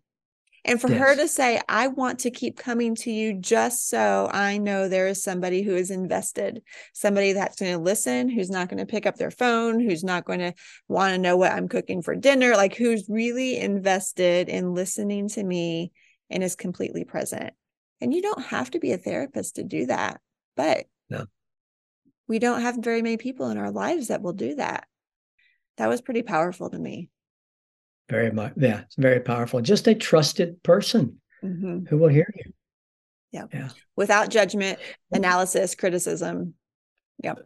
and 0.67 0.81
for 0.81 0.89
yes. 0.89 0.99
her 0.99 1.15
to 1.15 1.27
say, 1.29 1.61
I 1.69 1.87
want 1.87 2.19
to 2.19 2.29
keep 2.29 2.57
coming 2.57 2.93
to 2.95 3.09
you 3.09 3.33
just 3.33 3.89
so 3.89 4.29
I 4.33 4.57
know 4.57 4.89
there 4.89 5.07
is 5.07 5.23
somebody 5.23 5.61
who 5.61 5.73
is 5.73 5.91
invested, 5.91 6.61
somebody 6.93 7.31
that's 7.31 7.57
going 7.57 7.71
to 7.71 7.81
listen, 7.81 8.27
who's 8.27 8.49
not 8.49 8.67
going 8.67 8.79
to 8.79 8.85
pick 8.85 9.05
up 9.05 9.15
their 9.15 9.31
phone, 9.31 9.79
who's 9.79 10.03
not 10.03 10.25
going 10.25 10.39
to 10.39 10.53
want 10.89 11.13
to 11.13 11.19
know 11.19 11.37
what 11.37 11.53
I'm 11.53 11.69
cooking 11.69 12.01
for 12.01 12.15
dinner, 12.15 12.55
like 12.55 12.75
who's 12.75 13.07
really 13.07 13.57
invested 13.57 14.49
in 14.49 14.73
listening 14.73 15.29
to 15.29 15.43
me 15.43 15.93
and 16.29 16.43
is 16.43 16.57
completely 16.57 17.05
present. 17.05 17.53
And 18.01 18.13
you 18.13 18.21
don't 18.21 18.43
have 18.47 18.69
to 18.71 18.79
be 18.79 18.91
a 18.91 18.97
therapist 18.97 19.55
to 19.55 19.63
do 19.63 19.85
that, 19.85 20.19
but 20.57 20.85
no. 21.09 21.27
we 22.27 22.39
don't 22.39 22.61
have 22.61 22.75
very 22.75 23.01
many 23.01 23.15
people 23.15 23.49
in 23.49 23.57
our 23.57 23.71
lives 23.71 24.09
that 24.09 24.21
will 24.21 24.33
do 24.33 24.55
that. 24.55 24.85
That 25.77 25.87
was 25.87 26.01
pretty 26.01 26.23
powerful 26.23 26.69
to 26.69 26.77
me. 26.77 27.09
Very 28.09 28.31
much. 28.31 28.53
Yeah, 28.55 28.81
it's 28.81 28.95
very 28.95 29.19
powerful. 29.19 29.61
Just 29.61 29.87
a 29.87 29.95
trusted 29.95 30.63
person 30.63 31.19
mm-hmm. 31.43 31.85
who 31.85 31.97
will 31.97 32.07
hear 32.07 32.31
you. 32.35 32.53
Yeah. 33.31 33.45
Yeah. 33.53 33.69
Without 33.95 34.29
judgment, 34.29 34.79
analysis, 35.11 35.75
criticism. 35.75 36.53
Yep. 37.23 37.39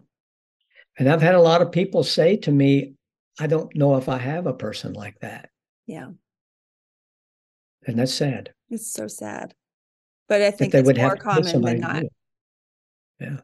And 1.00 1.10
I've 1.10 1.22
had 1.22 1.36
a 1.36 1.42
lot 1.42 1.62
of 1.62 1.72
people 1.72 2.04
say 2.04 2.38
to 2.38 2.52
me, 2.52 2.94
I 3.40 3.48
don't 3.48 3.76
know 3.76 3.96
if 3.96 4.08
I 4.08 4.18
have 4.18 4.46
a 4.46 4.54
person 4.54 4.94
like 4.94 5.20
that. 5.22 5.50
Yeah. 5.88 6.10
And 7.88 7.98
that's 7.98 8.14
sad. 8.14 8.54
It's 8.70 8.92
so 8.92 9.08
sad. 9.08 9.56
But 10.30 10.44
I 10.44 10.52
think 10.52 10.72
they 10.72 10.80
it's 10.80 11.00
more 11.00 11.16
common 11.16 11.62
than 11.62 11.80
not. 11.80 12.04
Yeah. 13.20 13.38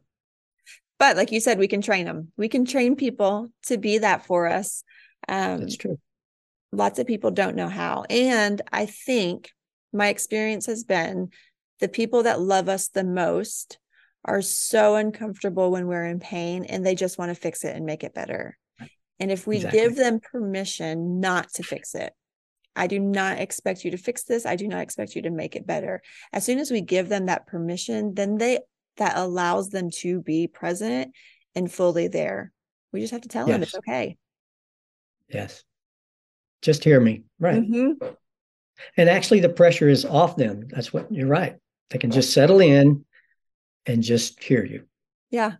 But 0.99 1.17
like 1.17 1.31
you 1.31 1.39
said, 1.39 1.57
we 1.57 1.67
can 1.67 1.81
train 1.81 2.05
them. 2.05 2.31
We 2.37 2.47
can 2.47 2.65
train 2.65 2.95
people 2.95 3.49
to 3.65 3.77
be 3.77 3.97
that 3.99 4.25
for 4.25 4.47
us. 4.47 4.83
Um, 5.27 5.61
that's 5.61 5.77
true 5.77 5.97
lots 6.77 6.99
of 6.99 7.07
people 7.07 7.31
don't 7.31 7.55
know 7.55 7.67
how. 7.67 8.05
And 8.09 8.61
I 8.71 8.85
think 8.85 9.49
my 9.91 10.07
experience 10.09 10.67
has 10.67 10.83
been 10.83 11.29
the 11.79 11.87
people 11.89 12.23
that 12.23 12.39
love 12.39 12.69
us 12.69 12.89
the 12.89 13.03
most 13.03 13.79
are 14.23 14.41
so 14.41 14.95
uncomfortable 14.95 15.71
when 15.71 15.87
we're 15.87 16.05
in 16.05 16.19
pain 16.19 16.65
and 16.65 16.85
they 16.85 16.95
just 16.95 17.17
want 17.17 17.29
to 17.29 17.35
fix 17.35 17.63
it 17.63 17.75
and 17.75 17.85
make 17.85 18.03
it 18.03 18.13
better. 18.13 18.57
And 19.19 19.31
if 19.31 19.47
we 19.47 19.57
exactly. 19.57 19.79
give 19.79 19.95
them 19.95 20.19
permission 20.19 21.19
not 21.19 21.49
to 21.55 21.63
fix 21.63 21.95
it, 21.95 22.13
I 22.75 22.85
do 22.85 22.99
not 22.99 23.39
expect 23.39 23.83
you 23.83 23.91
to 23.91 23.97
fix 23.97 24.23
this. 24.23 24.45
I 24.45 24.55
do 24.55 24.67
not 24.67 24.81
expect 24.81 25.15
you 25.15 25.23
to 25.23 25.31
make 25.31 25.55
it 25.55 25.65
better. 25.65 26.03
As 26.31 26.45
soon 26.45 26.59
as 26.59 26.69
we 26.69 26.81
give 26.81 27.09
them 27.09 27.25
that 27.25 27.47
permission, 27.47 28.13
then 28.13 28.37
they 28.37 28.59
that 28.97 29.17
allows 29.17 29.69
them 29.69 29.89
to 29.91 30.21
be 30.21 30.47
present 30.47 31.13
and 31.55 31.71
fully 31.71 32.07
there. 32.07 32.51
We 32.91 32.99
just 32.99 33.13
have 33.13 33.21
to 33.21 33.29
tell 33.29 33.47
yes. 33.47 33.53
them 33.53 33.63
it's 33.63 33.75
okay. 33.75 34.17
Yes. 35.29 35.63
Just 36.61 36.83
hear 36.83 36.99
me. 36.99 37.23
Right. 37.39 37.61
Mm-hmm. 37.61 38.05
And 38.95 39.09
actually, 39.09 39.39
the 39.39 39.49
pressure 39.49 39.89
is 39.89 40.05
off 40.05 40.35
them. 40.35 40.67
That's 40.69 40.93
what 40.93 41.11
you're 41.11 41.27
right. 41.27 41.55
They 41.89 41.97
can 41.97 42.11
just 42.11 42.33
settle 42.33 42.59
in 42.59 43.05
and 43.85 44.03
just 44.03 44.43
hear 44.43 44.63
you. 44.65 44.83
Yeah. 45.31 45.53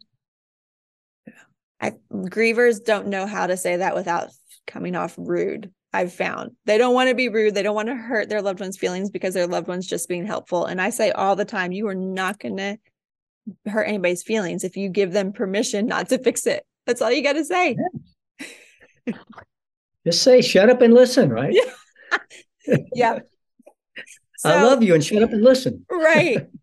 Yeah. 1.25 1.33
I, 1.79 1.93
grievers 2.11 2.83
don't 2.83 3.07
know 3.07 3.25
how 3.25 3.47
to 3.47 3.57
say 3.57 3.77
that 3.77 3.95
without 3.95 4.29
coming 4.65 4.95
off 4.95 5.15
rude. 5.17 5.71
I've 5.93 6.13
found 6.13 6.51
they 6.65 6.77
don't 6.77 6.93
want 6.93 7.09
to 7.09 7.15
be 7.15 7.29
rude. 7.29 7.55
They 7.55 7.63
don't 7.63 7.73
want 7.73 7.87
to 7.87 7.95
hurt 7.95 8.29
their 8.29 8.41
loved 8.41 8.59
one's 8.59 8.77
feelings 8.77 9.09
because 9.09 9.33
their 9.33 9.47
loved 9.47 9.67
one's 9.67 9.87
just 9.87 10.09
being 10.09 10.27
helpful. 10.27 10.65
And 10.65 10.81
I 10.81 10.89
say 10.89 11.11
all 11.11 11.35
the 11.35 11.45
time, 11.45 11.71
you 11.71 11.87
are 11.87 11.95
not 11.95 12.39
going 12.39 12.57
to 12.57 12.77
hurt 13.65 13.85
anybody's 13.85 14.21
feelings 14.21 14.63
if 14.63 14.75
you 14.75 14.89
give 14.89 15.13
them 15.13 15.31
permission 15.31 15.87
not 15.87 16.09
to 16.09 16.19
fix 16.19 16.45
it. 16.45 16.65
That's 16.85 17.01
all 17.01 17.11
you 17.11 17.23
got 17.23 17.33
to 17.33 17.45
say. 17.45 17.77
Yeah. 19.07 19.13
Just 20.07 20.23
say, 20.23 20.41
shut 20.41 20.69
up 20.69 20.81
and 20.81 20.93
listen, 20.93 21.29
right? 21.29 21.53
Yeah. 21.53 22.77
yeah. 22.93 23.19
So, 24.37 24.49
I 24.49 24.63
love 24.63 24.81
you 24.81 24.93
and 24.93 25.03
shut 25.03 25.21
up 25.21 25.33
and 25.33 25.43
listen. 25.43 25.85
right. 25.91 26.47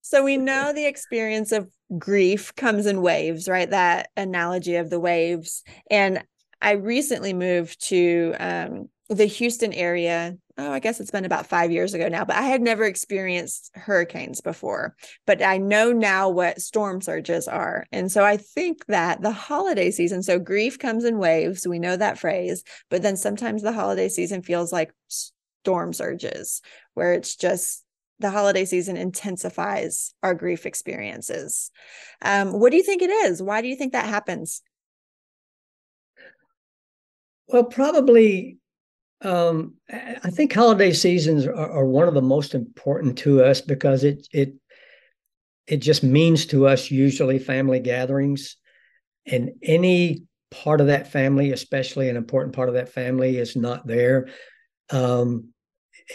So 0.00 0.22
we 0.22 0.36
know 0.36 0.72
the 0.72 0.86
experience 0.86 1.50
of 1.50 1.68
grief 1.98 2.54
comes 2.54 2.86
in 2.86 3.02
waves, 3.02 3.48
right? 3.48 3.68
That 3.68 4.10
analogy 4.16 4.76
of 4.76 4.88
the 4.88 5.00
waves. 5.00 5.64
And 5.90 6.22
I 6.62 6.72
recently 6.74 7.32
moved 7.32 7.84
to 7.88 8.32
um, 8.38 8.88
the 9.08 9.24
Houston 9.24 9.72
area 9.72 10.36
oh, 10.58 10.72
I 10.72 10.78
guess 10.78 11.00
it's 11.00 11.10
been 11.10 11.24
about 11.24 11.46
five 11.46 11.70
years 11.70 11.92
ago 11.92 12.08
now, 12.08 12.24
but 12.24 12.36
I 12.36 12.42
had 12.42 12.62
never 12.62 12.84
experienced 12.84 13.70
hurricanes 13.74 14.40
before. 14.40 14.96
But 15.26 15.42
I 15.42 15.58
know 15.58 15.92
now 15.92 16.28
what 16.30 16.60
storm 16.60 17.02
surges 17.02 17.46
are. 17.46 17.86
And 17.92 18.10
so 18.10 18.24
I 18.24 18.36
think 18.38 18.86
that 18.86 19.20
the 19.20 19.32
holiday 19.32 19.90
season, 19.90 20.22
so 20.22 20.38
grief 20.38 20.78
comes 20.78 21.04
in 21.04 21.18
waves, 21.18 21.66
we 21.66 21.78
know 21.78 21.96
that 21.96 22.18
phrase, 22.18 22.64
but 22.90 23.02
then 23.02 23.16
sometimes 23.16 23.62
the 23.62 23.72
holiday 23.72 24.08
season 24.08 24.42
feels 24.42 24.72
like 24.72 24.92
storm 25.08 25.92
surges, 25.92 26.62
where 26.94 27.12
it's 27.12 27.36
just 27.36 27.84
the 28.18 28.30
holiday 28.30 28.64
season 28.64 28.96
intensifies 28.96 30.14
our 30.22 30.34
grief 30.34 30.64
experiences. 30.64 31.70
Um, 32.22 32.58
what 32.58 32.70
do 32.70 32.78
you 32.78 32.82
think 32.82 33.02
it 33.02 33.10
is? 33.10 33.42
Why 33.42 33.60
do 33.60 33.68
you 33.68 33.76
think 33.76 33.92
that 33.92 34.08
happens? 34.08 34.62
Well, 37.46 37.64
probably 37.64 38.58
um, 39.22 39.74
I 39.90 40.30
think 40.30 40.52
holiday 40.52 40.92
seasons 40.92 41.46
are, 41.46 41.54
are, 41.54 41.86
one 41.86 42.06
of 42.06 42.14
the 42.14 42.22
most 42.22 42.54
important 42.54 43.16
to 43.18 43.42
us 43.42 43.60
because 43.62 44.04
it 44.04 44.28
it 44.30 44.54
it 45.66 45.78
just 45.78 46.02
means 46.02 46.46
to 46.46 46.66
us 46.66 46.90
usually 46.90 47.38
family 47.38 47.80
gatherings, 47.80 48.56
and 49.26 49.52
any 49.62 50.24
part 50.50 50.80
of 50.80 50.88
that 50.88 51.10
family, 51.10 51.52
especially 51.52 52.08
an 52.08 52.16
important 52.16 52.54
part 52.54 52.68
of 52.68 52.74
that 52.74 52.90
family, 52.90 53.38
is 53.38 53.56
not 53.56 53.86
there. 53.86 54.28
Um, 54.90 55.48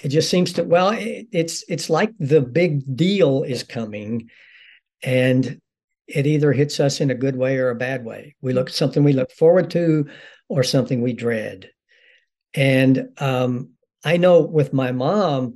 it 0.03 0.09
just 0.09 0.29
seems 0.29 0.53
to 0.53 0.63
well, 0.63 0.91
it, 0.91 1.27
it's 1.31 1.63
it's 1.67 1.89
like 1.89 2.11
the 2.19 2.41
big 2.41 2.95
deal 2.95 3.41
is 3.41 3.63
coming, 3.63 4.29
and 5.01 5.59
it 6.07 6.27
either 6.27 6.53
hits 6.53 6.79
us 6.79 7.01
in 7.01 7.09
a 7.09 7.15
good 7.15 7.35
way 7.35 7.57
or 7.57 7.71
a 7.71 7.75
bad 7.75 8.05
way. 8.05 8.35
We 8.41 8.53
look 8.53 8.69
something 8.69 9.03
we 9.03 9.13
look 9.13 9.31
forward 9.31 9.71
to, 9.71 10.07
or 10.49 10.61
something 10.61 11.01
we 11.01 11.13
dread 11.13 11.71
and 12.53 13.09
um, 13.17 13.71
I 14.03 14.17
know 14.17 14.41
with 14.41 14.73
my 14.73 14.91
mom, 14.91 15.55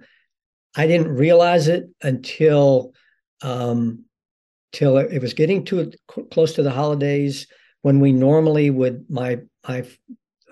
I 0.76 0.88
didn't 0.88 1.16
realize 1.16 1.68
it 1.68 1.90
until 2.02 2.94
um, 3.42 4.06
till 4.72 4.98
it 4.98 5.22
was 5.22 5.34
getting 5.34 5.66
to 5.66 5.92
close 6.32 6.54
to 6.54 6.64
the 6.64 6.72
holidays 6.72 7.48
when 7.82 8.00
we 8.00 8.12
normally 8.12 8.70
would 8.70 9.06
my 9.10 9.40
my 9.68 9.86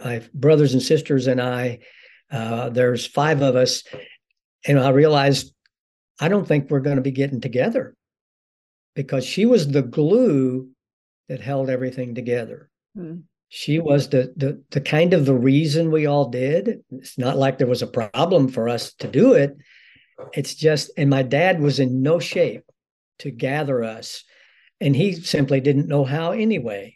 my 0.04 0.22
brothers 0.34 0.74
and 0.74 0.82
sisters 0.82 1.28
and 1.28 1.42
I. 1.42 1.80
Uh, 2.32 2.70
there's 2.70 3.06
five 3.06 3.42
of 3.42 3.56
us, 3.56 3.84
and 4.66 4.80
I 4.80 4.90
realized 4.90 5.54
I 6.20 6.30
don't 6.30 6.48
think 6.48 6.70
we're 6.70 6.80
going 6.80 6.96
to 6.96 7.02
be 7.02 7.12
getting 7.12 7.42
together 7.42 7.96
because 8.96 9.26
she 9.26 9.46
was 9.46 9.68
the 9.68 9.82
glue 9.82 10.70
that 11.30 11.42
held 11.42 11.70
everything 11.70 12.16
together. 12.16 12.70
Hmm 12.96 13.22
she 13.56 13.80
was 13.80 14.10
the, 14.10 14.34
the 14.36 14.63
the 14.72 14.82
kind 14.82 15.13
of 15.13 15.28
the 15.28 15.36
reason 15.36 15.92
we 15.92 16.08
all 16.08 16.30
did. 16.30 16.80
It's 16.89 17.20
not 17.20 17.38
like 17.38 17.60
there 17.60 17.68
was 17.68 17.84
a 17.84 17.88
problem 17.88 18.48
for 18.48 18.68
us 18.68 18.94
to 18.96 19.08
do 19.08 19.34
it. 19.34 19.56
It's 20.34 20.56
just 20.56 20.89
and 20.98 21.08
my 21.08 21.22
dad 21.22 21.62
was 21.62 21.80
in 21.80 22.02
no 22.02 22.18
shape 22.18 22.63
to 23.20 23.30
gather 23.30 23.84
us 23.84 24.24
and 24.82 24.96
he 24.96 25.13
simply 25.13 25.62
didn't 25.62 25.88
know 25.88 26.04
how 26.04 26.32
anyway. 26.32 26.96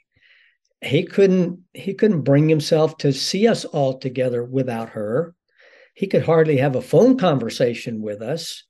He 0.82 1.04
couldn't 1.04 1.60
he 1.76 1.94
couldn't 1.94 2.24
bring 2.24 2.50
himself 2.50 2.98
to 2.98 3.14
see 3.14 3.48
us 3.48 3.64
all 3.64 4.00
together 4.00 4.44
without 4.44 4.90
her. 4.90 5.36
He 5.94 6.08
could 6.08 6.24
hardly 6.24 6.58
have 6.58 6.76
a 6.76 6.82
phone 6.82 7.20
conversation 7.20 8.02
with 8.02 8.24
us. 8.24 8.64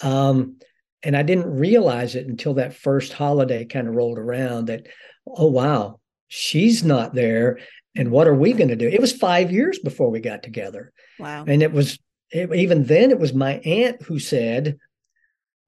Um, 0.00 0.56
and 1.02 1.14
i 1.14 1.22
didn't 1.22 1.58
realize 1.58 2.14
it 2.14 2.26
until 2.26 2.54
that 2.54 2.74
first 2.74 3.12
holiday 3.12 3.64
kind 3.64 3.88
of 3.88 3.96
rolled 3.96 4.18
around 4.18 4.66
that 4.66 4.86
oh 5.26 5.50
wow 5.50 5.98
she's 6.34 6.82
not 6.82 7.14
there 7.14 7.58
and 7.94 8.10
what 8.10 8.26
are 8.26 8.34
we 8.34 8.52
going 8.52 8.70
to 8.70 8.76
do 8.76 8.88
it 8.88 9.00
was 9.00 9.12
five 9.12 9.52
years 9.52 9.78
before 9.78 10.10
we 10.10 10.20
got 10.20 10.42
together 10.42 10.92
wow 11.18 11.44
and 11.46 11.62
it 11.62 11.72
was 11.72 11.98
it, 12.32 12.52
even 12.54 12.84
then, 12.84 13.10
it 13.10 13.18
was 13.18 13.34
my 13.34 13.54
aunt 13.58 14.02
who 14.02 14.18
said, 14.18 14.78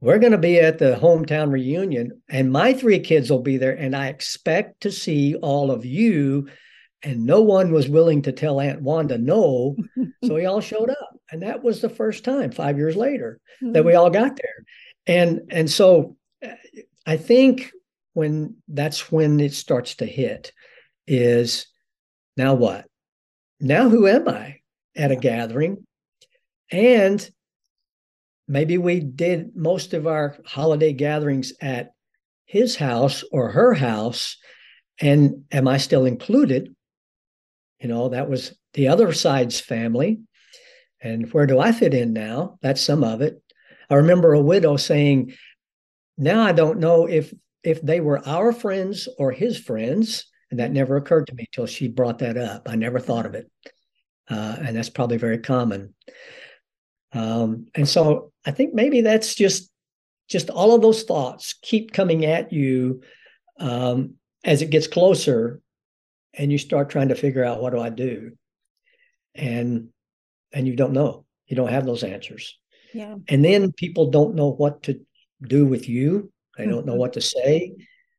We're 0.00 0.18
going 0.18 0.33
to 0.33 0.38
be 0.38 0.59
at 0.59 0.79
the 0.79 0.98
hometown 1.00 1.53
reunion, 1.53 2.22
and 2.29 2.50
my 2.50 2.72
three 2.72 2.98
kids 2.98 3.31
will 3.31 3.42
be 3.42 3.59
there, 3.59 3.77
and 3.77 3.94
I 3.94 4.09
expect 4.09 4.81
to 4.83 4.90
see 4.90 5.37
all 5.37 5.70
of 5.70 5.85
you. 5.85 6.48
And 7.03 7.27
no 7.27 7.42
one 7.42 7.70
was 7.70 7.87
willing 7.87 8.22
to 8.22 8.33
tell 8.33 8.62
Aunt 8.62 8.81
Wanda 8.81 9.18
no. 9.18 9.77
so 10.24 10.35
we 10.35 10.46
all 10.46 10.62
showed 10.62 10.88
up. 10.88 11.20
And 11.31 11.42
that 11.42 11.62
was 11.62 11.83
the 11.83 11.90
first 11.90 12.24
time, 12.24 12.50
five 12.50 12.79
years 12.79 12.96
later, 12.96 13.40
mm-hmm. 13.62 13.72
that 13.72 13.85
we 13.85 13.94
all 13.94 14.09
got 14.09 14.37
there. 14.37 14.64
And 15.07 15.42
and 15.50 15.70
so 15.70 16.16
uh, 16.42 16.48
I 17.07 17.18
think 17.18 17.72
when 18.14 18.57
that's 18.68 19.12
when 19.12 19.38
it 19.40 19.53
starts 19.53 19.96
to 19.96 20.07
hit 20.07 20.53
is 21.07 21.66
now 22.37 22.55
what? 22.55 22.87
Now 23.61 23.88
who 23.88 24.07
am 24.07 24.29
I 24.29 24.61
at 24.96 25.12
a 25.12 25.16
gathering? 25.16 25.87
And 26.70 27.29
maybe 28.48 28.79
we 28.79 29.00
did 29.00 29.55
most 29.55 29.94
of 29.94 30.07
our 30.07 30.37
holiday 30.46 30.92
gatherings 30.92 31.53
at 31.61 31.90
his 32.46 32.77
house 32.77 33.24
or 33.31 33.50
her 33.50 33.74
house. 33.74 34.37
And 35.00 35.44
am 35.53 35.68
I 35.68 35.77
still 35.79 36.07
included? 36.07 36.74
You 37.81 37.88
know, 37.88 38.09
that 38.11 38.31
was 38.31 38.55
the 38.74 38.88
other 38.88 39.12
side's 39.12 39.61
family. 39.61 40.20
And 41.00 41.31
where 41.33 41.46
do 41.46 41.59
I 41.59 41.72
fit 41.72 41.94
in 41.94 42.12
now? 42.12 42.59
That's 42.62 42.81
some 42.81 43.05
of 43.05 43.20
it. 43.20 43.42
I 43.90 43.96
remember 43.96 44.33
a 44.33 44.40
widow 44.40 44.77
saying, 44.77 45.35
now 46.16 46.42
I 46.42 46.53
don't 46.53 46.79
know 46.79 47.07
if 47.07 47.35
if 47.64 47.81
they 47.83 48.00
were 48.00 48.27
our 48.27 48.53
friends 48.53 49.09
or 49.18 49.33
his 49.33 49.59
friends. 49.59 50.27
And 50.50 50.61
that 50.61 50.72
never 50.72 50.96
occurred 50.96 51.27
to 51.27 51.35
me 51.35 51.46
until 51.50 51.66
she 51.66 51.88
brought 51.88 52.20
that 52.20 52.37
up. 52.37 52.68
I 52.68 52.77
never 52.77 53.00
thought 53.00 53.27
of 53.27 53.35
it. 53.35 53.50
Uh, 54.31 54.57
and 54.61 54.77
that's 54.77 54.90
probably 54.90 55.16
very 55.16 55.38
common. 55.38 55.94
Um, 57.12 57.66
and 57.74 57.88
so 57.88 58.33
I 58.44 58.50
think 58.50 58.74
maybe 58.74 59.00
that's 59.00 59.35
just 59.35 59.70
just 60.29 60.50
all 60.50 60.74
of 60.74 60.83
those 60.83 61.03
thoughts 61.03 61.55
keep 61.62 61.92
coming 61.92 62.24
at 62.24 62.53
you 62.53 63.03
um, 63.61 64.14
as 64.42 64.62
it 64.62 64.70
gets 64.70 64.87
closer, 64.87 65.61
and 66.33 66.50
you 66.50 66.59
start 66.59 66.90
trying 66.90 67.09
to 67.09 67.14
figure 67.14 67.44
out 67.44 67.61
what 67.61 67.72
do 67.72 67.81
I 67.81 67.90
do, 67.90 68.33
and 69.35 69.88
and 70.53 70.66
you 70.66 70.77
don't 70.77 70.92
know, 70.92 71.24
you 71.46 71.57
don't 71.57 71.70
have 71.70 71.87
those 71.87 72.05
answers. 72.05 72.59
Yeah. 72.92 73.16
And 73.29 73.44
then 73.44 73.72
people 73.72 74.11
don't 74.11 74.35
know 74.35 74.50
what 74.50 74.85
to 74.85 75.00
do 75.42 75.66
with 75.66 75.88
you. 75.88 76.33
They 76.56 76.66
don't 76.66 76.86
know 76.86 76.92
mm-hmm. 76.92 77.00
what 77.00 77.12
to 77.14 77.20
say. 77.20 77.74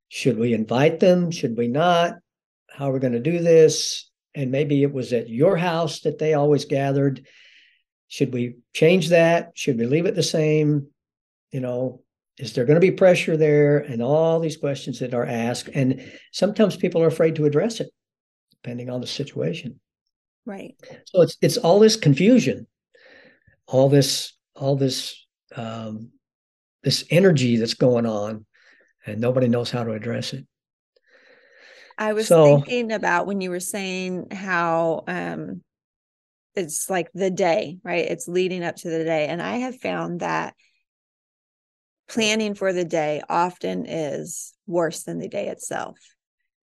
Should 0.09 0.37
we 0.37 0.53
invite 0.53 0.99
them? 0.99 1.31
Should 1.31 1.57
we 1.57 1.67
not? 1.67 2.15
How 2.69 2.89
are 2.89 2.93
we 2.93 2.99
going 2.99 3.13
to 3.13 3.19
do 3.19 3.39
this? 3.39 4.09
And 4.33 4.51
maybe 4.51 4.83
it 4.83 4.93
was 4.93 5.13
at 5.13 5.29
your 5.29 5.55
house 5.55 6.01
that 6.01 6.19
they 6.19 6.33
always 6.33 6.65
gathered 6.65 7.25
should 8.07 8.33
we 8.33 8.57
change 8.73 9.09
that? 9.09 9.51
Should 9.55 9.77
we 9.77 9.85
leave 9.85 10.05
it 10.05 10.15
the 10.15 10.23
same? 10.23 10.87
You 11.51 11.59
know, 11.59 12.03
is 12.37 12.53
there 12.53 12.65
going 12.65 12.75
to 12.75 12.81
be 12.81 12.91
pressure 12.91 13.37
there? 13.37 13.79
And 13.79 14.01
all 14.01 14.39
these 14.39 14.57
questions 14.57 14.99
that 14.99 15.13
are 15.13 15.25
asked. 15.25 15.69
And 15.73 16.09
sometimes 16.31 16.77
people 16.77 17.01
are 17.01 17.07
afraid 17.07 17.35
to 17.35 17.45
address 17.45 17.79
it, 17.79 17.89
depending 18.51 18.89
on 18.89 19.01
the 19.01 19.07
situation. 19.07 19.79
Right. 20.45 20.75
So 21.05 21.23
it's 21.23 21.37
it's 21.41 21.57
all 21.57 21.79
this 21.79 21.95
confusion, 21.95 22.67
all 23.67 23.89
this, 23.89 24.33
all 24.55 24.75
this 24.75 25.25
um, 25.55 26.11
this 26.85 27.03
energy 27.09 27.57
that's 27.57 27.73
going 27.73 28.05
on, 28.05 28.45
and 29.05 29.19
nobody 29.19 29.49
knows 29.49 29.71
how 29.71 29.83
to 29.83 29.91
address 29.91 30.31
it. 30.31 30.45
I 31.97 32.13
was 32.13 32.27
so, 32.27 32.45
thinking 32.45 32.91
about 32.91 33.25
when 33.25 33.41
you 33.41 33.49
were 33.49 33.59
saying 33.59 34.29
how 34.31 35.03
um, 35.07 35.63
it's 36.53 36.89
like 36.89 37.09
the 37.13 37.31
day, 37.31 37.79
right? 37.83 38.05
It's 38.05 38.27
leading 38.27 38.63
up 38.63 38.75
to 38.77 38.89
the 38.89 39.03
day. 39.03 39.27
And 39.27 39.41
I 39.41 39.57
have 39.57 39.81
found 39.81 40.19
that 40.19 40.53
planning 42.07 42.53
for 42.53 42.71
the 42.71 42.85
day 42.85 43.23
often 43.27 43.87
is 43.87 44.53
worse 44.67 45.03
than 45.03 45.17
the 45.17 45.27
day 45.27 45.47
itself 45.47 45.97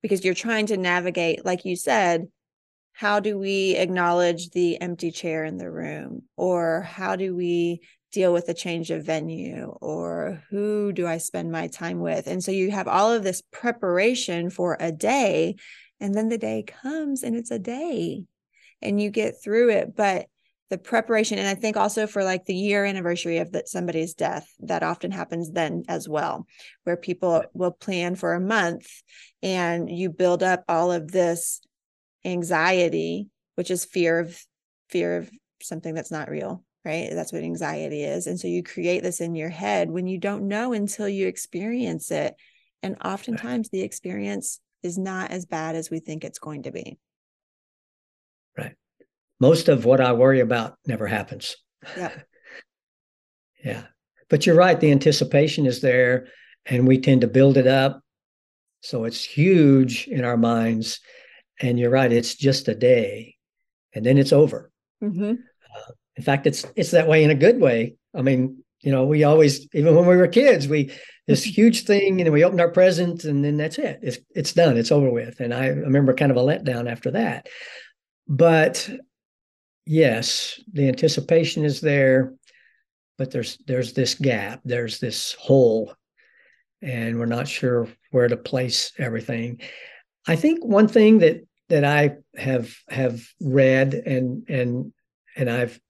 because 0.02 0.24
you're 0.24 0.35
trying 0.35 0.66
to 0.66 0.76
navigate, 0.76 1.44
like 1.44 1.64
you 1.64 1.74
said, 1.74 2.28
how 2.92 3.18
do 3.18 3.38
we 3.38 3.74
acknowledge 3.74 4.50
the 4.50 4.80
empty 4.80 5.11
chair 5.11 5.44
in 5.44 5.56
the 5.56 5.70
room? 5.70 6.22
Or 6.37 6.82
how 6.82 7.16
do 7.16 7.35
we 7.35 7.80
deal 8.12 8.33
with 8.33 8.48
a 8.48 8.55
change 8.55 8.90
of 8.90 9.05
venue? 9.05 9.77
Or 9.81 10.42
who 10.51 10.92
do 10.92 11.07
I 11.07 11.18
spend 11.18 11.51
my 11.51 11.66
time 11.66 12.01
with? 12.01 12.27
And 12.27 12.44
so 12.44 12.51
you 12.51 12.70
have 12.70 12.88
all 12.88 13.12
of 13.12 13.22
this 13.22 13.42
preparation 13.51 14.51
for 14.51 14.77
a 14.79 14.92
day, 14.92 15.57
and 16.03 16.14
then 16.14 16.29
the 16.29 16.38
day 16.38 16.64
comes 16.64 17.22
and 17.22 17.37
it's 17.37 17.53
a 17.53 17.61
day 17.61 18.25
and 18.83 19.01
you 19.01 19.09
get 19.09 19.40
through 19.42 19.70
it 19.70 19.94
but 19.96 20.27
the 20.68 20.77
preparation 20.77 21.38
and 21.38 21.46
i 21.46 21.55
think 21.55 21.77
also 21.77 22.07
for 22.07 22.25
like 22.25 22.44
the 22.44 22.55
year 22.55 22.85
anniversary 22.85 23.38
of 23.38 23.53
that 23.53 23.68
somebody's 23.68 24.14
death 24.14 24.46
that 24.59 24.83
often 24.83 25.12
happens 25.12 25.53
then 25.53 25.85
as 25.88 26.09
well 26.09 26.46
where 26.83 26.96
people 26.96 27.44
will 27.55 27.70
plan 27.70 28.16
for 28.16 28.35
a 28.35 28.40
month 28.40 28.88
and 29.42 29.88
you 29.88 30.11
build 30.11 30.42
up 30.42 30.64
all 30.68 30.90
of 30.90 31.11
this 31.11 31.61
anxiety 32.25 33.29
which 33.55 33.70
is 33.70 33.85
fear 33.85 34.18
of 34.18 34.37
fear 34.90 35.18
of 35.18 35.31
something 35.62 35.94
that's 35.94 36.11
not 36.11 36.29
real 36.29 36.64
right 36.85 37.11
that's 37.12 37.33
what 37.33 37.42
anxiety 37.42 38.03
is 38.03 38.27
and 38.27 38.38
so 38.38 38.49
you 38.49 38.62
create 38.62 39.03
this 39.03 39.21
in 39.21 39.35
your 39.35 39.49
head 39.49 39.90
when 39.90 40.07
you 40.07 40.18
don't 40.18 40.49
know 40.49 40.73
until 40.73 41.09
you 41.09 41.27
experience 41.27 42.11
it 42.11 42.35
and 42.83 42.97
oftentimes 43.05 43.68
the 43.68 43.83
experience 43.83 44.61
is 44.83 44.99
not 44.99 45.31
as 45.31 45.47
bad 45.47 45.77
as 45.77 45.90
we 45.90 46.01
think 46.01 46.25
it's 46.25 46.38
going 46.38 46.64
to 46.64 46.73
be 46.73 46.99
Right. 48.57 48.75
Most 49.40 49.68
of 49.68 49.85
what 49.85 50.01
I 50.01 50.12
worry 50.12 50.40
about 50.40 50.77
never 50.87 51.07
happens. 51.07 51.57
Yeah. 51.97 52.12
yeah. 53.64 53.83
But 54.29 54.47
you're 54.47 54.57
right. 54.57 54.79
The 54.79 54.92
anticipation 54.92 55.66
is 55.66 55.81
there 55.81 56.29
and 56.66 56.87
we 56.87 57.01
tend 57.01 57.23
to 57.23 57.27
build 57.27 57.57
it 57.57 57.66
up. 57.66 58.01
So 58.81 59.05
it's 59.05 59.23
huge 59.23 60.09
in 60.09 60.25
our 60.25 60.37
minds. 60.37 61.01
And 61.61 61.79
you're 61.79 61.90
right. 61.90 62.12
It's 62.12 62.35
just 62.35 62.68
a 62.68 62.75
day 62.75 63.37
and 63.95 64.05
then 64.05 64.18
it's 64.18 64.33
over. 64.33 64.71
Mm-hmm. 65.03 65.35
In 66.16 66.22
fact, 66.22 66.46
it's 66.46 66.66
it's 66.77 66.90
that 66.90 67.09
way 67.09 67.25
in 67.25 67.31
a 67.31 67.35
good 67.35 67.61
way. 67.61 67.94
I 68.14 68.22
mean, 68.22 68.62
you 68.81 68.90
know, 68.90 69.05
we 69.05 69.25
always, 69.25 69.66
even 69.75 69.94
when 69.94 70.07
we 70.07 70.16
were 70.16 70.29
kids, 70.29 70.68
we 70.68 70.92
this 71.27 71.44
huge 71.57 71.85
thing, 71.85 72.20
and 72.20 72.33
we 72.33 72.44
opened 72.44 72.61
our 72.61 72.70
presents, 72.70 73.25
and 73.25 73.44
then 73.44 73.57
that's 73.57 73.79
it. 73.79 74.01
It's 74.03 74.18
it's 74.35 74.53
done. 74.53 74.77
It's 74.77 74.92
over 74.92 75.11
with. 75.11 75.40
And 75.40 75.55
I 75.55 75.68
remember 75.68 76.14
kind 76.14 76.31
of 76.31 76.37
a 76.37 76.40
letdown 76.40 76.90
after 76.90 77.12
that. 77.12 77.48
But 78.29 78.88
yes, 79.87 80.61
the 80.72 80.88
anticipation 80.88 81.64
is 81.64 81.81
there, 81.81 82.35
but 83.18 83.31
there's 83.31 83.59
there's 83.66 83.92
this 83.92 84.14
gap, 84.14 84.61
there's 84.64 84.98
this 84.98 85.35
hole, 85.38 85.94
and 86.83 87.18
we're 87.18 87.27
not 87.27 87.48
sure 87.48 87.88
where 88.11 88.29
to 88.29 88.37
place 88.37 88.92
everything. 88.98 89.61
I 90.27 90.37
think 90.37 90.64
one 90.64 90.88
thing 90.88 91.18
that 91.20 91.46
that 91.68 91.85
I 91.85 92.16
have 92.37 92.75
have 92.88 93.22
read 93.40 93.94
and 93.94 94.48
and 94.48 94.92
and 95.37 95.48
I've 95.48 95.81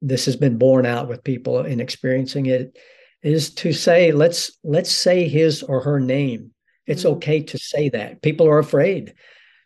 this 0.00 0.26
has 0.26 0.36
been 0.36 0.58
borne 0.58 0.86
out 0.86 1.08
with 1.08 1.24
people 1.24 1.60
in 1.60 1.80
experiencing 1.80 2.46
it 2.46 2.78
is 3.22 3.52
to 3.52 3.72
say 3.72 4.12
let's 4.12 4.58
let's 4.62 4.92
say 4.92 5.28
his 5.28 5.62
or 5.62 5.80
her 5.80 6.00
name. 6.00 6.52
It's 6.86 7.02
mm-hmm. 7.02 7.16
okay 7.16 7.42
to 7.42 7.58
say 7.58 7.88
that. 7.90 8.22
People 8.22 8.48
are 8.48 8.58
afraid 8.58 9.14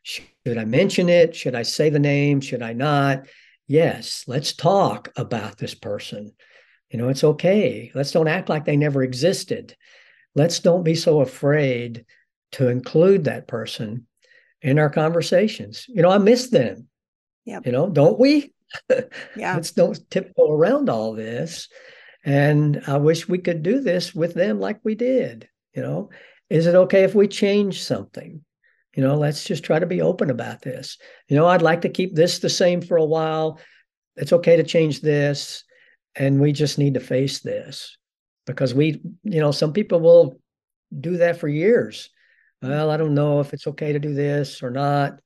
should 0.02 0.58
I 0.58 0.64
mention 0.64 1.08
it? 1.08 1.34
Should 1.36 1.54
I 1.54 1.62
say 1.62 1.88
the 1.88 1.98
name? 1.98 2.40
Should 2.40 2.62
I 2.62 2.72
not? 2.72 3.26
Yes, 3.68 4.24
let's 4.26 4.52
talk 4.52 5.12
about 5.16 5.58
this 5.58 5.74
person. 5.74 6.32
You 6.90 6.98
know, 6.98 7.08
it's 7.08 7.24
okay. 7.24 7.90
Let's 7.94 8.10
don't 8.10 8.28
act 8.28 8.48
like 8.48 8.64
they 8.64 8.76
never 8.76 9.02
existed. 9.02 9.76
Let's 10.34 10.60
don't 10.60 10.82
be 10.82 10.94
so 10.94 11.20
afraid 11.20 12.04
to 12.52 12.68
include 12.68 13.24
that 13.24 13.46
person 13.46 14.06
in 14.60 14.78
our 14.78 14.90
conversations. 14.90 15.86
You 15.88 16.02
know, 16.02 16.10
I 16.10 16.18
miss 16.18 16.48
them. 16.48 16.88
Yeah. 17.44 17.60
You 17.64 17.72
know, 17.72 17.88
don't 17.88 18.18
we? 18.18 18.52
Yeah. 19.36 19.54
Let's 19.54 19.72
don't 19.72 19.98
tiptoe 20.10 20.50
around 20.50 20.88
all 20.88 21.14
this. 21.14 21.68
And 22.24 22.82
I 22.86 22.98
wish 22.98 23.28
we 23.28 23.38
could 23.38 23.62
do 23.62 23.80
this 23.80 24.14
with 24.14 24.34
them 24.34 24.60
like 24.60 24.80
we 24.84 24.94
did. 24.94 25.48
You 25.74 25.82
know, 25.82 26.10
is 26.50 26.66
it 26.66 26.74
okay 26.74 27.04
if 27.04 27.14
we 27.14 27.28
change 27.28 27.82
something? 27.82 28.44
You 28.94 29.02
know, 29.02 29.16
let's 29.16 29.44
just 29.44 29.64
try 29.64 29.78
to 29.78 29.86
be 29.86 30.02
open 30.02 30.30
about 30.30 30.62
this. 30.62 30.98
You 31.28 31.36
know, 31.36 31.46
I'd 31.46 31.62
like 31.62 31.80
to 31.82 31.88
keep 31.88 32.14
this 32.14 32.38
the 32.38 32.50
same 32.50 32.82
for 32.82 32.96
a 32.96 33.04
while. 33.04 33.58
It's 34.16 34.32
okay 34.32 34.56
to 34.56 34.62
change 34.62 35.00
this. 35.00 35.64
And 36.14 36.40
we 36.40 36.52
just 36.52 36.78
need 36.78 36.94
to 36.94 37.00
face 37.00 37.40
this 37.40 37.96
because 38.46 38.74
we, 38.74 39.00
you 39.22 39.40
know, 39.40 39.50
some 39.50 39.72
people 39.72 40.00
will 40.00 40.38
do 41.00 41.16
that 41.18 41.38
for 41.38 41.48
years. 41.48 42.10
Mm. 42.62 42.68
Well, 42.68 42.90
I 42.90 42.98
don't 42.98 43.14
know 43.14 43.40
if 43.40 43.54
it's 43.54 43.66
okay 43.66 43.94
to 43.94 43.98
do 43.98 44.12
this 44.12 44.62
or 44.62 44.70
not. 44.70 45.20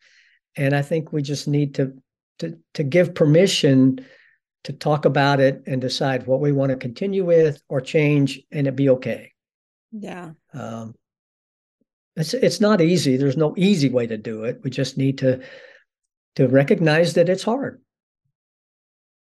And 0.57 0.75
I 0.75 0.83
think 0.83 1.13
we 1.13 1.23
just 1.23 1.49
need 1.49 1.75
to 1.75 1.95
to 2.39 2.59
to 2.75 2.83
give 2.83 3.15
permission 3.15 4.05
to 4.65 4.73
talk 4.73 5.05
about 5.05 5.41
it 5.41 5.63
and 5.67 5.81
decide 5.81 6.27
what 6.27 6.41
we 6.41 6.53
want 6.53 6.71
to 6.71 6.77
continue 6.77 7.25
with 7.25 7.63
or 7.69 7.81
change 7.81 8.41
and 8.51 8.67
it 8.67 8.75
be 8.75 8.89
okay. 8.91 9.33
Yeah. 9.93 10.33
Um, 10.53 10.95
it's 12.17 12.35
it's 12.35 12.61
not 12.61 12.81
easy. 12.81 13.17
There's 13.17 13.37
no 13.37 13.55
easy 13.57 13.91
way 13.91 14.07
to 14.07 14.17
do 14.17 14.45
it. 14.45 14.61
We 14.65 14.71
just 14.71 14.97
need 14.97 15.19
to 15.19 15.43
to 16.37 16.49
recognize 16.49 17.15
that 17.15 17.29
it's 17.29 17.43
hard. 17.43 17.81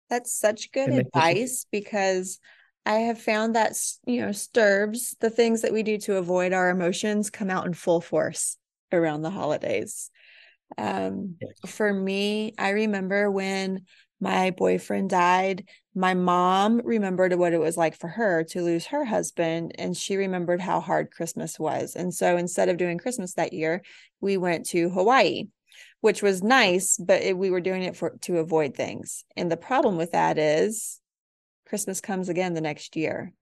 That's 0.10 0.38
such 0.38 0.72
good 0.72 0.90
advice 0.90 1.66
because 1.72 2.40
I 2.86 3.00
have 3.00 3.20
found 3.20 3.56
that, 3.56 3.74
you 4.06 4.22
know, 4.22 4.30
STERBs, 4.30 5.18
the 5.20 5.32
things 5.32 5.62
that 5.62 5.74
we 5.74 5.82
do 5.82 5.98
to 6.00 6.18
avoid 6.18 6.54
our 6.54 6.70
emotions 6.70 7.32
come 7.32 7.50
out 7.50 7.66
in 7.66 7.74
full 7.74 8.02
force 8.02 8.58
around 8.92 9.24
the 9.24 9.32
holidays. 9.32 10.12
Um. 10.78 11.36
For 11.68 11.94
me, 11.94 12.54
I 12.58 12.70
remember 12.72 13.30
when 13.32 13.86
my 14.20 14.52
boyfriend 14.52 15.10
died, 15.10 15.68
my 15.94 16.14
mom 16.14 16.82
remembered 16.84 17.34
what 17.34 17.54
it 17.54 17.60
was 17.60 17.78
like 17.78 17.96
for 17.96 18.08
her 18.08 18.44
to 18.46 18.62
lose 18.62 18.86
her 18.88 19.06
husband, 19.06 19.74
and 19.78 19.96
she 19.96 20.16
remembered 20.16 20.62
how 20.62 20.80
hard 20.80 21.12
Christmas 21.12 21.60
was. 21.60 21.96
And 21.96 22.14
so 22.14 22.38
instead 22.38 22.70
of 22.70 22.78
doing 22.78 22.98
Christmas 22.98 23.34
that 23.34 23.54
year, 23.54 23.82
we 24.22 24.38
went 24.38 24.66
to 24.68 24.90
Hawaii 24.90 25.46
which 26.02 26.22
was 26.22 26.44
nice, 26.44 26.98
but 26.98 27.24
it, 27.24 27.36
we 27.36 27.50
were 27.50 27.60
doing 27.60 27.82
it 27.82 27.96
for 27.96 28.16
to 28.22 28.38
avoid 28.38 28.76
things. 28.76 29.24
And 29.36 29.52
the 29.52 29.58
problem 29.58 29.98
with 29.98 30.12
that 30.12 30.38
is 30.38 31.02
Christmas 31.68 32.00
comes 32.00 32.30
again 32.30 32.54
the 32.54 32.62
next 32.62 32.96
year. 32.96 33.34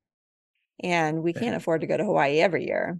And 0.79 1.21
we 1.23 1.34
can't 1.34 1.57
afford 1.57 1.81
to 1.81 1.88
go 1.88 1.97
to 1.97 2.05
Hawaii 2.05 2.39
every 2.39 2.65
year. 2.65 2.99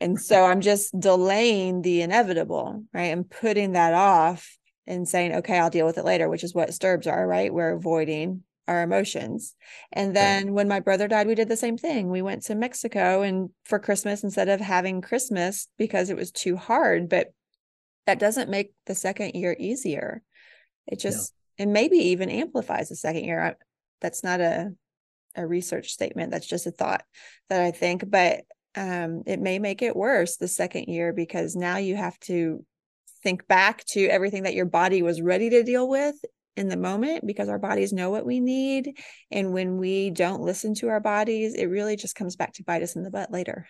And 0.00 0.20
so 0.20 0.44
I'm 0.44 0.60
just 0.60 0.98
delaying 0.98 1.82
the 1.82 2.02
inevitable, 2.02 2.84
right? 2.92 3.12
And 3.12 3.28
putting 3.28 3.72
that 3.72 3.94
off 3.94 4.56
and 4.86 5.08
saying, 5.08 5.34
okay, 5.36 5.58
I'll 5.58 5.70
deal 5.70 5.86
with 5.86 5.98
it 5.98 6.04
later, 6.04 6.28
which 6.28 6.44
is 6.44 6.54
what 6.54 6.70
STERBs 6.70 7.10
are, 7.10 7.26
right? 7.26 7.52
We're 7.52 7.72
avoiding 7.72 8.42
our 8.66 8.82
emotions. 8.82 9.54
And 9.92 10.16
then 10.16 10.52
when 10.54 10.68
my 10.68 10.80
brother 10.80 11.06
died, 11.06 11.26
we 11.26 11.34
did 11.34 11.48
the 11.48 11.56
same 11.56 11.76
thing. 11.76 12.08
We 12.08 12.22
went 12.22 12.44
to 12.44 12.54
Mexico 12.54 13.22
and 13.22 13.50
for 13.64 13.78
Christmas 13.78 14.24
instead 14.24 14.48
of 14.48 14.60
having 14.60 15.02
Christmas 15.02 15.68
because 15.76 16.08
it 16.10 16.16
was 16.16 16.30
too 16.30 16.56
hard, 16.56 17.08
but 17.08 17.32
that 18.06 18.18
doesn't 18.18 18.50
make 18.50 18.72
the 18.86 18.94
second 18.94 19.34
year 19.34 19.54
easier. 19.58 20.22
It 20.86 20.98
just 20.98 21.32
and 21.58 21.72
maybe 21.72 21.96
even 21.96 22.30
amplifies 22.30 22.88
the 22.88 22.96
second 22.96 23.24
year. 23.24 23.42
I, 23.42 23.54
that's 24.00 24.22
not 24.24 24.40
a 24.40 24.72
a 25.36 25.46
research 25.46 25.90
statement. 25.90 26.30
That's 26.30 26.46
just 26.46 26.66
a 26.66 26.70
thought 26.70 27.04
that 27.48 27.60
I 27.60 27.70
think, 27.70 28.08
but 28.08 28.42
um, 28.76 29.22
it 29.26 29.40
may 29.40 29.58
make 29.58 29.82
it 29.82 29.96
worse 29.96 30.36
the 30.36 30.48
second 30.48 30.84
year 30.84 31.12
because 31.12 31.54
now 31.54 31.76
you 31.76 31.96
have 31.96 32.18
to 32.20 32.64
think 33.22 33.46
back 33.46 33.84
to 33.86 34.06
everything 34.06 34.42
that 34.42 34.54
your 34.54 34.66
body 34.66 35.02
was 35.02 35.22
ready 35.22 35.50
to 35.50 35.62
deal 35.62 35.88
with 35.88 36.16
in 36.56 36.68
the 36.68 36.76
moment 36.76 37.26
because 37.26 37.48
our 37.48 37.58
bodies 37.58 37.92
know 37.92 38.10
what 38.10 38.26
we 38.26 38.40
need. 38.40 38.98
And 39.30 39.52
when 39.52 39.78
we 39.78 40.10
don't 40.10 40.42
listen 40.42 40.74
to 40.76 40.88
our 40.88 41.00
bodies, 41.00 41.54
it 41.54 41.66
really 41.66 41.96
just 41.96 42.14
comes 42.14 42.36
back 42.36 42.52
to 42.54 42.64
bite 42.64 42.82
us 42.82 42.96
in 42.96 43.02
the 43.02 43.10
butt 43.10 43.32
later. 43.32 43.66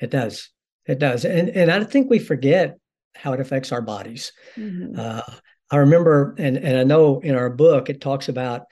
It 0.00 0.10
does. 0.10 0.50
It 0.86 0.98
does. 0.98 1.24
And 1.24 1.48
and 1.50 1.70
I 1.70 1.84
think 1.84 2.10
we 2.10 2.18
forget 2.18 2.78
how 3.14 3.32
it 3.32 3.40
affects 3.40 3.72
our 3.72 3.82
bodies. 3.82 4.32
Mm-hmm. 4.56 4.98
Uh, 4.98 5.22
I 5.70 5.76
remember, 5.76 6.34
and 6.38 6.56
and 6.56 6.78
I 6.78 6.84
know 6.84 7.20
in 7.20 7.34
our 7.34 7.50
book 7.50 7.88
it 7.88 8.00
talks 8.00 8.28
about 8.28 8.66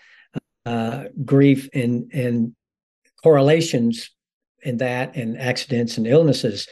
uh, 0.66 1.04
grief 1.24 1.68
and 1.72 2.10
and 2.12 2.54
correlations 3.22 4.10
in 4.62 4.78
that 4.78 5.16
and 5.16 5.38
accidents 5.38 5.98
and 5.98 6.06
illnesses, 6.06 6.68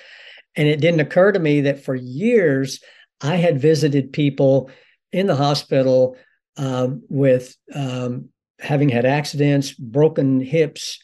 and 0.57 0.69
it 0.69 0.81
didn't 0.81 1.01
occur 1.01 1.33
to 1.33 1.39
me 1.39 1.63
that 1.63 1.85
for 1.85 1.95
years 1.95 2.81
I 3.21 3.37
had 3.37 3.61
visited 3.61 4.13
people 4.13 4.71
in 5.13 5.27
the 5.27 5.37
hospital 5.37 6.17
um, 6.57 7.03
with 7.09 7.57
um, 7.75 8.29
having 8.59 8.89
had 8.89 9.05
accidents, 9.05 9.73
broken 9.73 10.41
hips, 10.41 10.99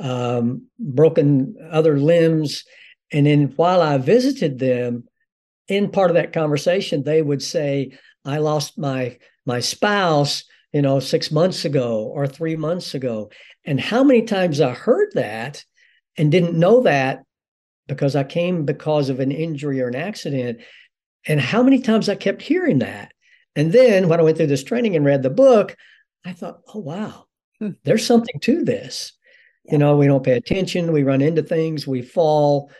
um, 0.00 0.66
broken 0.78 1.56
other 1.70 1.98
limbs, 1.98 2.64
and 3.12 3.26
then 3.26 3.52
while 3.56 3.80
I 3.80 3.98
visited 3.98 4.58
them 4.58 5.04
in 5.68 5.90
part 5.90 6.10
of 6.10 6.16
that 6.16 6.32
conversation, 6.32 7.02
they 7.02 7.22
would 7.22 7.42
say, 7.42 7.92
I 8.24 8.38
lost 8.38 8.78
my 8.78 9.18
my 9.44 9.60
spouse, 9.60 10.44
you 10.72 10.82
know, 10.82 10.98
six 10.98 11.30
months 11.30 11.64
ago 11.64 12.04
or 12.04 12.26
three 12.26 12.56
months 12.56 12.94
ago. 12.94 13.30
And 13.64 13.80
how 13.80 14.02
many 14.02 14.22
times 14.22 14.60
I 14.60 14.74
heard 14.74 15.12
that 15.14 15.64
and 16.16 16.32
didn't 16.32 16.58
know 16.58 16.82
that 16.82 17.22
because 17.88 18.16
I 18.16 18.24
came 18.24 18.64
because 18.64 19.08
of 19.08 19.20
an 19.20 19.30
injury 19.30 19.80
or 19.80 19.88
an 19.88 19.94
accident. 19.94 20.60
And 21.26 21.40
how 21.40 21.62
many 21.62 21.80
times 21.80 22.08
I 22.08 22.14
kept 22.14 22.42
hearing 22.42 22.80
that. 22.80 23.12
And 23.54 23.72
then 23.72 24.08
when 24.08 24.20
I 24.20 24.22
went 24.22 24.36
through 24.36 24.48
this 24.48 24.64
training 24.64 24.96
and 24.96 25.04
read 25.04 25.22
the 25.22 25.30
book, 25.30 25.76
I 26.24 26.32
thought, 26.32 26.60
oh 26.74 26.80
wow, 26.80 27.26
hmm. 27.60 27.70
there's 27.84 28.04
something 28.04 28.38
to 28.40 28.64
this. 28.64 29.12
Yeah. 29.64 29.72
You 29.72 29.78
know, 29.78 29.96
we 29.96 30.06
don't 30.06 30.24
pay 30.24 30.32
attention, 30.32 30.92
we 30.92 31.02
run 31.02 31.22
into 31.22 31.42
things, 31.42 31.86
we 31.86 32.02
fall, 32.02 32.70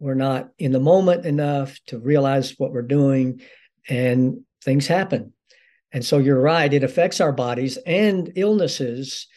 we're 0.00 0.14
not 0.14 0.50
in 0.58 0.72
the 0.72 0.80
moment 0.80 1.24
enough 1.24 1.78
to 1.86 1.98
realize 1.98 2.54
what 2.58 2.72
we're 2.72 2.82
doing, 2.82 3.40
and 3.88 4.40
things 4.62 4.86
happen. 4.86 5.32
And 5.92 6.04
so 6.04 6.18
you're 6.18 6.40
right, 6.40 6.72
it 6.72 6.82
affects 6.82 7.20
our 7.20 7.32
bodies 7.32 7.76
and 7.86 8.32
illnesses. 8.34 9.28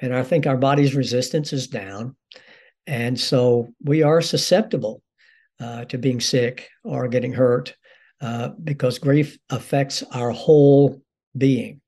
And 0.00 0.14
I 0.14 0.22
think 0.22 0.46
our 0.46 0.56
body's 0.56 0.94
resistance 0.94 1.52
is 1.52 1.68
down. 1.68 2.16
And 2.86 3.18
so 3.18 3.68
we 3.82 4.02
are 4.02 4.20
susceptible 4.20 5.02
uh, 5.60 5.84
to 5.86 5.98
being 5.98 6.20
sick 6.20 6.68
or 6.84 7.08
getting 7.08 7.32
hurt 7.32 7.74
uh, 8.20 8.50
because 8.62 8.98
grief 8.98 9.38
affects 9.50 10.02
our 10.12 10.30
whole 10.30 11.00
being 11.36 11.80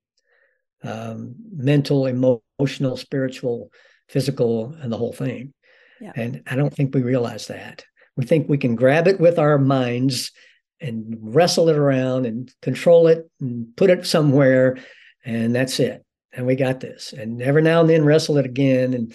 um, 0.82 1.34
mental, 1.52 2.06
emotional, 2.06 2.96
spiritual, 2.96 3.70
physical, 4.08 4.74
and 4.80 4.92
the 4.92 4.96
whole 4.96 5.12
thing. 5.12 5.52
Yeah. 6.00 6.12
And 6.14 6.42
I 6.46 6.56
don't 6.56 6.72
think 6.72 6.94
we 6.94 7.02
realize 7.02 7.46
that. 7.48 7.84
We 8.16 8.24
think 8.24 8.48
we 8.48 8.58
can 8.58 8.74
grab 8.74 9.08
it 9.08 9.20
with 9.20 9.38
our 9.38 9.58
minds 9.58 10.32
and 10.80 11.16
wrestle 11.20 11.68
it 11.68 11.76
around 11.76 12.26
and 12.26 12.52
control 12.62 13.08
it 13.08 13.28
and 13.40 13.76
put 13.76 13.90
it 13.90 14.06
somewhere, 14.06 14.78
and 15.24 15.54
that's 15.54 15.80
it. 15.80 16.04
And 16.32 16.46
we 16.46 16.54
got 16.54 16.80
this. 16.80 17.12
And 17.12 17.42
every 17.42 17.62
now 17.62 17.80
and 17.80 17.90
then 17.90 18.04
wrestle 18.04 18.38
it 18.38 18.46
again 18.46 18.94
and 18.94 19.14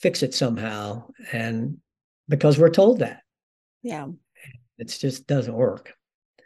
fix 0.00 0.22
it 0.22 0.34
somehow. 0.34 1.08
And 1.32 1.78
because 2.28 2.58
we're 2.58 2.70
told 2.70 3.00
that. 3.00 3.22
Yeah. 3.82 4.08
It 4.78 4.88
just 4.88 5.26
doesn't 5.26 5.54
work. 5.54 5.94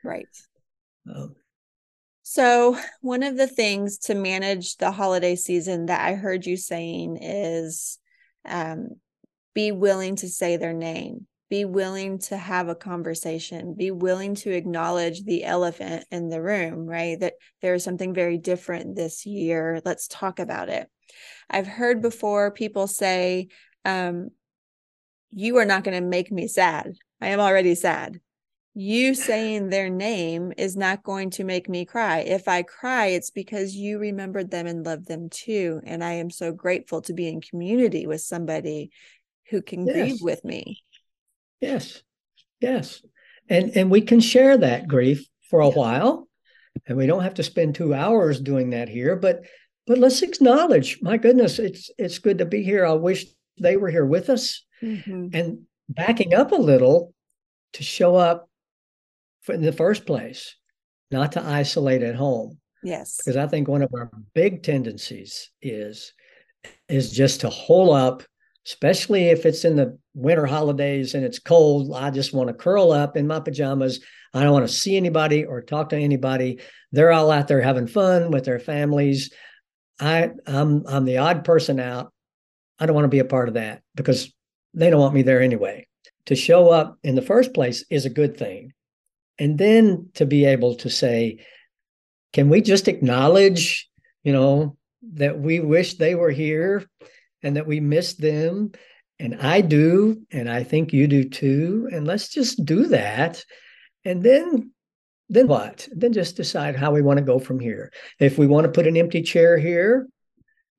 Right. 0.03 0.27
Um, 1.13 1.37
so, 2.23 2.79
one 3.01 3.23
of 3.23 3.37
the 3.37 3.47
things 3.47 3.99
to 3.99 4.15
manage 4.15 4.77
the 4.77 4.91
holiday 4.91 5.37
season 5.37 5.87
that 5.87 6.01
I 6.01 6.15
heard 6.15 6.47
you 6.47 6.57
saying 6.57 7.19
is 7.21 7.99
um, 8.47 8.89
be 9.55 9.73
willing 9.73 10.17
to 10.17 10.29
say 10.29 10.57
their 10.57 10.73
name 10.73 11.27
be 11.51 11.65
willing 11.65 12.19
to 12.19 12.37
have 12.37 12.69
a 12.69 12.75
conversation 12.75 13.75
be 13.75 13.91
willing 13.91 14.35
to 14.35 14.51
acknowledge 14.51 15.23
the 15.23 15.45
elephant 15.45 16.05
in 16.11 16.29
the 16.29 16.43
room 16.43 16.87
right 16.87 17.21
that 17.21 17.35
there 17.63 17.75
is 17.75 17.85
something 17.85 18.15
very 18.15 18.39
different 18.39 18.97
this 18.97 19.25
year 19.27 19.81
let's 19.85 20.09
talk 20.09 20.39
about 20.39 20.69
it 20.69 20.89
i've 21.51 21.67
heard 21.67 22.03
before 22.03 22.51
people 22.51 22.87
say 22.87 23.49
um, 23.85 24.29
you 25.31 25.59
are 25.59 25.65
not 25.65 25.85
going 25.85 26.01
to 26.01 26.07
make 26.07 26.31
me 26.33 26.49
sad 26.49 26.95
i 27.21 27.29
am 27.29 27.41
already 27.41 27.75
sad 27.75 28.21
you 28.75 29.15
saying 29.15 29.69
their 29.69 29.89
name 29.89 30.53
is 30.59 30.77
not 30.77 31.05
going 31.05 31.31
to 31.31 31.45
make 31.45 31.69
me 31.69 31.85
cry. 31.85 32.19
If 32.21 32.49
I 32.49 32.63
cry, 32.63 33.07
it's 33.07 33.31
because 33.31 33.77
you 33.77 34.01
remembered 34.01 34.51
them 34.51 34.67
and 34.67 34.85
loved 34.85 35.07
them 35.07 35.31
too. 35.31 35.81
And 35.85 36.03
I 36.03 36.15
am 36.15 36.29
so 36.29 36.51
grateful 36.51 37.01
to 37.03 37.13
be 37.13 37.29
in 37.29 37.41
community 37.41 38.09
with 38.09 38.21
somebody 38.21 38.91
who 39.51 39.63
can 39.63 39.87
yes. 39.87 39.95
grieve 39.95 40.23
with 40.23 40.45
me. 40.45 40.83
Yes. 41.61 42.03
Yes. 42.61 43.01
And 43.49 43.77
and 43.77 43.91
we 43.91 44.01
can 44.01 44.19
share 44.19 44.57
that 44.57 44.89
grief 44.89 45.25
for 45.51 45.61
a 45.61 45.69
yeah. 45.69 45.75
while. 45.75 46.29
And 46.89 46.99
we 46.99 47.07
don't 47.07 47.23
have 47.23 47.35
to 47.35 47.45
spend 47.45 47.77
two 47.77 47.95
hours 47.95 48.41
doing 48.41 48.71
that 48.71 48.89
here, 48.89 49.15
but 49.15 49.45
but 49.87 49.99
let's 49.99 50.23
acknowledge, 50.23 50.99
my 51.03 51.17
goodness, 51.17 51.59
it's 51.59 51.91
it's 51.99 52.19
good 52.19 52.39
to 52.39 52.47
be 52.47 52.63
here. 52.63 52.87
I 52.87 52.93
wish 52.93 53.27
they 53.59 53.77
were 53.77 53.91
here 53.91 54.07
with 54.07 54.31
us. 54.31 54.65
Mm-hmm. 54.83 55.29
And 55.33 55.59
backing 55.89 56.35
up 56.35 56.53
a 56.53 56.57
little 56.57 57.15
to 57.75 57.83
show 57.83 58.17
up 58.17 58.49
in 59.49 59.63
the 59.63 59.73
first 59.73 60.07
place, 60.07 60.57
not 61.11 61.33
to 61.33 61.45
isolate 61.45 62.03
at 62.03 62.15
home. 62.15 62.59
Yes. 62.83 63.17
Because 63.17 63.37
I 63.37 63.47
think 63.47 63.69
one 63.69 63.83
of 63.83 63.91
our 63.95 64.11
big 64.35 64.63
tendencies 64.63 65.51
is 65.63 66.13
is 66.89 67.13
just 67.13 67.41
to 67.43 67.51
hole 67.51 67.93
up 67.93 68.23
especially 68.67 69.25
if 69.29 69.45
it's 69.45 69.65
in 69.65 69.77
the 69.77 69.99
winter 70.15 70.47
holidays 70.47 71.15
and 71.15 71.25
it's 71.25 71.39
cold. 71.39 71.95
I 71.95 72.11
just 72.11 72.33
want 72.33 72.49
to 72.49 72.55
curl 72.55 72.93
up 72.93 73.17
in 73.17 73.27
my 73.27 73.41
pajamas. 73.41 74.01
I 74.33 74.43
don't 74.43 74.53
want 74.53 74.67
to 74.67 74.75
see 74.75 74.97
anybody 74.97 75.45
or 75.45 75.61
talk 75.61 75.91
to 75.91 75.97
anybody. 75.97 76.61
They're 76.93 77.13
all 77.13 77.31
out 77.31 77.49
there 77.49 77.61
having 77.61 77.87
fun 77.87 78.31
with 78.31 78.45
their 78.45 78.59
families. 78.59 79.33
I 80.01 80.31
I'm 80.47 80.85
I'm 80.87 81.05
the 81.05 81.19
odd 81.19 81.45
person 81.45 81.81
out. 81.81 82.13
I 82.79 82.87
don't 82.87 82.95
want 82.95 83.05
to 83.05 83.09
be 83.09 83.21
a 83.21 83.25
part 83.25 83.49
of 83.49 83.55
that 83.55 83.83
because 83.95 84.33
they 84.73 84.91
don't 84.91 85.01
want 85.01 85.15
me 85.15 85.23
there 85.23 85.41
anyway. 85.41 85.87
To 86.27 86.35
show 86.35 86.71
up 86.71 86.99
in 87.03 87.15
the 87.15 87.23
first 87.23 87.55
place 87.55 87.85
is 87.91 88.07
a 88.07 88.11
good 88.11 88.37
thing. 88.37 88.73
And 89.39 89.59
then 89.59 90.11
to 90.15 90.27
be 90.27 90.45
able 90.45 90.77
to 90.77 90.91
say, 90.91 91.45
can 92.33 92.49
we 92.49 92.61
just 92.61 92.89
acknowledge, 92.89 93.89
you 94.23 94.33
know, 94.33 94.77
that 95.13 95.39
we 95.39 95.61
wish 95.61 95.95
they 95.95 96.15
were 96.15 96.31
here 96.31 96.85
and 97.43 97.57
that 97.57 97.67
we 97.67 97.81
miss 97.81 98.15
them. 98.15 98.73
And 99.19 99.41
I 99.41 99.61
do, 99.61 100.23
and 100.33 100.51
I 100.51 100.65
think 100.65 100.93
you 100.93 101.07
do 101.07 101.29
too. 101.29 101.89
And 101.93 102.07
let's 102.07 102.29
just 102.29 102.65
do 102.65 102.89
that. 102.89 103.45
And 104.05 104.23
then 104.23 104.73
then 105.29 105.49
what? 105.49 105.89
Then 105.93 106.13
just 106.13 106.37
decide 106.37 106.77
how 106.77 106.93
we 106.93 107.03
want 107.03 107.19
to 107.19 107.25
go 107.25 107.39
from 107.39 107.59
here. 107.59 107.93
If 108.21 108.39
we 108.39 108.47
want 108.47 108.65
to 108.65 108.73
put 108.73 108.87
an 108.87 108.97
empty 108.97 109.23
chair 109.23 109.59
here, 109.59 110.07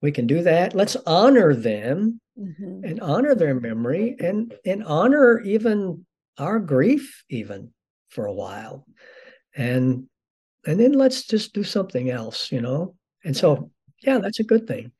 we 0.01 0.11
can 0.11 0.27
do 0.27 0.43
that. 0.43 0.75
Let's 0.75 0.95
honor 1.07 1.55
them 1.55 2.19
mm-hmm. 2.39 2.83
and 2.83 2.99
honor 3.01 3.33
their 3.33 3.55
memory 3.55 4.15
and 4.19 4.53
and 4.65 4.83
honor 4.83 5.39
even 5.41 6.05
our 6.37 6.59
grief 6.59 7.23
even 7.29 7.73
for 8.09 8.25
a 8.25 8.33
while. 8.33 8.85
And 9.55 10.07
and 10.65 10.79
then 10.79 10.93
let's 10.93 11.25
just 11.25 11.53
do 11.53 11.63
something 11.63 12.09
else, 12.09 12.51
you 12.51 12.61
know? 12.61 12.95
And 13.23 13.35
so 13.35 13.71
yeah, 14.03 14.19
that's 14.19 14.39
a 14.39 14.43
good 14.43 14.67
thing. 14.67 14.91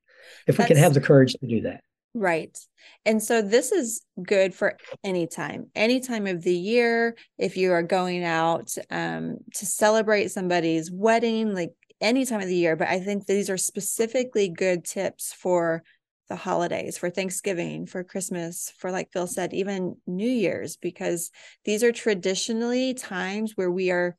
If 0.48 0.58
that's, 0.58 0.70
we 0.70 0.76
can 0.76 0.84
have 0.84 0.94
the 0.94 1.02
courage 1.02 1.34
to 1.34 1.48
do 1.48 1.62
that. 1.62 1.82
Right. 2.18 2.58
And 3.06 3.22
so 3.22 3.42
this 3.42 3.74
is 3.74 4.02
good 4.24 4.56
for 4.56 4.78
any 5.04 5.28
time, 5.28 5.70
any 5.76 6.00
time 6.00 6.28
of 6.28 6.42
the 6.44 6.56
year. 6.56 7.18
If 7.38 7.58
you 7.58 7.74
are 7.74 7.84
going 7.84 8.24
out 8.24 8.74
um, 8.90 9.40
to 9.56 9.66
celebrate 9.66 10.30
somebody's 10.30 10.90
wedding, 10.90 11.54
like 11.54 11.74
any 12.00 12.26
time 12.26 12.40
of 12.40 12.48
the 12.48 12.56
year. 12.56 12.78
But 12.78 12.88
I 12.88 13.02
think 13.02 13.26
these 13.26 13.50
are 13.50 13.58
specifically 13.58 14.48
good 14.48 14.86
tips 14.86 15.34
for 15.34 15.84
the 16.30 16.38
holidays, 16.38 16.98
for 16.98 17.10
Thanksgiving, 17.10 17.86
for 17.86 18.02
Christmas, 18.02 18.72
for 18.78 18.92
like 18.92 19.12
Phil 19.12 19.28
said, 19.28 19.54
even 19.54 19.98
New 20.08 20.30
Year's, 20.30 20.78
because 20.78 21.32
these 21.66 21.84
are 21.84 21.92
traditionally 21.92 22.94
times 22.94 23.54
where 23.56 23.70
we 23.70 23.92
are 23.92 24.16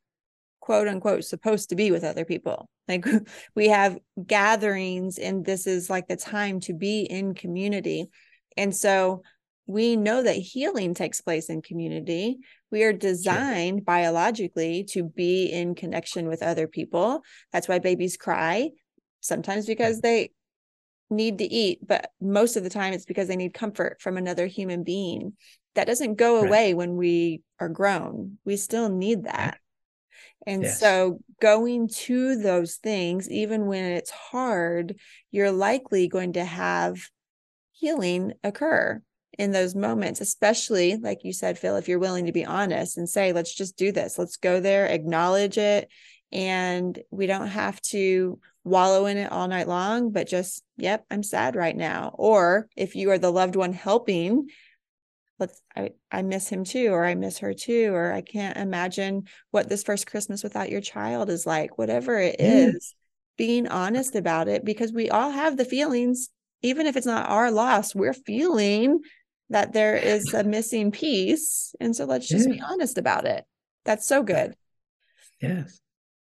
quote 0.61 0.87
unquote 0.87 1.25
supposed 1.25 1.71
to 1.71 1.77
be 1.77 1.91
with 1.91 2.05
other 2.05 2.27
people. 2.27 2.69
Like 2.89 3.07
we 3.55 3.69
have 3.69 3.99
gatherings, 4.25 5.19
and 5.19 5.45
this 5.45 5.67
is 5.67 5.91
like 5.91 6.09
the 6.09 6.17
time 6.17 6.61
to 6.61 6.75
be 6.75 7.03
in 7.03 7.35
community. 7.35 8.09
And 8.57 8.75
so 8.75 9.23
we 9.67 9.97
know 9.97 10.23
that 10.23 10.37
healing 10.37 10.95
takes 10.95 11.21
place 11.21 11.51
in 11.51 11.61
community. 11.61 12.39
We 12.71 12.85
are 12.85 12.93
designed 12.93 13.79
sure. 13.79 13.85
biologically 13.85 14.85
to 14.91 15.03
be 15.03 15.47
in 15.47 15.75
connection 15.75 16.29
with 16.29 16.43
other 16.43 16.69
people. 16.69 17.23
That's 17.53 17.69
why 17.69 17.81
babies 17.81 18.17
cry, 18.17 18.71
sometimes 19.21 19.67
because 19.67 20.01
they 20.01 20.31
need 21.11 21.39
to 21.39 21.45
eat, 21.45 21.81
but 21.87 22.11
most 22.21 22.57
of 22.57 22.65
the 22.65 22.71
time 22.71 22.93
it's 22.93 23.05
because 23.05 23.29
they 23.29 23.37
need 23.37 23.55
comfort 23.55 24.01
from 24.01 24.17
another 24.17 24.47
human 24.47 24.83
being. 24.83 25.35
That 25.75 25.87
doesn't 25.87 26.15
go 26.15 26.41
right. 26.41 26.49
away 26.49 26.75
when 26.75 26.97
we 26.97 27.43
are 27.61 27.69
grown. 27.69 28.39
We 28.45 28.57
still 28.57 28.89
need 28.89 29.25
that. 29.25 29.59
And 30.47 30.63
yes. 30.63 30.79
so 30.79 31.19
going 31.41 31.89
to 31.89 32.37
those 32.41 32.77
things, 32.77 33.29
even 33.29 33.67
when 33.67 33.85
it's 33.85 34.11
hard, 34.11 34.99
you're 35.31 35.51
likely 35.51 36.09
going 36.09 36.35
to 36.35 36.45
have 36.45 36.99
healing 37.73 38.33
occur 38.45 39.03
in 39.39 39.53
those 39.53 39.75
moments, 39.75 40.21
especially 40.21 40.97
like 40.97 41.25
you 41.25 41.33
said, 41.33 41.59
Phil, 41.59 41.77
if 41.77 41.89
you're 41.89 41.99
willing 41.99 42.27
to 42.27 42.33
be 42.33 42.45
honest 42.45 42.97
and 42.97 43.09
say, 43.09 43.33
let's 43.33 43.55
just 43.55 43.77
do 43.77 43.93
this, 43.93 44.19
let's 44.19 44.37
go 44.37 44.61
there, 44.61 44.87
acknowledge 44.87 45.59
it. 45.59 45.89
And 46.33 46.99
we 47.11 47.27
don't 47.27 47.49
have 47.49 47.81
to 47.83 48.41
wallow 48.65 49.07
in 49.07 49.17
it 49.17 49.31
all 49.31 49.47
night 49.47 49.69
long, 49.69 50.11
but 50.11 50.27
just, 50.27 50.65
yep, 50.77 51.05
I'm 51.11 51.23
sad 51.23 51.55
right 51.55 51.77
now. 51.77 52.15
Or 52.15 52.69
if 52.77 52.97
you 52.97 53.11
are 53.11 53.19
the 53.19 53.31
loved 53.31 53.57
one 53.57 53.73
helping, 53.73 54.49
let's 55.39 55.61
I, 55.77 55.91
I 56.11 56.23
miss 56.23 56.49
him 56.49 56.65
too, 56.65 56.89
or 56.89 57.05
I 57.05 57.15
miss 57.15 57.39
her 57.39 57.55
too, 57.55 57.93
or 57.93 58.13
I 58.13 58.23
can't 58.23 58.57
imagine 58.57 59.25
what 59.51 59.69
this 59.69 59.83
first 59.83 60.07
Christmas 60.07 60.43
without 60.43 60.71
your 60.71 60.81
child 60.81 61.31
is 61.31 61.47
like, 61.47 61.79
whatever 61.79 62.19
it 62.19 62.37
yeah. 62.39 62.69
is, 62.69 62.95
being 63.37 63.69
honest 63.69 64.17
about 64.17 64.49
it 64.49 64.65
because 64.65 64.93
we 64.93 65.11
all 65.11 65.31
have 65.31 65.57
the 65.57 65.65
feelings 65.65 66.31
even 66.63 66.87
if 66.87 66.97
it's 66.97 67.07
not 67.07 67.29
our 67.29 67.51
loss, 67.51 67.95
we're 67.95 68.13
feeling 68.13 69.01
that 69.51 69.73
there 69.73 69.97
is 69.97 70.33
a 70.35 70.43
missing 70.43 70.91
piece. 70.91 71.75
And 71.81 71.95
so 71.95 72.05
let's 72.05 72.27
just 72.27 72.49
yeah. 72.49 72.57
be 72.57 72.61
honest 72.61 72.99
about 72.99 73.25
it. 73.25 73.45
That's 73.85 74.07
so 74.07 74.23
good. 74.23 74.55
Yes. 75.41 75.81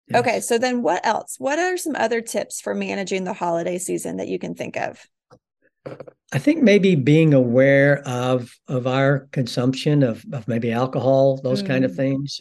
yes. 0.06 0.20
Okay. 0.20 0.40
So 0.40 0.58
then 0.58 0.82
what 0.82 1.04
else? 1.04 1.36
What 1.38 1.58
are 1.58 1.76
some 1.76 1.96
other 1.96 2.20
tips 2.20 2.60
for 2.60 2.74
managing 2.74 3.24
the 3.24 3.32
holiday 3.32 3.78
season 3.78 4.18
that 4.18 4.28
you 4.28 4.38
can 4.38 4.54
think 4.54 4.76
of? 4.76 5.04
I 6.32 6.38
think 6.38 6.62
maybe 6.62 6.94
being 6.94 7.34
aware 7.34 8.02
of 8.06 8.52
of 8.68 8.86
our 8.86 9.28
consumption 9.32 10.02
of 10.02 10.24
of 10.32 10.46
maybe 10.46 10.72
alcohol, 10.72 11.40
those 11.42 11.62
mm. 11.62 11.66
kind 11.66 11.84
of 11.84 11.92
mm. 11.92 11.96
things. 11.96 12.40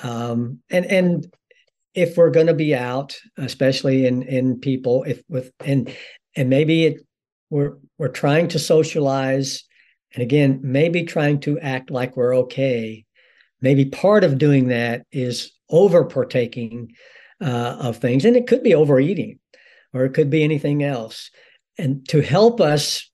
Um, 0.00 0.60
and 0.70 0.86
and 0.86 1.34
if 1.94 2.16
we're 2.16 2.30
going 2.30 2.48
to 2.48 2.54
be 2.54 2.74
out, 2.74 3.16
especially 3.36 4.06
in 4.06 4.22
in 4.22 4.60
people, 4.60 5.04
if 5.04 5.22
with 5.28 5.50
and 5.60 5.92
and 6.36 6.50
maybe 6.50 6.84
it 6.84 7.06
we're 7.50 7.76
we're 7.98 8.08
trying 8.08 8.48
to 8.48 8.58
socialize 8.58 9.64
and 10.14 10.22
again, 10.22 10.60
maybe 10.62 11.02
trying 11.02 11.40
to 11.40 11.58
act 11.58 11.90
like 11.90 12.16
we're 12.16 12.36
okay. 12.36 13.04
Maybe 13.60 13.86
part 13.86 14.24
of 14.24 14.38
doing 14.38 14.68
that 14.68 15.06
is 15.10 15.52
over 15.68 16.04
partaking 16.04 16.92
uh, 17.40 17.76
of 17.80 17.96
things, 17.98 18.24
and 18.24 18.36
it 18.36 18.46
could 18.46 18.62
be 18.62 18.74
overeating, 18.74 19.40
or 19.92 20.04
it 20.04 20.14
could 20.14 20.30
be 20.30 20.44
anything 20.44 20.82
else. 20.82 21.30
And 21.78 22.06
to 22.08 22.20
help 22.20 22.60
us, 22.60 23.10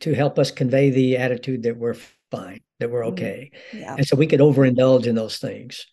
to 0.00 0.14
help 0.14 0.38
us 0.38 0.50
convey 0.50 0.90
the 0.90 1.16
attitude 1.16 1.62
that 1.64 1.76
we're 1.76 1.96
fine, 2.30 2.60
that 2.80 2.90
we're 2.90 3.02
mm-hmm. 3.02 3.12
okay, 3.12 3.50
yeah. 3.72 3.94
and 3.96 4.06
so 4.06 4.16
we 4.16 4.26
could 4.26 4.40
overindulge 4.40 5.06
in 5.06 5.14
those 5.14 5.38
things 5.38 5.86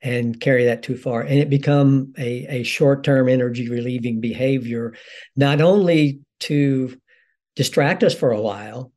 and 0.00 0.40
carry 0.40 0.66
that 0.66 0.82
too 0.82 0.96
far, 0.96 1.22
and 1.22 1.38
it 1.38 1.50
become 1.50 2.12
a 2.18 2.60
a 2.60 2.62
short 2.62 3.02
term 3.02 3.28
energy 3.28 3.68
relieving 3.68 4.20
behavior, 4.20 4.94
not 5.34 5.60
only 5.60 6.20
to 6.40 6.96
distract 7.56 8.04
us 8.04 8.14
for 8.14 8.30
a 8.30 8.40
while 8.40 8.92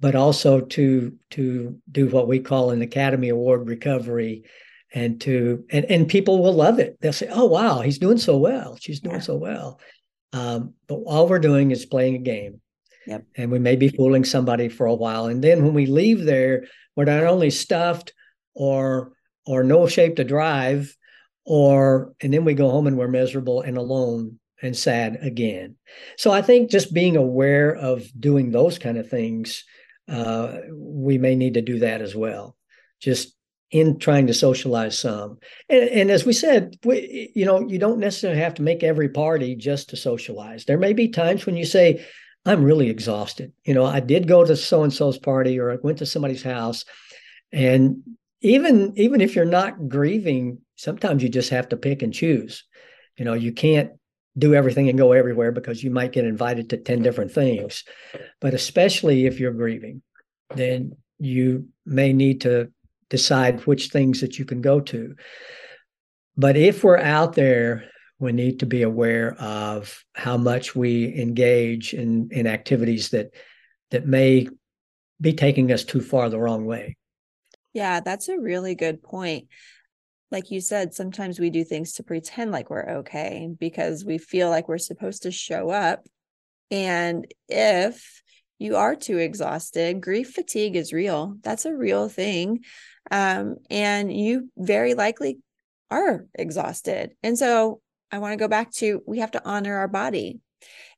but 0.00 0.14
also 0.14 0.60
to 0.60 1.16
to 1.30 1.80
do 1.90 2.08
what 2.08 2.28
we 2.28 2.38
call 2.38 2.70
an 2.70 2.82
Academy 2.82 3.28
Award 3.28 3.68
recovery, 3.68 4.44
and 4.94 5.20
to 5.22 5.64
and 5.70 5.84
and 5.86 6.08
people 6.08 6.42
will 6.42 6.52
love 6.52 6.78
it. 6.78 6.98
They'll 7.00 7.12
say, 7.12 7.28
"Oh 7.30 7.46
wow, 7.46 7.80
he's 7.80 7.98
doing 7.98 8.18
so 8.18 8.36
well. 8.36 8.76
She's 8.80 9.00
doing 9.00 9.16
yeah. 9.16 9.22
so 9.22 9.36
well." 9.36 9.80
Um, 10.32 10.74
but 10.86 10.96
all 10.96 11.28
we're 11.28 11.38
doing 11.38 11.70
is 11.70 11.86
playing 11.86 12.16
a 12.16 12.18
game. 12.18 12.60
Yep. 13.06 13.24
And 13.36 13.50
we 13.50 13.58
may 13.58 13.76
be 13.76 13.88
fooling 13.88 14.24
somebody 14.24 14.68
for 14.68 14.86
a 14.86 14.94
while, 14.94 15.26
and 15.26 15.42
then 15.42 15.64
when 15.64 15.74
we 15.74 15.86
leave 15.86 16.24
there, 16.24 16.66
we're 16.96 17.04
not 17.04 17.22
only 17.24 17.50
stuffed 17.50 18.12
or 18.54 19.12
or 19.46 19.62
no 19.62 19.86
shape 19.86 20.16
to 20.16 20.24
drive, 20.24 20.96
or 21.44 22.14
and 22.20 22.34
then 22.34 22.44
we 22.44 22.54
go 22.54 22.68
home 22.68 22.88
and 22.88 22.98
we're 22.98 23.06
miserable 23.06 23.60
and 23.60 23.76
alone 23.76 24.40
and 24.60 24.76
sad 24.76 25.18
again. 25.22 25.76
So 26.16 26.32
I 26.32 26.42
think 26.42 26.70
just 26.70 26.92
being 26.92 27.16
aware 27.16 27.76
of 27.76 28.04
doing 28.18 28.50
those 28.50 28.78
kind 28.78 28.98
of 28.98 29.08
things 29.08 29.62
uh, 30.08 30.58
we 30.72 31.18
may 31.18 31.34
need 31.34 31.54
to 31.54 31.62
do 31.62 31.80
that 31.80 32.00
as 32.00 32.14
well. 32.14 32.56
Just 33.00 33.35
in 33.70 33.98
trying 33.98 34.26
to 34.28 34.34
socialize 34.34 34.98
some. 34.98 35.38
And, 35.68 35.88
and, 35.88 36.10
as 36.10 36.24
we 36.24 36.32
said, 36.32 36.76
we, 36.84 37.32
you 37.34 37.44
know, 37.44 37.66
you 37.66 37.78
don't 37.78 37.98
necessarily 37.98 38.40
have 38.40 38.54
to 38.54 38.62
make 38.62 38.82
every 38.82 39.08
party 39.08 39.56
just 39.56 39.90
to 39.90 39.96
socialize. 39.96 40.64
There 40.64 40.78
may 40.78 40.92
be 40.92 41.08
times 41.08 41.46
when 41.46 41.56
you 41.56 41.64
say, 41.64 42.04
I'm 42.44 42.62
really 42.62 42.88
exhausted. 42.88 43.52
You 43.64 43.74
know, 43.74 43.84
I 43.84 43.98
did 43.98 44.28
go 44.28 44.44
to 44.44 44.56
so 44.56 44.84
and 44.84 44.92
so's 44.92 45.18
party 45.18 45.58
or 45.58 45.72
I 45.72 45.78
went 45.82 45.98
to 45.98 46.06
somebody's 46.06 46.44
house. 46.44 46.84
And 47.50 48.02
even 48.40 48.92
even 48.96 49.20
if 49.20 49.34
you're 49.34 49.44
not 49.44 49.88
grieving, 49.88 50.58
sometimes 50.76 51.22
you 51.22 51.28
just 51.28 51.50
have 51.50 51.68
to 51.70 51.76
pick 51.76 52.02
and 52.02 52.14
choose. 52.14 52.64
You 53.16 53.24
know, 53.24 53.34
you 53.34 53.52
can't 53.52 53.90
do 54.38 54.54
everything 54.54 54.88
and 54.88 54.98
go 54.98 55.12
everywhere 55.12 55.50
because 55.50 55.82
you 55.82 55.90
might 55.90 56.12
get 56.12 56.24
invited 56.24 56.70
to 56.70 56.76
10 56.76 57.02
different 57.02 57.32
things. 57.32 57.84
But 58.40 58.54
especially 58.54 59.26
if 59.26 59.40
you're 59.40 59.52
grieving, 59.52 60.02
then 60.54 60.92
you 61.18 61.68
may 61.84 62.12
need 62.12 62.42
to 62.42 62.70
decide 63.10 63.66
which 63.66 63.88
things 63.88 64.20
that 64.20 64.38
you 64.38 64.44
can 64.44 64.60
go 64.60 64.80
to. 64.80 65.14
But 66.36 66.56
if 66.56 66.84
we're 66.84 66.98
out 66.98 67.34
there, 67.34 67.84
we 68.18 68.32
need 68.32 68.60
to 68.60 68.66
be 68.66 68.82
aware 68.82 69.34
of 69.34 70.04
how 70.14 70.36
much 70.36 70.74
we 70.74 71.14
engage 71.18 71.94
in, 71.94 72.28
in 72.30 72.46
activities 72.46 73.10
that 73.10 73.30
that 73.90 74.06
may 74.06 74.48
be 75.20 75.32
taking 75.32 75.70
us 75.70 75.84
too 75.84 76.00
far 76.00 76.28
the 76.28 76.38
wrong 76.38 76.66
way. 76.66 76.96
Yeah, 77.72 78.00
that's 78.00 78.28
a 78.28 78.38
really 78.38 78.74
good 78.74 79.02
point 79.02 79.48
like 80.30 80.50
you 80.50 80.60
said, 80.60 80.94
sometimes 80.94 81.38
we 81.38 81.50
do 81.50 81.64
things 81.64 81.94
to 81.94 82.02
pretend 82.02 82.50
like 82.50 82.68
we're 82.68 82.88
okay 82.98 83.48
because 83.58 84.04
we 84.04 84.18
feel 84.18 84.50
like 84.50 84.68
we're 84.68 84.78
supposed 84.78 85.22
to 85.22 85.30
show 85.30 85.70
up. 85.70 86.06
And 86.70 87.26
if 87.48 88.22
you 88.58 88.76
are 88.76 88.94
too 88.94 89.18
exhausted, 89.18 90.00
grief 90.00 90.32
fatigue 90.32 90.76
is 90.76 90.92
real. 90.92 91.36
That's 91.42 91.64
a 91.64 91.74
real 91.74 92.08
thing. 92.08 92.64
Um, 93.10 93.56
and 93.70 94.12
you 94.12 94.50
very 94.56 94.94
likely 94.94 95.38
are 95.90 96.26
exhausted. 96.34 97.14
And 97.22 97.38
so 97.38 97.80
I 98.10 98.18
want 98.18 98.32
to 98.32 98.42
go 98.42 98.48
back 98.48 98.72
to 98.74 99.02
we 99.06 99.18
have 99.18 99.32
to 99.32 99.44
honor 99.44 99.76
our 99.76 99.88
body. 99.88 100.40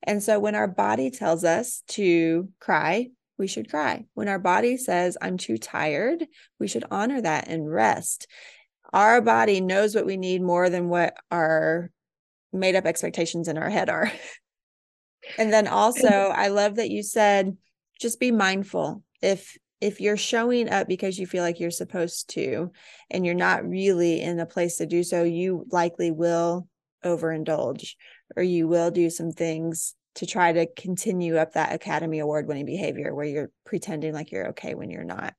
And 0.03 0.23
so 0.23 0.39
when 0.39 0.55
our 0.55 0.69
body 0.69 1.11
tells 1.11 1.45
us 1.45 1.83
to 1.89 2.49
cry, 2.61 3.09
we 3.37 3.47
should 3.47 3.71
cry. 3.71 4.07
When 4.15 4.29
our 4.29 4.39
body 4.39 4.77
says, 4.77 5.17
I'm 5.21 5.37
too 5.37 5.59
tired, 5.59 6.27
we 6.59 6.69
should 6.69 6.85
honor 6.91 7.21
that 7.21 7.49
and 7.49 7.71
rest 7.71 8.27
our 8.93 9.21
body 9.21 9.61
knows 9.61 9.95
what 9.95 10.07
we 10.07 10.17
need 10.17 10.43
more 10.43 10.71
than 10.71 10.89
what 10.89 11.17
our 11.31 11.91
made 12.53 12.75
up 12.75 12.87
expectations 12.87 13.49
in 13.49 13.59
our 13.59 13.71
head 13.71 13.91
are. 13.91 14.11
and 15.37 15.53
then 15.53 15.67
also, 15.67 16.09
I 16.35 16.49
love 16.49 16.77
that 16.77 16.91
you 16.91 17.03
said, 17.03 17.57
just 18.01 18.21
be 18.21 18.31
mindful. 18.31 19.03
If 19.21 19.57
if 19.81 20.01
you're 20.01 20.17
showing 20.17 20.69
up 20.69 20.89
because 20.89 21.19
you 21.19 21.27
feel 21.27 21.45
like 21.45 21.61
you're 21.61 21.71
supposed 21.71 22.31
to 22.31 22.73
and 23.11 23.25
you're 23.25 23.35
not 23.35 23.69
really 23.69 24.21
in 24.21 24.41
a 24.41 24.47
place 24.47 24.79
to 24.79 24.87
do 24.87 25.05
so, 25.05 25.23
you 25.23 25.67
likely 25.71 26.11
will 26.11 26.67
overindulge 27.05 27.95
or 28.37 28.43
you 28.43 28.67
will 28.67 28.91
do 28.91 29.09
some 29.09 29.31
things 29.31 29.95
to 30.17 30.27
try 30.27 30.53
to 30.53 30.67
continue 30.75 31.37
up 31.37 31.53
that 31.53 31.73
Academy 31.73 32.19
Award 32.19 32.49
winning 32.49 32.67
behavior 32.67 33.15
where 33.15 33.25
you're 33.25 33.51
pretending 33.65 34.13
like 34.13 34.33
you're 34.33 34.49
okay 34.49 34.75
when 34.75 34.91
you're 34.91 35.05
not. 35.05 35.35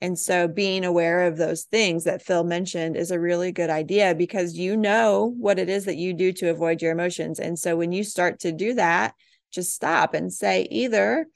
And 0.00 0.18
so 0.18 0.46
being 0.46 0.84
aware 0.84 1.26
of 1.26 1.36
those 1.36 1.64
things 1.64 2.04
that 2.04 2.22
Phil 2.22 2.44
mentioned 2.44 2.96
is 2.96 3.10
a 3.10 3.18
really 3.18 3.52
good 3.52 3.70
idea 3.70 4.14
because 4.14 4.54
you 4.56 4.76
know 4.76 5.34
what 5.38 5.58
it 5.58 5.68
is 5.68 5.86
that 5.86 5.96
you 5.96 6.12
do 6.12 6.32
to 6.34 6.50
avoid 6.50 6.82
your 6.82 6.92
emotions. 6.92 7.40
And 7.40 7.58
so 7.58 7.74
when 7.74 7.90
you 7.90 8.04
start 8.04 8.40
to 8.40 8.52
do 8.52 8.74
that, 8.74 9.14
just 9.52 9.74
stop 9.74 10.14
and 10.14 10.32
say 10.32 10.66
either, 10.70 11.26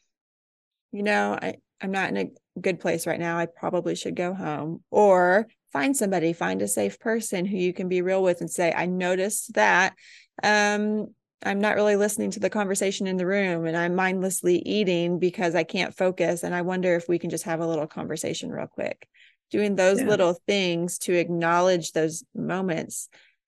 you 0.92 1.02
know, 1.02 1.38
I, 1.40 1.54
I'm 1.80 1.90
not 1.90 2.10
in 2.10 2.16
a 2.16 2.60
good 2.60 2.80
place 2.80 3.06
right 3.06 3.18
now. 3.18 3.38
I 3.38 3.46
probably 3.46 3.94
should 3.94 4.14
go 4.14 4.34
home. 4.34 4.82
Or 4.90 5.48
find 5.72 5.96
somebody, 5.96 6.32
find 6.32 6.60
a 6.62 6.68
safe 6.68 6.98
person 6.98 7.44
who 7.44 7.56
you 7.56 7.72
can 7.72 7.88
be 7.88 8.02
real 8.02 8.22
with 8.22 8.40
and 8.40 8.50
say, 8.50 8.72
I 8.72 8.86
noticed 8.86 9.54
that 9.54 9.94
um, 10.42 11.06
I'm 11.44 11.60
not 11.60 11.74
really 11.74 11.96
listening 11.96 12.30
to 12.32 12.40
the 12.40 12.50
conversation 12.50 13.06
in 13.06 13.16
the 13.16 13.26
room 13.26 13.66
and 13.66 13.76
I'm 13.76 13.94
mindlessly 13.94 14.58
eating 14.58 15.18
because 15.18 15.54
I 15.54 15.64
can't 15.64 15.96
focus. 15.96 16.44
And 16.44 16.54
I 16.54 16.62
wonder 16.62 16.94
if 16.94 17.08
we 17.08 17.18
can 17.18 17.30
just 17.30 17.44
have 17.44 17.60
a 17.60 17.66
little 17.66 17.86
conversation 17.86 18.50
real 18.50 18.66
quick. 18.66 19.08
Doing 19.50 19.74
those 19.74 20.00
yeah. 20.00 20.08
little 20.08 20.38
things 20.46 20.98
to 20.98 21.14
acknowledge 21.14 21.92
those 21.92 22.24
moments 22.34 23.08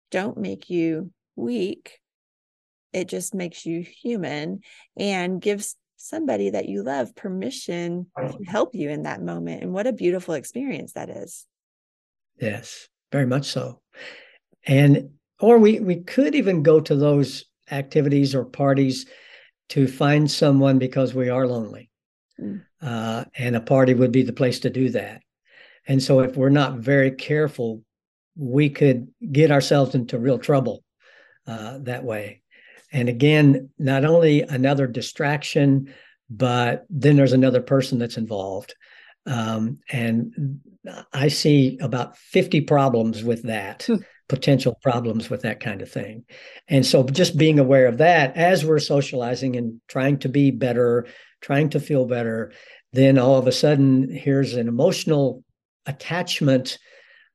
don't 0.09 0.37
make 0.37 0.69
you 0.69 1.11
weak. 1.35 1.99
It 2.93 3.07
just 3.07 3.33
makes 3.33 3.65
you 3.65 3.81
human 3.81 4.61
and 4.97 5.41
gives 5.41 5.75
somebody 5.97 6.49
that 6.49 6.67
you 6.67 6.83
love 6.83 7.15
permission 7.15 8.07
to 8.17 8.37
help 8.45 8.73
you 8.73 8.89
in 8.89 9.03
that 9.03 9.21
moment. 9.21 9.61
And 9.61 9.73
what 9.73 9.87
a 9.87 9.93
beautiful 9.93 10.33
experience 10.33 10.93
that 10.93 11.09
is. 11.09 11.45
Yes, 12.39 12.87
very 13.11 13.27
much 13.27 13.45
so. 13.45 13.81
And 14.65 15.11
or 15.39 15.57
we 15.57 15.79
we 15.79 15.97
could 15.97 16.35
even 16.35 16.63
go 16.63 16.79
to 16.79 16.95
those 16.95 17.45
activities 17.69 18.35
or 18.35 18.45
parties 18.45 19.05
to 19.69 19.87
find 19.87 20.29
someone 20.29 20.79
because 20.79 21.13
we 21.13 21.29
are 21.29 21.47
lonely. 21.47 21.89
Mm. 22.39 22.63
Uh, 22.81 23.25
and 23.37 23.55
a 23.55 23.61
party 23.61 23.93
would 23.93 24.11
be 24.11 24.23
the 24.23 24.33
place 24.33 24.59
to 24.61 24.69
do 24.69 24.89
that. 24.89 25.21
And 25.87 26.01
so, 26.01 26.19
if 26.19 26.35
we're 26.35 26.49
not 26.49 26.79
very 26.79 27.11
careful, 27.11 27.83
we 28.35 28.69
could 28.69 29.07
get 29.31 29.51
ourselves 29.51 29.95
into 29.95 30.19
real 30.19 30.39
trouble 30.39 30.83
uh, 31.47 31.79
that 31.81 32.03
way. 32.03 32.41
And 32.91 33.09
again, 33.09 33.69
not 33.79 34.05
only 34.05 34.41
another 34.41 34.87
distraction, 34.87 35.93
but 36.29 36.85
then 36.89 37.15
there's 37.15 37.33
another 37.33 37.61
person 37.61 37.99
that's 37.99 38.17
involved. 38.17 38.75
Um, 39.25 39.79
and 39.89 40.61
I 41.13 41.27
see 41.27 41.77
about 41.81 42.17
50 42.17 42.61
problems 42.61 43.23
with 43.23 43.43
that. 43.43 43.83
Hmm 43.83 43.97
potential 44.31 44.79
problems 44.81 45.29
with 45.29 45.41
that 45.41 45.59
kind 45.59 45.81
of 45.81 45.91
thing. 45.91 46.23
And 46.69 46.85
so 46.85 47.03
just 47.03 47.37
being 47.37 47.59
aware 47.59 47.87
of 47.87 47.97
that 47.97 48.37
as 48.37 48.63
we're 48.63 48.79
socializing 48.79 49.57
and 49.57 49.81
trying 49.89 50.19
to 50.19 50.29
be 50.29 50.51
better, 50.51 51.05
trying 51.41 51.71
to 51.71 51.81
feel 51.81 52.05
better, 52.05 52.53
then 52.93 53.17
all 53.17 53.37
of 53.37 53.45
a 53.45 53.51
sudden 53.51 54.09
here's 54.09 54.53
an 54.53 54.69
emotional 54.69 55.43
attachment 55.85 56.79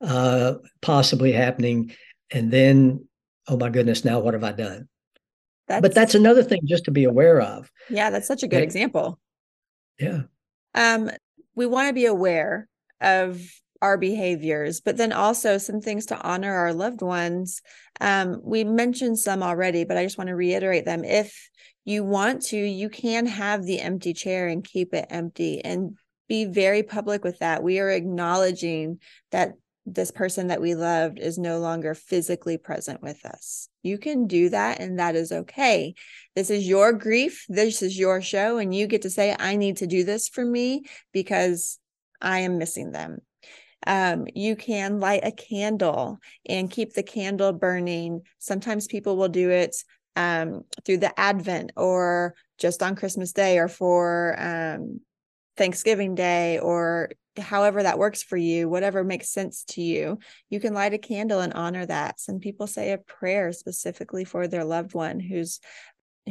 uh, 0.01 0.55
possibly 0.81 1.33
happening. 1.33 1.93
And 2.31 2.51
then, 2.51 3.07
oh 3.47 3.59
my 3.59 3.69
goodness, 3.69 4.03
now 4.03 4.21
what 4.21 4.33
have 4.33 4.45
I 4.45 4.53
done? 4.53 4.89
That's, 5.69 5.83
but 5.83 5.95
that's 5.95 6.15
another 6.15 6.43
thing 6.43 6.61
just 6.65 6.85
to 6.85 6.91
be 6.91 7.05
aware 7.05 7.41
of. 7.41 7.71
Yeah, 7.91 8.11
that's 8.11 8.29
such 8.29 8.43
a 8.43 8.49
good 8.49 8.63
example. 8.63 9.19
Yeah. 9.99 10.23
Um, 10.75 11.11
we 11.55 11.67
want 11.67 11.89
to 11.89 11.95
be 11.95 12.07
aware 12.07 12.69
of 13.01 13.41
our 13.83 13.99
behaviors, 13.99 14.81
but 14.81 14.97
then 14.97 15.13
also 15.13 15.59
some 15.59 15.81
things 15.81 16.07
to 16.07 16.21
honor 16.21 16.53
our 16.53 16.73
loved 16.73 17.03
ones. 17.03 17.63
Um, 18.01 18.41
we 18.43 18.65
mentioned 18.65 19.19
some 19.19 19.43
already, 19.43 19.85
but 19.85 19.97
I 19.97 20.05
just 20.05 20.19
want 20.19 20.29
to 20.29 20.37
reiterate 20.37 20.85
them. 20.85 21.05
If 21.05 21.51
you 21.85 22.05
want 22.05 22.43
to, 22.47 22.57
you 22.57 22.89
can 22.89 23.27
have 23.27 23.65
the 23.65 23.81
empty 23.81 24.13
chair 24.13 24.49
and 24.49 24.65
keep 24.65 24.95
it 24.95 25.07
empty 25.11 25.65
and 25.65 25.97
be 26.29 26.45
very 26.45 26.83
public 26.83 27.23
with 27.23 27.39
that. 27.39 27.63
We 27.63 27.79
are 27.79 27.91
acknowledging 27.91 28.99
that 29.31 29.55
this 29.87 30.11
person 30.11 30.49
that 30.49 30.61
we 30.61 30.75
loved 30.75 31.21
is 31.21 31.39
no 31.39 31.59
longer 31.59 31.95
physically 31.95 32.59
present 32.59 33.01
with 33.03 33.25
us. 33.25 33.69
You 33.83 33.99
can 33.99 34.27
do 34.27 34.49
that, 34.49 34.81
and 34.81 34.99
that 34.99 35.15
is 35.15 35.31
okay. 35.31 35.95
This 36.35 36.51
is 36.51 36.69
your 36.69 36.93
grief. 36.93 37.45
This 37.49 37.83
is 37.83 37.97
your 37.97 38.21
show, 38.21 38.59
and 38.59 38.75
you 38.75 38.89
get 38.89 39.03
to 39.03 39.11
say, 39.11 39.35
I 39.39 39.55
need 39.55 39.79
to 39.79 39.87
do 39.87 40.03
this 40.03 40.29
for 40.29 40.45
me 40.45 40.83
because 41.13 41.79
I 42.21 42.41
am 42.41 42.59
missing 42.59 42.91
them. 42.91 43.19
Um, 43.87 44.27
you 44.35 44.57
can 44.57 44.99
light 44.99 45.21
a 45.23 45.31
candle 45.31 46.19
and 46.49 46.71
keep 46.71 46.93
the 46.93 47.05
candle 47.05 47.53
burning. 47.53 48.23
Sometimes 48.39 48.89
people 48.89 49.17
will 49.17 49.29
do 49.29 49.51
it 49.51 49.77
um, 50.17 50.63
through 50.85 50.99
the 50.99 51.19
Advent 51.19 51.71
or 51.77 52.35
just 52.59 52.83
on 52.83 52.97
Christmas 52.97 53.33
Day 53.33 53.59
or 53.59 53.69
for 53.69 54.35
um, 54.39 55.01
Thanksgiving 55.57 56.17
Day 56.17 56.59
or 56.59 57.11
however 57.39 57.83
that 57.83 57.99
works 57.99 58.23
for 58.23 58.37
you, 58.37 58.69
whatever 58.69 59.05
makes 59.05 59.31
sense 59.31 59.65
to 59.65 59.83
you. 59.83 60.19
You 60.51 60.61
can 60.61 60.75
light 60.75 60.95
a 60.95 60.99
candle 60.99 61.41
and 61.41 61.53
honor 61.53 61.87
that. 61.87 62.21
Some 62.21 62.39
people 62.39 62.67
say 62.67 62.93
a 62.93 62.99
prayer 62.99 63.53
specifically 63.53 64.25
for 64.25 64.49
their 64.49 64.65
loved 64.65 64.95
one 64.95 65.21
who's 65.21 65.61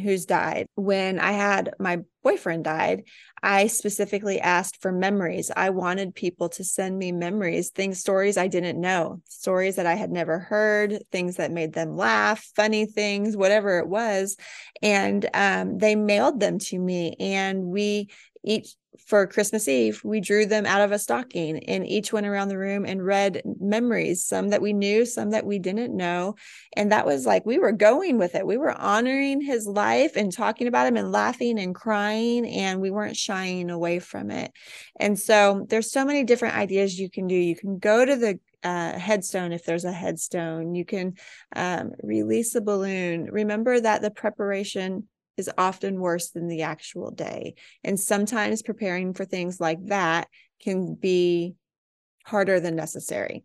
who's 0.01 0.25
died. 0.25 0.67
When 0.75 1.19
I 1.19 1.31
had 1.31 1.73
my 1.79 1.99
boyfriend 2.23 2.65
died, 2.65 3.03
I 3.41 3.67
specifically 3.67 4.39
asked 4.39 4.81
for 4.81 4.91
memories. 4.91 5.51
I 5.55 5.69
wanted 5.69 6.15
people 6.15 6.49
to 6.49 6.63
send 6.63 6.97
me 6.97 7.11
memories, 7.11 7.69
things, 7.69 7.99
stories 7.99 8.37
I 8.37 8.47
didn't 8.47 8.81
know, 8.81 9.21
stories 9.27 9.77
that 9.77 9.85
I 9.85 9.95
had 9.95 10.11
never 10.11 10.39
heard, 10.39 11.03
things 11.11 11.37
that 11.37 11.51
made 11.51 11.73
them 11.73 11.95
laugh, 11.95 12.43
funny 12.55 12.85
things, 12.85 13.37
whatever 13.37 13.79
it 13.79 13.87
was. 13.87 14.35
And 14.81 15.29
um, 15.33 15.77
they 15.77 15.95
mailed 15.95 16.39
them 16.39 16.59
to 16.59 16.79
me. 16.79 17.15
And 17.19 17.65
we 17.65 18.09
each 18.45 18.75
for 19.07 19.27
Christmas 19.27 19.67
Eve, 19.67 20.01
we 20.03 20.21
drew 20.21 20.45
them 20.45 20.65
out 20.65 20.81
of 20.81 20.91
a 20.91 20.99
stocking 20.99 21.63
and 21.65 21.85
each 21.85 22.13
went 22.13 22.25
around 22.25 22.47
the 22.47 22.57
room 22.57 22.85
and 22.85 23.05
read 23.05 23.41
memories, 23.59 24.25
some 24.25 24.49
that 24.49 24.61
we 24.61 24.73
knew, 24.73 25.05
some 25.05 25.31
that 25.31 25.45
we 25.45 25.59
didn't 25.59 25.95
know. 25.95 26.35
And 26.73 26.91
that 26.91 27.05
was 27.05 27.25
like 27.25 27.45
we 27.45 27.57
were 27.57 27.71
going 27.71 28.17
with 28.17 28.35
it. 28.35 28.47
We 28.47 28.57
were 28.57 28.71
honoring 28.71 29.41
his 29.41 29.67
life 29.67 30.15
and 30.15 30.31
talking 30.31 30.67
about 30.67 30.87
him 30.87 30.97
and 30.97 31.11
laughing 31.11 31.59
and 31.59 31.75
crying, 31.75 32.45
and 32.47 32.79
we 32.79 32.91
weren't 32.91 33.17
shying 33.17 33.69
away 33.69 33.99
from 33.99 34.31
it. 34.31 34.51
And 34.99 35.19
so 35.19 35.65
there's 35.69 35.91
so 35.91 36.05
many 36.05 36.23
different 36.23 36.55
ideas 36.55 36.99
you 36.99 37.09
can 37.09 37.27
do. 37.27 37.35
You 37.35 37.55
can 37.55 37.79
go 37.79 38.05
to 38.05 38.15
the 38.15 38.39
uh, 38.63 38.97
headstone 38.97 39.51
if 39.51 39.63
there's 39.65 39.85
a 39.85 39.91
headstone. 39.91 40.73
You 40.73 40.85
can 40.85 41.13
um, 41.55 41.91
release 42.01 42.55
a 42.55 42.61
balloon. 42.61 43.25
Remember 43.31 43.79
that 43.79 44.01
the 44.01 44.11
preparation 44.11 45.07
is 45.37 45.49
often 45.57 45.99
worse 45.99 46.29
than 46.29 46.47
the 46.47 46.63
actual 46.63 47.11
day. 47.11 47.55
And 47.83 47.99
sometimes 47.99 48.61
preparing 48.61 49.13
for 49.13 49.25
things 49.25 49.59
like 49.59 49.85
that 49.87 50.27
can 50.61 50.95
be 50.95 51.55
harder 52.25 52.59
than 52.59 52.75
necessary. 52.75 53.43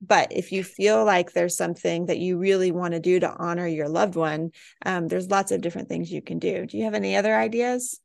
But 0.00 0.32
if 0.32 0.52
you 0.52 0.64
feel 0.64 1.04
like 1.04 1.32
there's 1.32 1.56
something 1.56 2.06
that 2.06 2.18
you 2.18 2.36
really 2.38 2.72
want 2.72 2.92
to 2.92 3.00
do 3.00 3.20
to 3.20 3.32
honor 3.32 3.66
your 3.66 3.88
loved 3.88 4.16
one, 4.16 4.50
um, 4.84 5.08
there's 5.08 5.30
lots 5.30 5.50
of 5.50 5.60
different 5.60 5.88
things 5.88 6.10
you 6.10 6.20
can 6.20 6.38
do. 6.38 6.66
Do 6.66 6.76
you 6.76 6.84
have 6.84 6.94
any 6.94 7.16
other 7.16 7.34
ideas? 7.34 8.00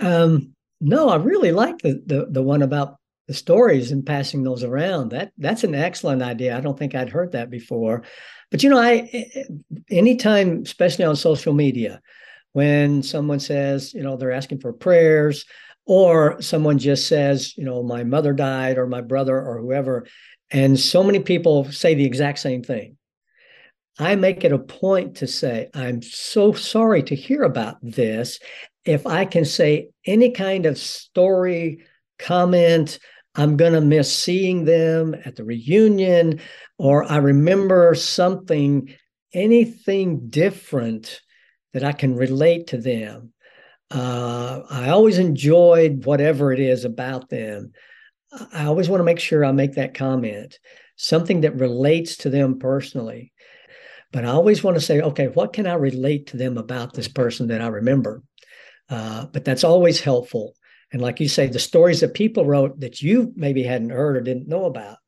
Um, 0.00 0.54
no, 0.80 1.08
I 1.08 1.16
really 1.16 1.52
like 1.52 1.78
the, 1.78 2.02
the 2.06 2.26
the 2.30 2.42
one 2.42 2.62
about 2.62 2.96
the 3.28 3.34
stories 3.34 3.92
and 3.92 4.04
passing 4.04 4.42
those 4.42 4.64
around. 4.64 5.10
That 5.10 5.32
that's 5.38 5.64
an 5.64 5.74
excellent 5.74 6.22
idea. 6.22 6.56
I 6.56 6.60
don't 6.60 6.78
think 6.78 6.94
I'd 6.94 7.10
heard 7.10 7.32
that 7.32 7.50
before. 7.50 8.02
But 8.50 8.62
you 8.62 8.70
know, 8.70 8.78
I 8.78 9.24
anytime, 9.90 10.62
especially 10.64 11.04
on 11.04 11.16
social 11.16 11.54
media, 11.54 12.00
when 12.52 13.02
someone 13.02 13.40
says, 13.40 13.94
you 13.94 14.02
know, 14.02 14.16
they're 14.16 14.32
asking 14.32 14.60
for 14.60 14.72
prayers, 14.72 15.44
or 15.86 16.40
someone 16.40 16.78
just 16.78 17.08
says, 17.08 17.56
you 17.56 17.64
know, 17.64 17.82
my 17.82 18.04
mother 18.04 18.32
died 18.32 18.78
or 18.78 18.86
my 18.86 19.00
brother 19.00 19.36
or 19.40 19.58
whoever. 19.58 20.06
And 20.50 20.78
so 20.78 21.02
many 21.02 21.18
people 21.18 21.70
say 21.72 21.94
the 21.94 22.04
exact 22.04 22.38
same 22.38 22.62
thing. 22.62 22.96
I 23.98 24.14
make 24.14 24.44
it 24.44 24.52
a 24.52 24.58
point 24.58 25.16
to 25.16 25.26
say, 25.26 25.68
I'm 25.74 26.00
so 26.02 26.52
sorry 26.52 27.02
to 27.04 27.16
hear 27.16 27.42
about 27.42 27.76
this. 27.82 28.38
If 28.84 29.06
I 29.06 29.24
can 29.24 29.44
say 29.44 29.90
any 30.06 30.30
kind 30.30 30.66
of 30.66 30.78
story, 30.78 31.84
comment, 32.18 32.98
I'm 33.34 33.56
going 33.56 33.72
to 33.72 33.80
miss 33.80 34.14
seeing 34.14 34.64
them 34.64 35.14
at 35.24 35.36
the 35.36 35.44
reunion, 35.44 36.40
or 36.78 37.10
I 37.10 37.16
remember 37.16 37.94
something, 37.94 38.94
anything 39.32 40.28
different 40.28 41.20
that 41.72 41.84
I 41.84 41.92
can 41.92 42.16
relate 42.16 42.68
to 42.68 42.78
them. 42.78 43.32
Uh, 43.90 44.62
I 44.70 44.88
always 44.90 45.18
enjoyed 45.18 46.04
whatever 46.04 46.52
it 46.52 46.60
is 46.60 46.84
about 46.84 47.28
them. 47.28 47.72
I 48.52 48.64
always 48.64 48.88
want 48.88 49.00
to 49.00 49.04
make 49.04 49.20
sure 49.20 49.44
I 49.44 49.52
make 49.52 49.74
that 49.74 49.94
comment, 49.94 50.58
something 50.96 51.42
that 51.42 51.58
relates 51.58 52.16
to 52.18 52.30
them 52.30 52.58
personally. 52.58 53.32
But 54.12 54.24
I 54.24 54.28
always 54.28 54.62
want 54.62 54.76
to 54.76 54.80
say, 54.80 55.00
okay, 55.00 55.28
what 55.28 55.52
can 55.52 55.66
I 55.66 55.74
relate 55.74 56.28
to 56.28 56.36
them 56.36 56.58
about 56.58 56.92
this 56.92 57.08
person 57.08 57.48
that 57.48 57.60
I 57.60 57.68
remember? 57.68 58.22
Uh, 58.88 59.26
but 59.26 59.44
that's 59.44 59.64
always 59.64 60.00
helpful. 60.00 60.54
And 60.92 61.00
like 61.00 61.20
you 61.20 61.28
say, 61.28 61.46
the 61.46 61.58
stories 61.58 62.00
that 62.00 62.14
people 62.14 62.44
wrote 62.44 62.80
that 62.80 63.00
you 63.00 63.32
maybe 63.34 63.62
hadn't 63.62 63.90
heard 63.90 64.16
or 64.16 64.20
didn't 64.20 64.48
know 64.48 64.66
about 64.66 64.98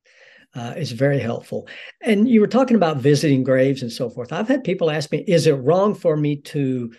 uh, 0.55 0.73
is 0.77 0.91
very 0.91 1.19
helpful. 1.19 1.67
And 2.01 2.27
you 2.27 2.39
were 2.39 2.47
talking 2.47 2.75
about 2.75 2.97
visiting 2.97 3.43
graves 3.43 3.81
and 3.81 3.91
so 3.91 4.09
forth. 4.09 4.31
I've 4.31 4.47
had 4.47 4.63
people 4.63 4.89
ask 4.89 5.11
me, 5.11 5.23
is 5.27 5.47
it 5.47 5.53
wrong 5.53 5.93
for 5.93 6.15
me 6.15 6.37
to 6.37 6.93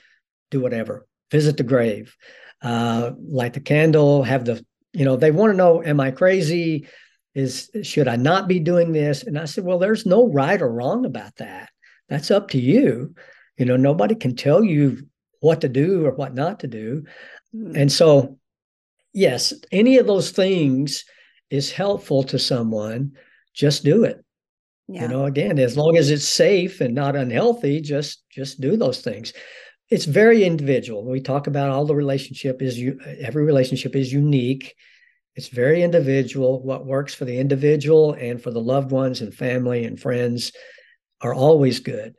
do 0.50 0.60
whatever, 0.60 1.06
visit 1.30 1.56
the 1.56 1.62
grave, 1.62 2.14
uh, 2.62 3.12
light 3.18 3.54
the 3.54 3.60
candle, 3.60 4.22
have 4.22 4.44
the, 4.44 4.64
you 4.92 5.04
know, 5.04 5.16
they 5.16 5.30
want 5.30 5.52
to 5.52 5.56
know, 5.56 5.82
am 5.82 6.00
I 6.00 6.10
crazy? 6.10 6.86
Is 7.34 7.70
should 7.82 8.08
I 8.08 8.16
not 8.16 8.48
be 8.48 8.60
doing 8.60 8.92
this? 8.92 9.22
And 9.22 9.38
I 9.38 9.44
said, 9.44 9.64
well, 9.64 9.78
there's 9.78 10.06
no 10.06 10.28
right 10.28 10.60
or 10.60 10.70
wrong 10.70 11.04
about 11.04 11.36
that. 11.36 11.68
That's 12.08 12.30
up 12.30 12.48
to 12.50 12.58
you. 12.58 13.14
You 13.58 13.64
know, 13.64 13.76
nobody 13.76 14.14
can 14.14 14.36
tell 14.36 14.62
you 14.62 15.06
what 15.40 15.60
to 15.62 15.68
do 15.68 16.06
or 16.06 16.12
what 16.12 16.34
not 16.34 16.60
to 16.60 16.66
do. 16.66 17.04
And 17.74 17.90
so, 17.90 18.38
yes, 19.12 19.52
any 19.72 19.98
of 19.98 20.06
those 20.06 20.30
things 20.30 21.04
is 21.50 21.70
helpful 21.70 22.22
to 22.24 22.38
someone 22.38 23.12
just 23.56 23.82
do 23.82 24.04
it. 24.04 24.22
Yeah. 24.88 25.02
you 25.02 25.08
know 25.08 25.24
again 25.24 25.58
as 25.58 25.76
long 25.76 25.96
as 25.96 26.10
it's 26.10 26.28
safe 26.28 26.80
and 26.80 26.94
not 26.94 27.16
unhealthy 27.16 27.80
just 27.80 28.22
just 28.30 28.60
do 28.60 28.76
those 28.76 29.00
things. 29.00 29.32
It's 29.88 30.04
very 30.04 30.44
individual. 30.44 31.04
We 31.04 31.20
talk 31.20 31.46
about 31.46 31.70
all 31.70 31.86
the 31.86 31.94
relationship 31.94 32.62
is 32.62 32.78
you 32.78 33.00
every 33.20 33.44
relationship 33.44 33.96
is 33.96 34.12
unique. 34.12 34.74
It's 35.34 35.48
very 35.48 35.82
individual. 35.82 36.62
What 36.62 36.86
works 36.86 37.14
for 37.14 37.24
the 37.24 37.38
individual 37.38 38.14
and 38.14 38.40
for 38.40 38.50
the 38.50 38.60
loved 38.60 38.90
ones 38.90 39.20
and 39.20 39.34
family 39.34 39.84
and 39.84 40.00
friends 40.00 40.52
are 41.20 41.34
always 41.34 41.80
good 41.80 42.14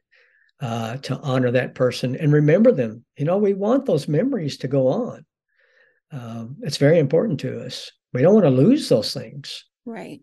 uh, 0.59 0.97
to 0.97 1.17
honor 1.19 1.51
that 1.51 1.75
person 1.75 2.15
and 2.15 2.33
remember 2.33 2.73
them. 2.73 3.05
You 3.17 3.25
know 3.25 3.38
we 3.38 3.53
want 3.53 3.85
those 3.85 4.09
memories 4.09 4.57
to 4.57 4.67
go 4.67 4.88
on. 4.89 5.25
Um, 6.11 6.57
it's 6.63 6.77
very 6.77 6.99
important 6.99 7.39
to 7.41 7.65
us. 7.65 7.91
We 8.13 8.21
don't 8.21 8.33
want 8.33 8.45
to 8.45 8.49
lose 8.49 8.89
those 8.89 9.13
things. 9.13 9.63
Right 9.85 10.19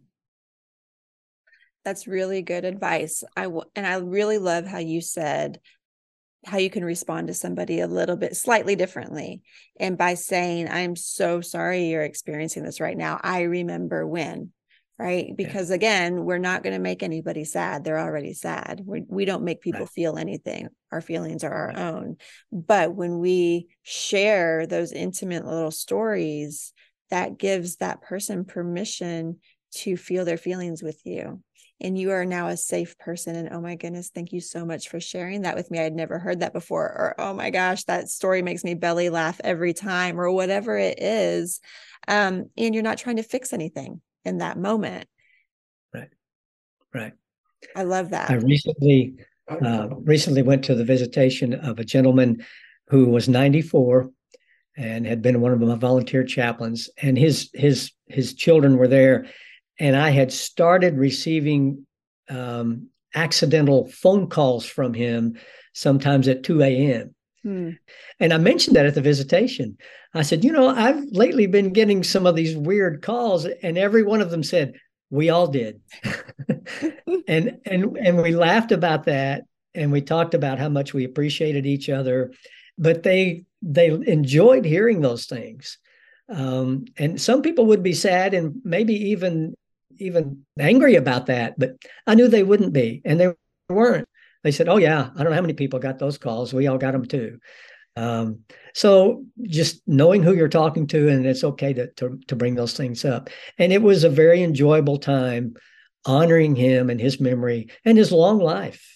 that's 1.85 2.07
really 2.07 2.43
good 2.43 2.64
advice. 2.64 3.22
I 3.37 3.45
w- 3.45 3.70
and 3.74 3.87
I 3.87 3.97
really 3.97 4.39
love 4.39 4.66
how 4.66 4.78
you 4.78 5.01
said 5.01 5.61
how 6.47 6.59
you 6.59 6.70
can 6.70 6.85
respond 6.85 7.28
to 7.28 7.35
somebody 7.35 7.80
a 7.80 7.87
little 7.87 8.16
bit 8.16 8.37
slightly 8.37 8.76
differently. 8.76 9.43
And 9.80 9.97
by 9.97 10.14
saying, 10.14 10.68
I'm 10.68 10.97
so 10.97 11.41
sorry 11.41 11.87
you're 11.87 12.03
experiencing 12.03 12.64
this 12.64 12.80
right 12.80 12.97
now. 12.97 13.20
I 13.22 13.43
remember 13.43 14.07
when, 14.07 14.53
right? 14.99 15.35
Because 15.37 15.70
yeah. 15.70 15.76
again, 15.76 16.24
we're 16.24 16.39
not 16.39 16.62
going 16.62 16.74
to 16.74 16.80
make 16.80 17.03
anybody 17.03 17.45
sad. 17.45 17.85
They're 17.85 17.99
already 17.99 18.35
sad. 18.35 18.82
We, 18.85 19.05
we 19.07 19.24
don't 19.24 19.45
make 19.45 19.61
people 19.61 19.80
right. 19.80 19.89
feel 19.89 20.18
anything. 20.18 20.68
Our 20.93 21.01
feelings 21.01 21.45
are 21.45 21.53
our 21.53 21.68
right. 21.68 21.78
own. 21.78 22.16
But 22.53 22.95
when 22.95 23.18
we 23.18 23.68
share 23.82 24.66
those 24.66 24.93
intimate 24.93 25.47
little 25.47 25.70
stories, 25.70 26.72
that 27.11 27.39
gives 27.39 27.76
that 27.76 28.03
person 28.03 28.45
permission 28.45 29.39
to 29.77 29.97
feel 29.97 30.25
their 30.25 30.37
feelings 30.37 30.83
with 30.83 31.01
you. 31.05 31.43
And 31.81 31.99
you 31.99 32.12
are 32.12 32.25
now 32.25 32.49
a 32.49 32.57
safe 32.57 32.97
person. 32.99 33.35
And 33.35 33.49
oh 33.53 33.61
my 33.61 33.75
goodness 33.75 34.11
thank 34.14 34.33
you 34.33 34.41
so 34.41 34.64
much 34.64 34.89
for 34.89 35.01
sharing 35.01 35.43
that 35.43 35.57
with 35.57 35.70
me. 35.70 35.81
I'd 35.81 35.93
never 35.93 36.18
heard 36.18 36.41
that 36.41 36.53
before. 36.53 36.85
Or 36.85 37.14
oh 37.18 37.35
my 37.35 37.51
gosh 37.51 37.85
that 37.85 38.09
story 38.09 38.43
makes 38.43 38.64
me 38.64 38.75
belly 38.75 39.11
laugh 39.11 39.41
every 39.43 39.75
time 39.75 40.20
or 40.20 40.31
whatever 40.31 40.79
it 40.79 40.99
is. 41.01 41.61
Um, 42.07 42.51
and 42.57 42.75
you're 42.75 42.83
not 42.83 42.99
trying 42.99 43.16
to 43.16 43.22
fix 43.22 43.53
anything 43.53 44.01
in 44.25 44.39
that 44.39 44.59
moment. 44.59 45.09
Right. 45.93 46.11
Right. 46.95 47.12
I 47.75 47.83
love 47.83 48.11
that. 48.11 48.31
I 48.31 48.35
recently 48.35 49.14
uh, 49.49 49.89
recently 50.05 50.43
went 50.43 50.64
to 50.64 50.75
the 50.75 50.85
visitation 50.85 51.55
of 51.55 51.79
a 51.79 51.85
gentleman 51.85 52.45
who 52.89 53.07
was 53.07 53.29
94 53.29 54.11
and 54.77 55.07
had 55.07 55.22
been 55.22 55.41
one 55.41 55.53
of 55.53 55.61
my 55.61 55.75
volunteer 55.75 56.25
chaplains. 56.25 56.89
And 57.01 57.16
his 57.16 57.51
his 57.55 57.93
his 58.07 58.35
children 58.35 58.77
were 58.77 58.89
there 58.89 59.27
and 59.79 59.97
I 59.97 60.11
had 60.11 60.33
started 60.33 60.97
receiving 60.97 61.87
um, 62.29 62.89
accidental 63.14 63.89
phone 63.89 64.29
calls 64.29 64.64
from 64.64 64.95
him 64.95 65.39
sometimes 65.72 66.29
at 66.29 66.43
2 66.43 66.62
a.m. 66.62 67.14
Hmm. 67.43 67.70
And 68.20 68.33
I 68.33 68.39
mentioned 68.39 68.77
that 68.77 68.87
at 68.87 68.95
the 68.95 69.01
visitation. 69.01 69.77
I 70.14 70.22
said, 70.22 70.45
you 70.45 70.53
know, 70.53 70.68
I've 70.68 71.03
lately 71.11 71.47
been 71.47 71.72
getting 71.72 72.03
some 72.03 72.27
of 72.27 72.37
these 72.37 72.57
weird 72.57 73.03
calls, 73.03 73.45
and 73.45 73.77
every 73.77 74.03
one 74.03 74.20
of 74.20 74.31
them 74.31 74.43
said, 74.43 74.75
we 75.11 75.31
all 75.31 75.47
did. 75.47 75.81
and 77.29 77.59
and 77.66 77.97
and 77.97 78.22
we 78.22 78.35
laughed 78.35 78.72
about 78.72 79.05
that 79.05 79.45
and 79.75 79.93
we 79.93 80.01
talked 80.01 80.35
about 80.35 80.59
how 80.59 80.68
much 80.68 80.95
we 80.95 81.05
appreciated 81.05 81.66
each 81.66 81.89
other. 81.89 82.33
But 82.79 83.03
they 83.03 83.45
they 83.62 83.89
enjoyed 83.89 84.64
hearing 84.64 85.01
those 85.01 85.27
things. 85.27 85.79
Um, 86.29 86.87
and 86.97 87.20
some 87.20 87.43
people 87.43 87.66
would 87.66 87.83
be 87.83 87.93
sad 87.93 88.35
and 88.35 88.61
maybe 88.64 89.11
even 89.11 89.55
even 89.99 90.45
angry 90.59 90.97
about 90.97 91.26
that, 91.26 91.59
but 91.59 91.76
I 92.07 92.14
knew 92.14 92.28
they 92.28 92.42
wouldn't 92.42 92.72
be, 92.72 93.03
and 93.05 93.20
they 93.20 93.32
weren't. 93.68 94.09
They 94.42 94.51
said, 94.51 94.68
"Oh 94.68 94.76
yeah, 94.76 95.11
I 95.14 95.22
don't 95.22 95.30
know 95.30 95.36
how 95.36 95.40
many 95.40 95.55
people 95.55 95.78
got 95.78 95.99
those 95.99 96.18
calls. 96.18 96.53
We 96.53 96.66
all 96.66 96.78
got 96.78 96.92
them 96.92 97.07
too." 97.07 97.38
Um, 97.97 98.40
so 98.74 99.24
just 99.42 99.82
knowing 99.86 100.22
who 100.22 100.34
you're 100.34 100.49
talking 100.49 100.86
to, 100.88 101.09
and 101.09 101.24
it's 101.26 101.45
okay 101.45 101.72
to, 101.72 101.90
to 101.92 102.18
to 102.28 102.36
bring 102.36 102.55
those 102.55 102.76
things 102.76 103.05
up. 103.05 103.30
And 103.59 103.72
it 103.72 103.82
was 103.82 104.05
a 104.05 104.11
very 104.11 104.42
enjoyable 104.42 104.99
time 104.99 105.55
honoring 106.07 106.57
him 106.57 106.90
and 106.90 107.01
his 107.01 107.20
memory 107.20 107.70
and 107.84 107.97
his 107.97 108.12
long 108.12 108.38
life. 108.38 108.90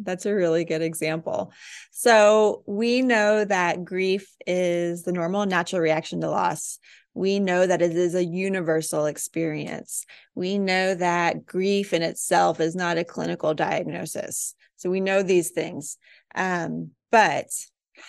That's 0.00 0.26
a 0.26 0.34
really 0.34 0.64
good 0.64 0.82
example. 0.82 1.52
So, 1.92 2.62
we 2.66 3.02
know 3.02 3.44
that 3.44 3.84
grief 3.84 4.28
is 4.46 5.04
the 5.04 5.12
normal 5.12 5.46
natural 5.46 5.80
reaction 5.80 6.20
to 6.20 6.30
loss 6.30 6.78
we 7.14 7.38
know 7.38 7.66
that 7.66 7.80
it 7.80 7.92
is 7.92 8.14
a 8.14 8.24
universal 8.24 9.06
experience. 9.06 10.04
We 10.34 10.58
know 10.58 10.94
that 10.96 11.46
grief 11.46 11.92
in 11.92 12.02
itself 12.02 12.60
is 12.60 12.74
not 12.74 12.98
a 12.98 13.04
clinical 13.04 13.54
diagnosis. 13.54 14.54
So 14.76 14.90
we 14.90 15.00
know 15.00 15.22
these 15.22 15.50
things. 15.50 15.96
Um, 16.34 16.90
but 17.12 17.46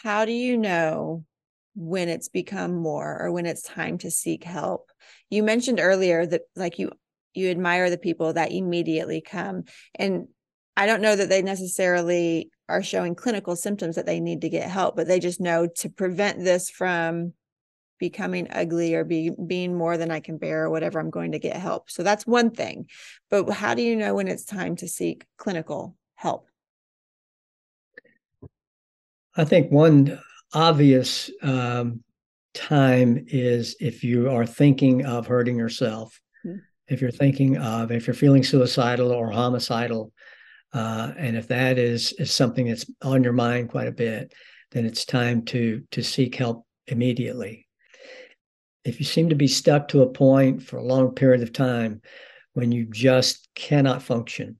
how 0.03 0.25
do 0.25 0.31
you 0.31 0.57
know 0.57 1.23
when 1.75 2.09
it's 2.09 2.29
become 2.29 2.75
more 2.75 3.21
or 3.21 3.31
when 3.31 3.45
it's 3.45 3.61
time 3.61 3.99
to 3.99 4.09
seek 4.09 4.43
help? 4.43 4.91
You 5.29 5.43
mentioned 5.43 5.79
earlier 5.79 6.25
that 6.25 6.41
like 6.55 6.79
you 6.79 6.91
you 7.35 7.51
admire 7.51 7.89
the 7.89 7.97
people 7.97 8.33
that 8.33 8.51
immediately 8.51 9.21
come 9.21 9.65
and 9.95 10.27
I 10.77 10.87
don't 10.87 11.01
know 11.01 11.15
that 11.15 11.29
they 11.29 11.41
necessarily 11.41 12.49
are 12.67 12.83
showing 12.83 13.15
clinical 13.15 13.55
symptoms 13.55 13.95
that 13.95 14.05
they 14.05 14.19
need 14.19 14.41
to 14.41 14.49
get 14.49 14.69
help, 14.69 14.95
but 14.95 15.07
they 15.07 15.19
just 15.19 15.39
know 15.39 15.67
to 15.67 15.89
prevent 15.89 16.43
this 16.43 16.69
from 16.69 17.33
becoming 17.99 18.47
ugly 18.51 18.95
or 18.95 19.03
be 19.03 19.31
being 19.47 19.75
more 19.75 19.97
than 19.97 20.11
I 20.11 20.19
can 20.19 20.37
bear 20.37 20.65
or 20.65 20.69
whatever, 20.69 20.99
I'm 20.99 21.09
going 21.09 21.31
to 21.33 21.39
get 21.39 21.55
help. 21.55 21.89
So 21.89 22.03
that's 22.03 22.27
one 22.27 22.51
thing. 22.51 22.87
But 23.29 23.49
how 23.49 23.73
do 23.73 23.81
you 23.81 23.95
know 23.95 24.15
when 24.15 24.27
it's 24.27 24.45
time 24.45 24.75
to 24.77 24.87
seek 24.87 25.25
clinical 25.37 25.95
help? 26.15 26.47
I 29.35 29.43
think 29.45 29.71
one 29.71 30.19
obvious 30.53 31.29
um, 31.41 32.03
time 32.53 33.25
is 33.27 33.75
if 33.79 34.03
you 34.03 34.29
are 34.29 34.45
thinking 34.45 35.05
of 35.05 35.27
hurting 35.27 35.57
yourself, 35.57 36.19
mm-hmm. 36.45 36.59
if 36.87 37.01
you're 37.01 37.11
thinking 37.11 37.57
of, 37.57 37.91
if 37.91 38.07
you're 38.07 38.13
feeling 38.13 38.43
suicidal 38.43 39.11
or 39.11 39.29
homicidal, 39.31 40.11
uh, 40.73 41.13
and 41.17 41.37
if 41.37 41.47
that 41.47 41.77
is 41.77 42.13
is 42.13 42.33
something 42.33 42.67
that's 42.67 42.85
on 43.01 43.23
your 43.23 43.33
mind 43.33 43.69
quite 43.69 43.87
a 43.87 43.93
bit, 43.93 44.33
then 44.71 44.85
it's 44.85 45.05
time 45.05 45.43
to 45.43 45.83
to 45.91 46.03
seek 46.03 46.35
help 46.35 46.65
immediately 46.87 47.64
if 48.85 48.99
you 48.99 49.05
seem 49.05 49.29
to 49.29 49.35
be 49.35 49.47
stuck 49.47 49.87
to 49.89 50.03
a 50.03 50.09
point 50.09 50.61
for 50.61 50.77
a 50.77 50.83
long 50.83 51.13
period 51.13 51.41
of 51.41 51.51
time 51.51 52.01
when 52.53 52.71
you 52.71 52.85
just 52.85 53.49
cannot 53.55 54.01
function 54.01 54.57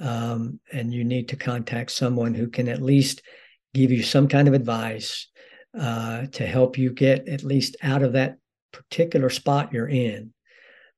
um, 0.00 0.60
and 0.72 0.92
you 0.92 1.04
need 1.04 1.28
to 1.28 1.36
contact 1.36 1.90
someone 1.90 2.34
who 2.34 2.48
can 2.48 2.68
at 2.68 2.82
least 2.82 3.22
give 3.72 3.90
you 3.90 4.02
some 4.02 4.28
kind 4.28 4.48
of 4.48 4.54
advice 4.54 5.28
uh, 5.78 6.26
to 6.26 6.46
help 6.46 6.76
you 6.76 6.92
get 6.92 7.28
at 7.28 7.44
least 7.44 7.76
out 7.82 8.02
of 8.02 8.12
that 8.12 8.36
particular 8.72 9.30
spot 9.30 9.72
you're 9.72 9.88
in 9.88 10.32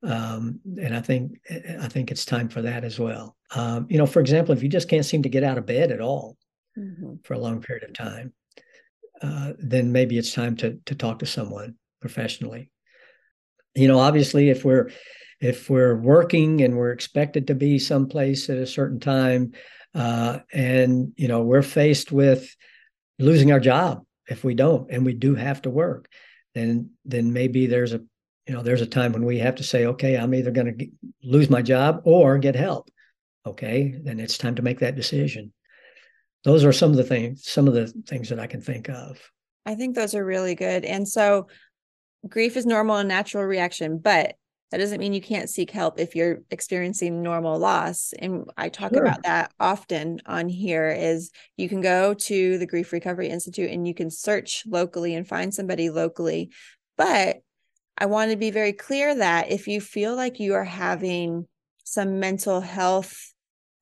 um, 0.02 0.60
and 0.80 0.94
I 0.94 1.00
think 1.00 1.40
I 1.80 1.88
think 1.88 2.10
it's 2.10 2.24
time 2.24 2.48
for 2.48 2.62
that 2.62 2.84
as 2.84 3.00
well. 3.00 3.36
Um, 3.54 3.86
you 3.90 3.98
know, 3.98 4.06
for 4.06 4.20
example, 4.20 4.54
if 4.54 4.62
you 4.62 4.68
just 4.68 4.88
can't 4.88 5.04
seem 5.04 5.24
to 5.24 5.28
get 5.28 5.42
out 5.42 5.58
of 5.58 5.66
bed 5.66 5.90
at 5.90 6.00
all 6.00 6.36
mm-hmm. 6.78 7.14
for 7.24 7.34
a 7.34 7.38
long 7.38 7.60
period 7.60 7.82
of 7.82 7.94
time, 7.94 8.32
uh, 9.20 9.54
then 9.58 9.90
maybe 9.90 10.16
it's 10.16 10.32
time 10.32 10.54
to 10.58 10.78
to 10.86 10.94
talk 10.94 11.18
to 11.18 11.26
someone 11.26 11.74
professionally. 12.00 12.70
You 13.74 13.88
know, 13.88 13.98
obviously, 13.98 14.50
if 14.50 14.64
we're 14.64 14.90
if 15.40 15.70
we're 15.70 15.96
working 15.96 16.62
and 16.62 16.76
we're 16.76 16.92
expected 16.92 17.46
to 17.46 17.54
be 17.54 17.78
someplace 17.78 18.50
at 18.50 18.58
a 18.58 18.66
certain 18.66 19.00
time, 19.00 19.52
uh, 19.94 20.40
and 20.52 21.12
you 21.16 21.28
know 21.28 21.42
we're 21.42 21.62
faced 21.62 22.10
with 22.12 22.54
losing 23.18 23.52
our 23.52 23.60
job 23.60 24.04
if 24.28 24.44
we 24.44 24.54
don't, 24.54 24.90
and 24.90 25.04
we 25.04 25.14
do 25.14 25.34
have 25.34 25.62
to 25.62 25.70
work, 25.70 26.08
then 26.54 26.90
then 27.04 27.32
maybe 27.32 27.66
there's 27.66 27.92
a 27.92 28.00
you 28.46 28.54
know 28.54 28.62
there's 28.62 28.82
a 28.82 28.86
time 28.86 29.12
when 29.12 29.24
we 29.24 29.38
have 29.38 29.56
to 29.56 29.64
say, 29.64 29.86
okay, 29.86 30.16
I'm 30.16 30.34
either 30.34 30.50
going 30.50 30.78
to 30.78 30.86
lose 31.22 31.50
my 31.50 31.62
job 31.62 32.02
or 32.04 32.38
get 32.38 32.56
help. 32.56 32.90
Okay, 33.46 33.94
then 34.02 34.20
it's 34.20 34.38
time 34.38 34.56
to 34.56 34.62
make 34.62 34.80
that 34.80 34.96
decision. 34.96 35.52
Those 36.44 36.64
are 36.64 36.72
some 36.72 36.90
of 36.90 36.96
the 36.96 37.04
things 37.04 37.48
some 37.48 37.68
of 37.68 37.74
the 37.74 37.86
things 38.06 38.28
that 38.30 38.40
I 38.40 38.46
can 38.46 38.60
think 38.60 38.88
of. 38.88 39.20
I 39.66 39.74
think 39.74 39.94
those 39.94 40.14
are 40.14 40.24
really 40.24 40.54
good. 40.54 40.84
And 40.84 41.06
so 41.06 41.48
grief 42.26 42.56
is 42.56 42.66
normal 42.66 42.96
and 42.96 43.08
natural 43.08 43.44
reaction, 43.44 43.98
but 43.98 44.34
that 44.70 44.78
doesn't 44.78 44.98
mean 44.98 45.12
you 45.12 45.20
can't 45.20 45.48
seek 45.48 45.70
help 45.70 45.98
if 45.98 46.14
you're 46.14 46.42
experiencing 46.50 47.22
normal 47.22 47.58
loss 47.58 48.12
and 48.18 48.44
i 48.56 48.68
talk 48.68 48.92
sure. 48.92 49.02
about 49.02 49.22
that 49.22 49.52
often 49.58 50.20
on 50.26 50.48
here 50.48 50.90
is 50.90 51.30
you 51.56 51.68
can 51.68 51.80
go 51.80 52.14
to 52.14 52.58
the 52.58 52.66
grief 52.66 52.92
recovery 52.92 53.28
institute 53.28 53.70
and 53.70 53.86
you 53.86 53.94
can 53.94 54.10
search 54.10 54.64
locally 54.66 55.14
and 55.14 55.26
find 55.26 55.52
somebody 55.52 55.90
locally 55.90 56.50
but 56.96 57.38
i 57.96 58.06
want 58.06 58.30
to 58.30 58.36
be 58.36 58.50
very 58.50 58.72
clear 58.72 59.14
that 59.14 59.50
if 59.50 59.68
you 59.68 59.80
feel 59.80 60.14
like 60.14 60.40
you 60.40 60.54
are 60.54 60.64
having 60.64 61.46
some 61.84 62.20
mental 62.20 62.60
health 62.60 63.32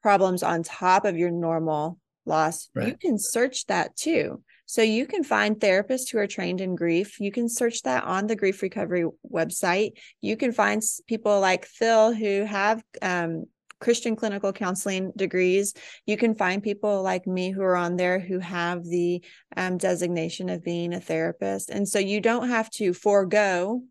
problems 0.02 0.42
on 0.42 0.62
top 0.62 1.04
of 1.04 1.16
your 1.16 1.30
normal 1.30 1.98
loss 2.24 2.70
right. 2.74 2.88
you 2.88 2.96
can 2.96 3.18
search 3.18 3.66
that 3.66 3.96
too 3.96 4.42
so 4.66 4.82
you 4.82 5.06
can 5.06 5.22
find 5.22 5.56
therapists 5.56 6.10
who 6.10 6.18
are 6.18 6.26
trained 6.26 6.60
in 6.60 6.74
grief. 6.74 7.20
You 7.20 7.30
can 7.30 7.48
search 7.48 7.82
that 7.82 8.04
on 8.04 8.26
the 8.26 8.36
grief 8.36 8.62
recovery 8.62 9.06
website. 9.32 9.92
You 10.20 10.36
can 10.36 10.52
find 10.52 10.82
people 11.06 11.40
like 11.40 11.64
Phil 11.64 12.12
who 12.12 12.44
have 12.44 12.82
um, 13.00 13.44
Christian 13.80 14.16
clinical 14.16 14.52
counseling 14.52 15.12
degrees. 15.16 15.74
You 16.04 16.16
can 16.16 16.34
find 16.34 16.62
people 16.62 17.02
like 17.02 17.26
me 17.26 17.50
who 17.50 17.62
are 17.62 17.76
on 17.76 17.96
there 17.96 18.18
who 18.18 18.40
have 18.40 18.84
the 18.84 19.22
um, 19.56 19.78
designation 19.78 20.48
of 20.48 20.64
being 20.64 20.92
a 20.92 21.00
therapist. 21.00 21.70
And 21.70 21.88
so 21.88 21.98
you 21.98 22.20
don't 22.20 22.48
have 22.48 22.70
to 22.72 22.92
forego 22.92 23.82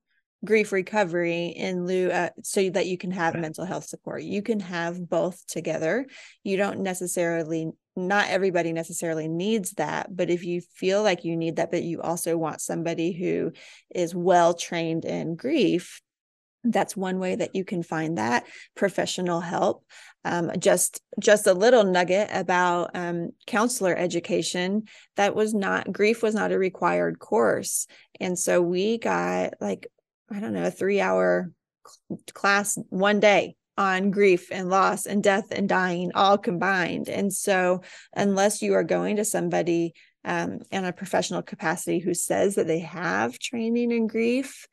grief 0.44 0.72
recovery 0.72 1.48
in 1.48 1.86
lieu 1.86 2.10
uh, 2.12 2.30
so 2.44 2.70
that 2.70 2.86
you 2.86 2.98
can 2.98 3.12
have 3.12 3.36
mental 3.36 3.66
health 3.66 3.86
support. 3.86 4.24
You 4.24 4.42
can 4.42 4.60
have 4.60 5.10
both 5.10 5.46
together. 5.48 6.06
You 6.44 6.58
don't 6.58 6.82
necessarily 6.82 7.72
not 7.96 8.30
everybody 8.30 8.74
necessarily 8.74 9.28
needs 9.28 9.72
that 9.72 10.16
but 10.16 10.30
if 10.30 10.44
you 10.44 10.62
feel 10.62 11.02
like 11.02 11.24
you 11.24 11.36
need 11.38 11.56
that 11.56 11.72
but 11.72 11.84
you 11.84 12.02
also 12.02 12.38
want 12.38 12.62
somebody 12.62 13.12
who 13.12 13.52
is 13.94 14.14
well 14.14 14.54
trained 14.54 15.06
in 15.06 15.36
grief 15.36 16.02
that's 16.66 16.98
one 16.98 17.20
way 17.20 17.36
that 17.36 17.56
you 17.56 17.64
can 17.64 17.84
find 17.84 18.18
that 18.18 18.46
professional 18.76 19.40
help. 19.40 19.86
Um, 20.24 20.52
just 20.58 21.02
just 21.20 21.46
a 21.46 21.54
little 21.54 21.84
nugget 21.84 22.30
about 22.32 22.92
um, 22.96 23.30
counselor 23.46 23.96
education 23.96 24.88
that 25.16 25.36
was 25.36 25.54
not 25.54 25.92
grief 25.92 26.24
was 26.24 26.34
not 26.34 26.52
a 26.52 26.58
required 26.58 27.20
course. 27.20 27.86
And 28.20 28.38
so 28.38 28.62
we 28.62 28.98
got 28.98 29.54
like 29.62 29.88
i 30.32 30.40
don't 30.40 30.54
know 30.54 30.66
a 30.66 30.72
three 30.72 31.00
hour 31.00 31.52
class 32.34 32.78
one 32.90 33.20
day 33.20 33.56
on 33.78 34.12
grief 34.12 34.52
and 34.52 34.70
loss 34.70 35.06
and 35.06 35.24
death 35.24 35.48
and 35.52 35.68
dying 35.68 36.12
all 36.16 36.38
combined. 36.38 37.10
And 37.10 37.32
so, 37.34 37.82
unless 38.14 38.62
you 38.62 38.74
are 38.74 38.84
going 38.84 39.18
to 39.18 39.26
somebody 39.26 39.94
um, 40.24 40.60
in 40.72 40.86
a 40.86 40.94
professional 40.94 41.42
capacity 41.42 42.00
who 42.00 42.14
says 42.14 42.56
that 42.56 42.68
they 42.68 42.80
have 42.80 43.38
training 43.38 43.92
in 43.92 44.08
grief, 44.08 44.68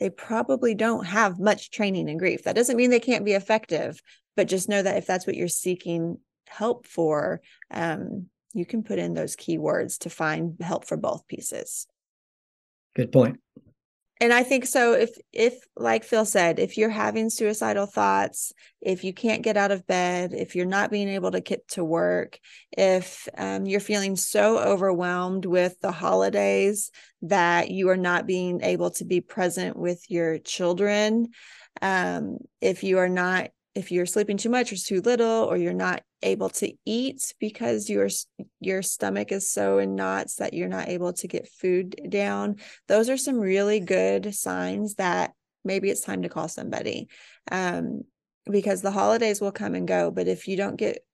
they 0.00 0.10
probably 0.10 0.74
don't 0.74 1.04
have 1.04 1.38
much 1.38 1.70
training 1.70 2.08
in 2.08 2.18
grief. 2.18 2.44
That 2.44 2.56
doesn't 2.56 2.76
mean 2.76 2.90
they 2.90 3.00
can't 3.00 3.24
be 3.24 3.32
effective, 3.32 4.00
but 4.36 4.48
just 4.48 4.68
know 4.68 4.82
that 4.82 4.96
if 4.96 5.06
that's 5.06 5.26
what 5.26 5.36
you're 5.36 5.48
seeking 5.48 6.18
help 6.46 6.86
for, 6.86 7.40
um, 7.70 8.26
you 8.52 8.64
can 8.64 8.82
put 8.82 8.98
in 8.98 9.14
those 9.14 9.36
keywords 9.36 9.98
to 10.00 10.10
find 10.10 10.56
help 10.60 10.86
for 10.86 10.96
both 10.96 11.26
pieces. 11.26 11.86
Good 12.94 13.10
point 13.10 13.40
and 14.24 14.32
i 14.32 14.42
think 14.42 14.64
so 14.64 14.94
if 14.94 15.10
if 15.34 15.54
like 15.76 16.02
phil 16.02 16.24
said 16.24 16.58
if 16.58 16.78
you're 16.78 16.88
having 16.88 17.28
suicidal 17.28 17.84
thoughts 17.84 18.54
if 18.80 19.04
you 19.04 19.12
can't 19.12 19.42
get 19.42 19.58
out 19.58 19.70
of 19.70 19.86
bed 19.86 20.32
if 20.32 20.56
you're 20.56 20.64
not 20.64 20.90
being 20.90 21.10
able 21.10 21.30
to 21.30 21.40
get 21.40 21.68
to 21.68 21.84
work 21.84 22.38
if 22.72 23.28
um, 23.36 23.66
you're 23.66 23.80
feeling 23.80 24.16
so 24.16 24.58
overwhelmed 24.58 25.44
with 25.44 25.78
the 25.80 25.92
holidays 25.92 26.90
that 27.20 27.70
you 27.70 27.90
are 27.90 27.98
not 27.98 28.26
being 28.26 28.62
able 28.62 28.90
to 28.90 29.04
be 29.04 29.20
present 29.20 29.76
with 29.76 30.02
your 30.08 30.38
children 30.38 31.28
um, 31.82 32.38
if 32.62 32.82
you 32.82 32.98
are 32.98 33.10
not 33.10 33.50
if 33.74 33.92
you're 33.92 34.06
sleeping 34.06 34.38
too 34.38 34.48
much 34.48 34.72
or 34.72 34.76
too 34.76 35.02
little 35.02 35.44
or 35.44 35.58
you're 35.58 35.74
not 35.74 36.02
able 36.24 36.48
to 36.48 36.72
eat 36.84 37.34
because 37.38 37.88
your 37.88 38.08
your 38.60 38.82
stomach 38.82 39.30
is 39.30 39.48
so 39.50 39.78
in 39.78 39.94
knots 39.94 40.36
that 40.36 40.54
you're 40.54 40.68
not 40.68 40.88
able 40.88 41.12
to 41.12 41.28
get 41.28 41.48
food 41.48 41.94
down 42.08 42.56
those 42.88 43.08
are 43.08 43.16
some 43.16 43.38
really 43.38 43.80
good 43.80 44.34
signs 44.34 44.94
that 44.94 45.32
maybe 45.64 45.90
it's 45.90 46.00
time 46.00 46.22
to 46.22 46.28
call 46.28 46.48
somebody 46.48 47.08
um, 47.52 48.02
because 48.50 48.82
the 48.82 48.90
holidays 48.90 49.40
will 49.40 49.52
come 49.52 49.74
and 49.74 49.86
go 49.86 50.10
but 50.10 50.26
if 50.26 50.48
you 50.48 50.56
don't 50.56 50.76
get 50.76 51.04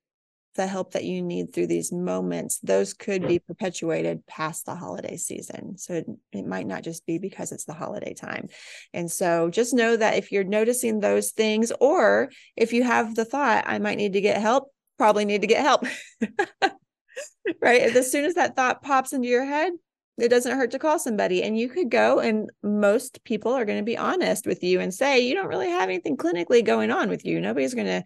the 0.57 0.67
help 0.67 0.93
that 0.93 1.05
you 1.05 1.23
need 1.23 1.53
through 1.53 1.69
these 1.69 1.93
moments, 1.93 2.59
those 2.59 2.93
could 2.93 3.27
be 3.27 3.39
perpetuated 3.39 4.27
past 4.27 4.67
the 4.67 4.75
holiday 4.75 5.17
season. 5.17 5.79
So 5.79 5.95
it, 5.95 6.07
it, 6.33 6.47
might 6.47 6.67
not 6.67 6.83
just 6.83 7.07
be 7.07 7.19
because 7.19 7.53
it's 7.53 7.67
the 7.67 7.73
holiday 7.73 8.15
time. 8.15 8.49
And 8.93 9.11
so 9.11 9.49
just 9.49 9.75
know 9.75 9.97
that 9.97 10.17
if 10.17 10.33
you're 10.33 10.45
noticing 10.45 10.99
those 10.99 11.31
things, 11.31 11.73
or 11.81 12.31
if 12.57 12.73
you 12.73 12.83
have 12.83 13.15
the 13.15 13.25
thought, 13.25 13.65
I 13.67 13.79
might 13.79 13.97
need 13.97 14.15
to 14.15 14.21
get 14.21 14.41
help, 14.41 14.73
probably 15.01 15.25
need 15.25 15.41
to 15.41 15.47
get 15.47 15.63
help. 15.63 15.87
right. 17.63 17.81
As 17.81 18.13
soon 18.13 18.27
as 18.27 18.35
that 18.35 18.55
thought 18.55 18.83
pops 18.83 19.15
into 19.15 19.29
your 19.29 19.47
head, 19.47 19.73
it 20.19 20.29
doesn't 20.29 20.55
hurt 20.55 20.73
to 20.73 20.79
call 20.79 20.99
somebody 20.99 21.43
and 21.43 21.59
you 21.59 21.71
could 21.71 21.91
go 21.91 22.21
and 22.21 22.51
most 22.63 23.25
people 23.25 23.53
are 23.53 23.65
going 23.65 23.79
to 23.79 23.85
be 23.85 23.97
honest 23.97 24.45
with 24.45 24.63
you 24.63 24.79
and 24.79 24.93
say 24.93 25.21
you 25.21 25.35
don't 25.35 25.49
really 25.49 25.71
have 25.71 25.89
anything 25.89 26.19
clinically 26.19 26.63
going 26.63 26.91
on 26.91 27.09
with 27.09 27.25
you 27.25 27.41
nobody's 27.41 27.73
going 27.73 27.87
to 27.87 28.05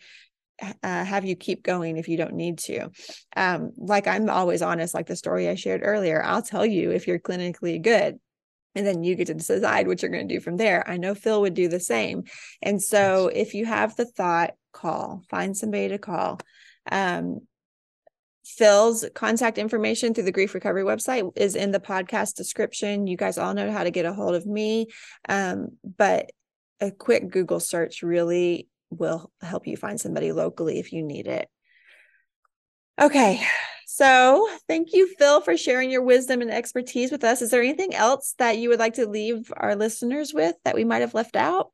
uh, 0.84 1.04
have 1.04 1.24
you 1.24 1.34
keep 1.34 1.64
going 1.64 1.96
if 1.96 2.06
you 2.06 2.16
don't 2.16 2.34
need 2.34 2.58
to. 2.58 2.88
Um, 3.36 3.72
like 3.76 4.06
I'm 4.06 4.30
always 4.30 4.62
honest, 4.62 4.94
like 4.94 5.08
the 5.08 5.16
story 5.16 5.48
I 5.48 5.56
shared 5.56 5.80
earlier, 5.82 6.22
I'll 6.22 6.42
tell 6.42 6.64
you 6.64 6.92
if 6.92 7.08
you're 7.08 7.18
clinically 7.18 7.82
good. 7.82 8.20
And 8.76 8.86
then 8.86 9.02
you 9.02 9.16
get 9.16 9.26
to 9.26 9.34
decide 9.34 9.88
what 9.88 10.00
you're 10.00 10.12
going 10.12 10.28
to 10.28 10.34
do 10.34 10.40
from 10.40 10.56
there. 10.56 10.88
I 10.88 10.96
know 10.96 11.16
Phil 11.16 11.40
would 11.40 11.54
do 11.54 11.66
the 11.66 11.80
same. 11.80 12.22
And 12.62 12.80
so 12.80 13.28
if 13.34 13.54
you 13.54 13.66
have 13.66 13.96
the 13.96 14.04
thought, 14.04 14.52
call, 14.72 15.22
find 15.30 15.56
somebody 15.56 15.88
to 15.88 15.98
call. 15.98 16.38
Um, 16.90 17.40
Phil's 18.44 19.04
contact 19.14 19.56
information 19.56 20.12
through 20.12 20.24
the 20.24 20.32
grief 20.32 20.54
recovery 20.54 20.84
website 20.84 21.32
is 21.36 21.56
in 21.56 21.70
the 21.70 21.80
podcast 21.80 22.34
description. 22.34 23.06
You 23.06 23.16
guys 23.16 23.38
all 23.38 23.54
know 23.54 23.72
how 23.72 23.84
to 23.84 23.90
get 23.90 24.04
a 24.04 24.12
hold 24.12 24.34
of 24.34 24.46
me. 24.46 24.88
Um, 25.28 25.78
but 25.96 26.30
a 26.80 26.90
quick 26.90 27.30
Google 27.30 27.60
search 27.60 28.02
really 28.02 28.68
will 28.90 29.30
help 29.40 29.66
you 29.66 29.76
find 29.76 30.00
somebody 30.00 30.32
locally 30.32 30.78
if 30.78 30.92
you 30.92 31.02
need 31.02 31.26
it. 31.26 31.48
Okay. 33.00 33.42
So, 33.86 34.48
thank 34.68 34.92
you, 34.92 35.06
Phil, 35.18 35.40
for 35.40 35.56
sharing 35.56 35.90
your 35.90 36.02
wisdom 36.02 36.40
and 36.40 36.50
expertise 36.50 37.12
with 37.12 37.22
us. 37.24 37.42
Is 37.42 37.50
there 37.50 37.62
anything 37.62 37.94
else 37.94 38.34
that 38.38 38.58
you 38.58 38.68
would 38.70 38.78
like 38.78 38.94
to 38.94 39.06
leave 39.06 39.52
our 39.56 39.76
listeners 39.76 40.34
with 40.34 40.56
that 40.64 40.74
we 40.74 40.84
might 40.84 41.00
have 41.00 41.14
left 41.14 41.36
out? 41.36 41.70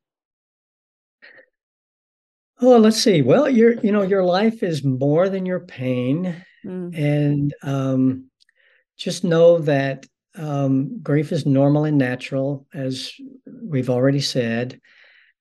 Oh, 2.62 2.76
let's 2.76 3.02
see. 3.02 3.22
Well, 3.22 3.48
your 3.48 3.74
you 3.80 3.90
know 3.90 4.02
your 4.02 4.24
life 4.24 4.62
is 4.62 4.84
more 4.84 5.28
than 5.28 5.46
your 5.46 5.60
pain, 5.60 6.44
mm. 6.64 6.96
and 6.96 7.54
um, 7.62 8.30
just 8.98 9.24
know 9.24 9.58
that 9.58 10.06
um, 10.36 11.00
grief 11.02 11.32
is 11.32 11.46
normal 11.46 11.84
and 11.84 11.96
natural, 11.96 12.66
as 12.74 13.12
we've 13.46 13.88
already 13.88 14.20
said, 14.20 14.80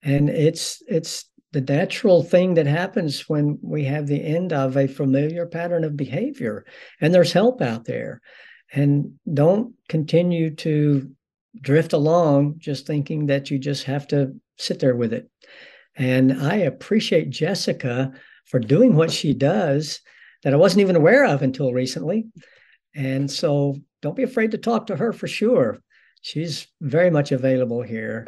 and 0.02 0.30
it's 0.30 0.82
it's 0.88 1.26
the 1.52 1.60
natural 1.60 2.22
thing 2.22 2.54
that 2.54 2.66
happens 2.66 3.28
when 3.28 3.58
we 3.60 3.84
have 3.84 4.06
the 4.06 4.24
end 4.24 4.52
of 4.52 4.76
a 4.76 4.86
familiar 4.86 5.46
pattern 5.46 5.84
of 5.84 5.96
behavior. 5.96 6.64
And 7.00 7.12
there's 7.12 7.32
help 7.32 7.60
out 7.60 7.84
there. 7.84 8.20
And 8.72 9.14
don't 9.32 9.74
continue 9.88 10.54
to 10.56 11.10
drift 11.60 11.92
along 11.92 12.54
just 12.58 12.86
thinking 12.86 13.26
that 13.26 13.50
you 13.50 13.58
just 13.58 13.82
have 13.84 14.06
to 14.08 14.36
sit 14.58 14.78
there 14.78 14.94
with 14.94 15.12
it 15.12 15.28
and 16.00 16.42
i 16.42 16.56
appreciate 16.56 17.30
jessica 17.30 18.12
for 18.46 18.58
doing 18.58 18.96
what 18.96 19.12
she 19.12 19.32
does 19.32 20.00
that 20.42 20.52
i 20.52 20.56
wasn't 20.56 20.80
even 20.80 20.96
aware 20.96 21.24
of 21.24 21.42
until 21.42 21.72
recently. 21.72 22.26
And 22.94 23.30
so 23.30 23.76
don't 24.02 24.16
be 24.16 24.22
afraid 24.22 24.50
to 24.52 24.58
talk 24.58 24.86
to 24.86 24.96
her 24.96 25.12
for 25.12 25.28
sure. 25.28 25.80
She's 26.22 26.66
very 26.80 27.10
much 27.10 27.32
available 27.32 27.82
here. 27.82 28.26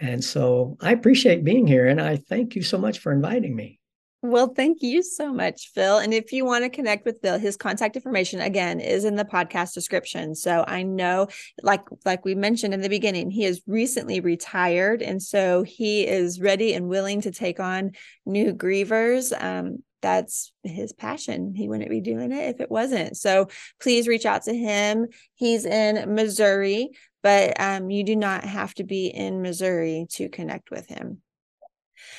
And 0.00 0.22
so 0.22 0.76
I 0.80 0.92
appreciate 0.92 1.44
being 1.44 1.66
here 1.66 1.86
and 1.86 2.00
I 2.00 2.16
thank 2.16 2.56
you 2.56 2.62
so 2.62 2.78
much 2.78 2.98
for 2.98 3.12
inviting 3.12 3.54
me. 3.54 3.80
Well, 4.26 4.54
thank 4.54 4.80
you 4.80 5.02
so 5.02 5.34
much, 5.34 5.70
Phil. 5.74 5.98
And 5.98 6.14
if 6.14 6.32
you 6.32 6.46
want 6.46 6.64
to 6.64 6.70
connect 6.70 7.04
with 7.04 7.20
Phil, 7.20 7.38
his 7.38 7.58
contact 7.58 7.94
information 7.94 8.40
again 8.40 8.80
is 8.80 9.04
in 9.04 9.16
the 9.16 9.24
podcast 9.26 9.74
description. 9.74 10.34
So 10.34 10.64
I 10.66 10.82
know, 10.82 11.28
like 11.62 11.82
like 12.06 12.24
we 12.24 12.34
mentioned 12.34 12.72
in 12.72 12.80
the 12.80 12.88
beginning, 12.88 13.30
he 13.30 13.44
is 13.44 13.60
recently 13.66 14.20
retired, 14.20 15.02
and 15.02 15.22
so 15.22 15.62
he 15.62 16.06
is 16.06 16.40
ready 16.40 16.72
and 16.72 16.88
willing 16.88 17.20
to 17.20 17.32
take 17.32 17.60
on 17.60 17.90
new 18.24 18.54
grievers. 18.54 19.30
Um, 19.38 19.82
that's 20.00 20.54
his 20.62 20.94
passion. 20.94 21.52
He 21.54 21.68
wouldn't 21.68 21.90
be 21.90 22.00
doing 22.00 22.32
it 22.32 22.48
if 22.54 22.62
it 22.62 22.70
wasn't. 22.70 23.18
So 23.18 23.48
please 23.78 24.08
reach 24.08 24.24
out 24.24 24.44
to 24.44 24.54
him. 24.54 25.08
He's 25.34 25.66
in 25.66 26.14
Missouri 26.14 26.92
but 27.22 27.58
um, 27.58 27.88
you 27.88 28.04
do 28.04 28.16
not 28.16 28.44
have 28.44 28.74
to 28.74 28.84
be 28.84 29.06
in 29.06 29.40
Missouri 29.40 30.06
to 30.10 30.28
connect 30.28 30.70
with 30.70 30.86
him. 30.88 31.22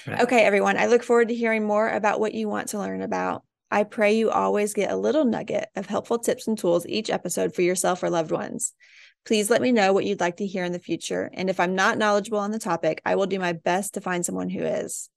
Okay, 0.08 0.44
everyone, 0.44 0.78
I 0.78 0.88
look 0.88 1.04
forward 1.04 1.30
to 1.30 1.36
hearing 1.36 1.66
more 1.66 1.90
about 1.90 2.20
what 2.20 2.34
you 2.34 2.48
want 2.48 2.70
to 2.70 2.80
learn 2.80 3.02
about. 3.02 3.44
I 3.72 3.84
pray 3.84 4.14
you 4.14 4.30
always 4.30 4.74
get 4.74 4.92
a 4.92 4.96
little 4.96 5.26
nugget 5.26 5.70
of 5.76 5.88
helpful 5.88 6.20
tips 6.20 6.48
and 6.48 6.58
tools 6.58 6.86
each 6.88 7.10
episode 7.10 7.54
for 7.56 7.62
yourself 7.62 8.04
or 8.04 8.10
loved 8.10 8.32
ones. 8.32 8.74
Please 9.26 9.50
let 9.50 9.62
me 9.62 9.72
know 9.72 9.92
what 9.92 10.06
you'd 10.06 10.20
like 10.20 10.38
to 10.38 10.46
hear 10.46 10.64
in 10.64 10.72
the 10.72 10.80
future. 10.80 11.32
And 11.34 11.50
if 11.50 11.60
I'm 11.60 11.74
not 11.74 11.98
knowledgeable 11.98 12.38
on 12.38 12.52
the 12.52 12.60
topic, 12.60 13.02
I 13.06 13.16
will 13.16 13.26
do 13.26 13.40
my 13.40 13.54
best 13.54 13.96
to 13.96 14.02
find 14.02 14.24
someone 14.24 14.50
who 14.50 14.64
is. 14.64 15.10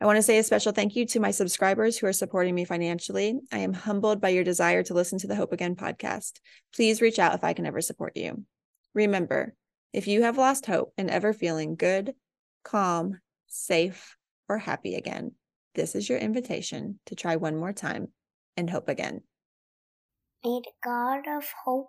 I 0.00 0.06
want 0.06 0.16
to 0.16 0.22
say 0.22 0.38
a 0.38 0.42
special 0.42 0.72
thank 0.72 0.94
you 0.94 1.06
to 1.06 1.20
my 1.20 1.30
subscribers 1.30 1.98
who 1.98 2.06
are 2.06 2.12
supporting 2.12 2.54
me 2.54 2.64
financially. 2.64 3.40
I 3.50 3.58
am 3.58 3.72
humbled 3.72 4.20
by 4.20 4.28
your 4.28 4.44
desire 4.44 4.82
to 4.84 4.94
listen 4.94 5.18
to 5.20 5.26
the 5.26 5.34
Hope 5.34 5.52
Again 5.52 5.74
podcast. 5.74 6.38
Please 6.74 7.00
reach 7.00 7.18
out 7.18 7.34
if 7.34 7.42
I 7.42 7.54
can 7.54 7.66
ever 7.66 7.80
support 7.80 8.16
you. 8.16 8.44
Remember, 8.94 9.54
if 9.92 10.06
you 10.06 10.22
have 10.22 10.38
lost 10.38 10.66
hope 10.66 10.92
and 10.98 11.10
ever 11.10 11.32
feeling 11.32 11.76
good, 11.76 12.14
calm, 12.62 13.20
safe, 13.46 14.15
or 14.48 14.58
happy 14.58 14.94
again, 14.94 15.32
this 15.74 15.94
is 15.94 16.08
your 16.08 16.18
invitation 16.18 17.00
to 17.06 17.14
try 17.14 17.36
one 17.36 17.56
more 17.56 17.72
time 17.72 18.08
and 18.56 18.70
hope 18.70 18.88
again. 18.88 19.22
May 20.44 20.60
the 20.64 20.72
God 20.82 21.24
of 21.28 21.44
hope 21.64 21.88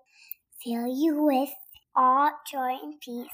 fill 0.64 0.88
you 0.88 1.24
with 1.24 1.49
all 1.95 2.32
joy 2.51 2.78
and 2.82 2.95
peace 2.99 3.28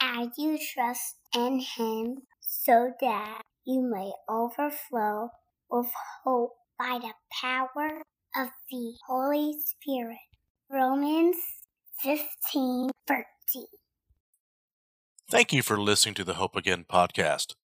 as 0.00 0.28
you 0.36 0.58
trust 0.74 1.16
in 1.34 1.60
Him 1.76 2.22
so 2.40 2.92
that 3.00 3.42
you 3.64 3.82
may 3.82 4.12
overflow 4.28 5.30
with 5.70 5.90
hope 6.24 6.52
by 6.78 6.98
the 7.00 7.12
power 7.40 8.02
of 8.36 8.48
the 8.70 8.94
Holy 9.06 9.54
Spirit. 9.64 10.18
Romans 10.70 11.36
15 12.02 12.90
13. 13.06 13.24
Thank 15.30 15.52
you 15.52 15.62
for 15.62 15.78
listening 15.80 16.14
to 16.16 16.24
the 16.24 16.34
Hope 16.34 16.56
Again 16.56 16.84
podcast, 16.90 17.54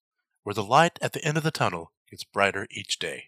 where 0.43 0.53
the 0.53 0.63
light 0.63 0.97
at 1.01 1.13
the 1.13 1.23
end 1.23 1.37
of 1.37 1.43
the 1.43 1.51
tunnel 1.51 1.91
gets 2.09 2.23
brighter 2.23 2.67
each 2.71 2.99
day. 2.99 3.25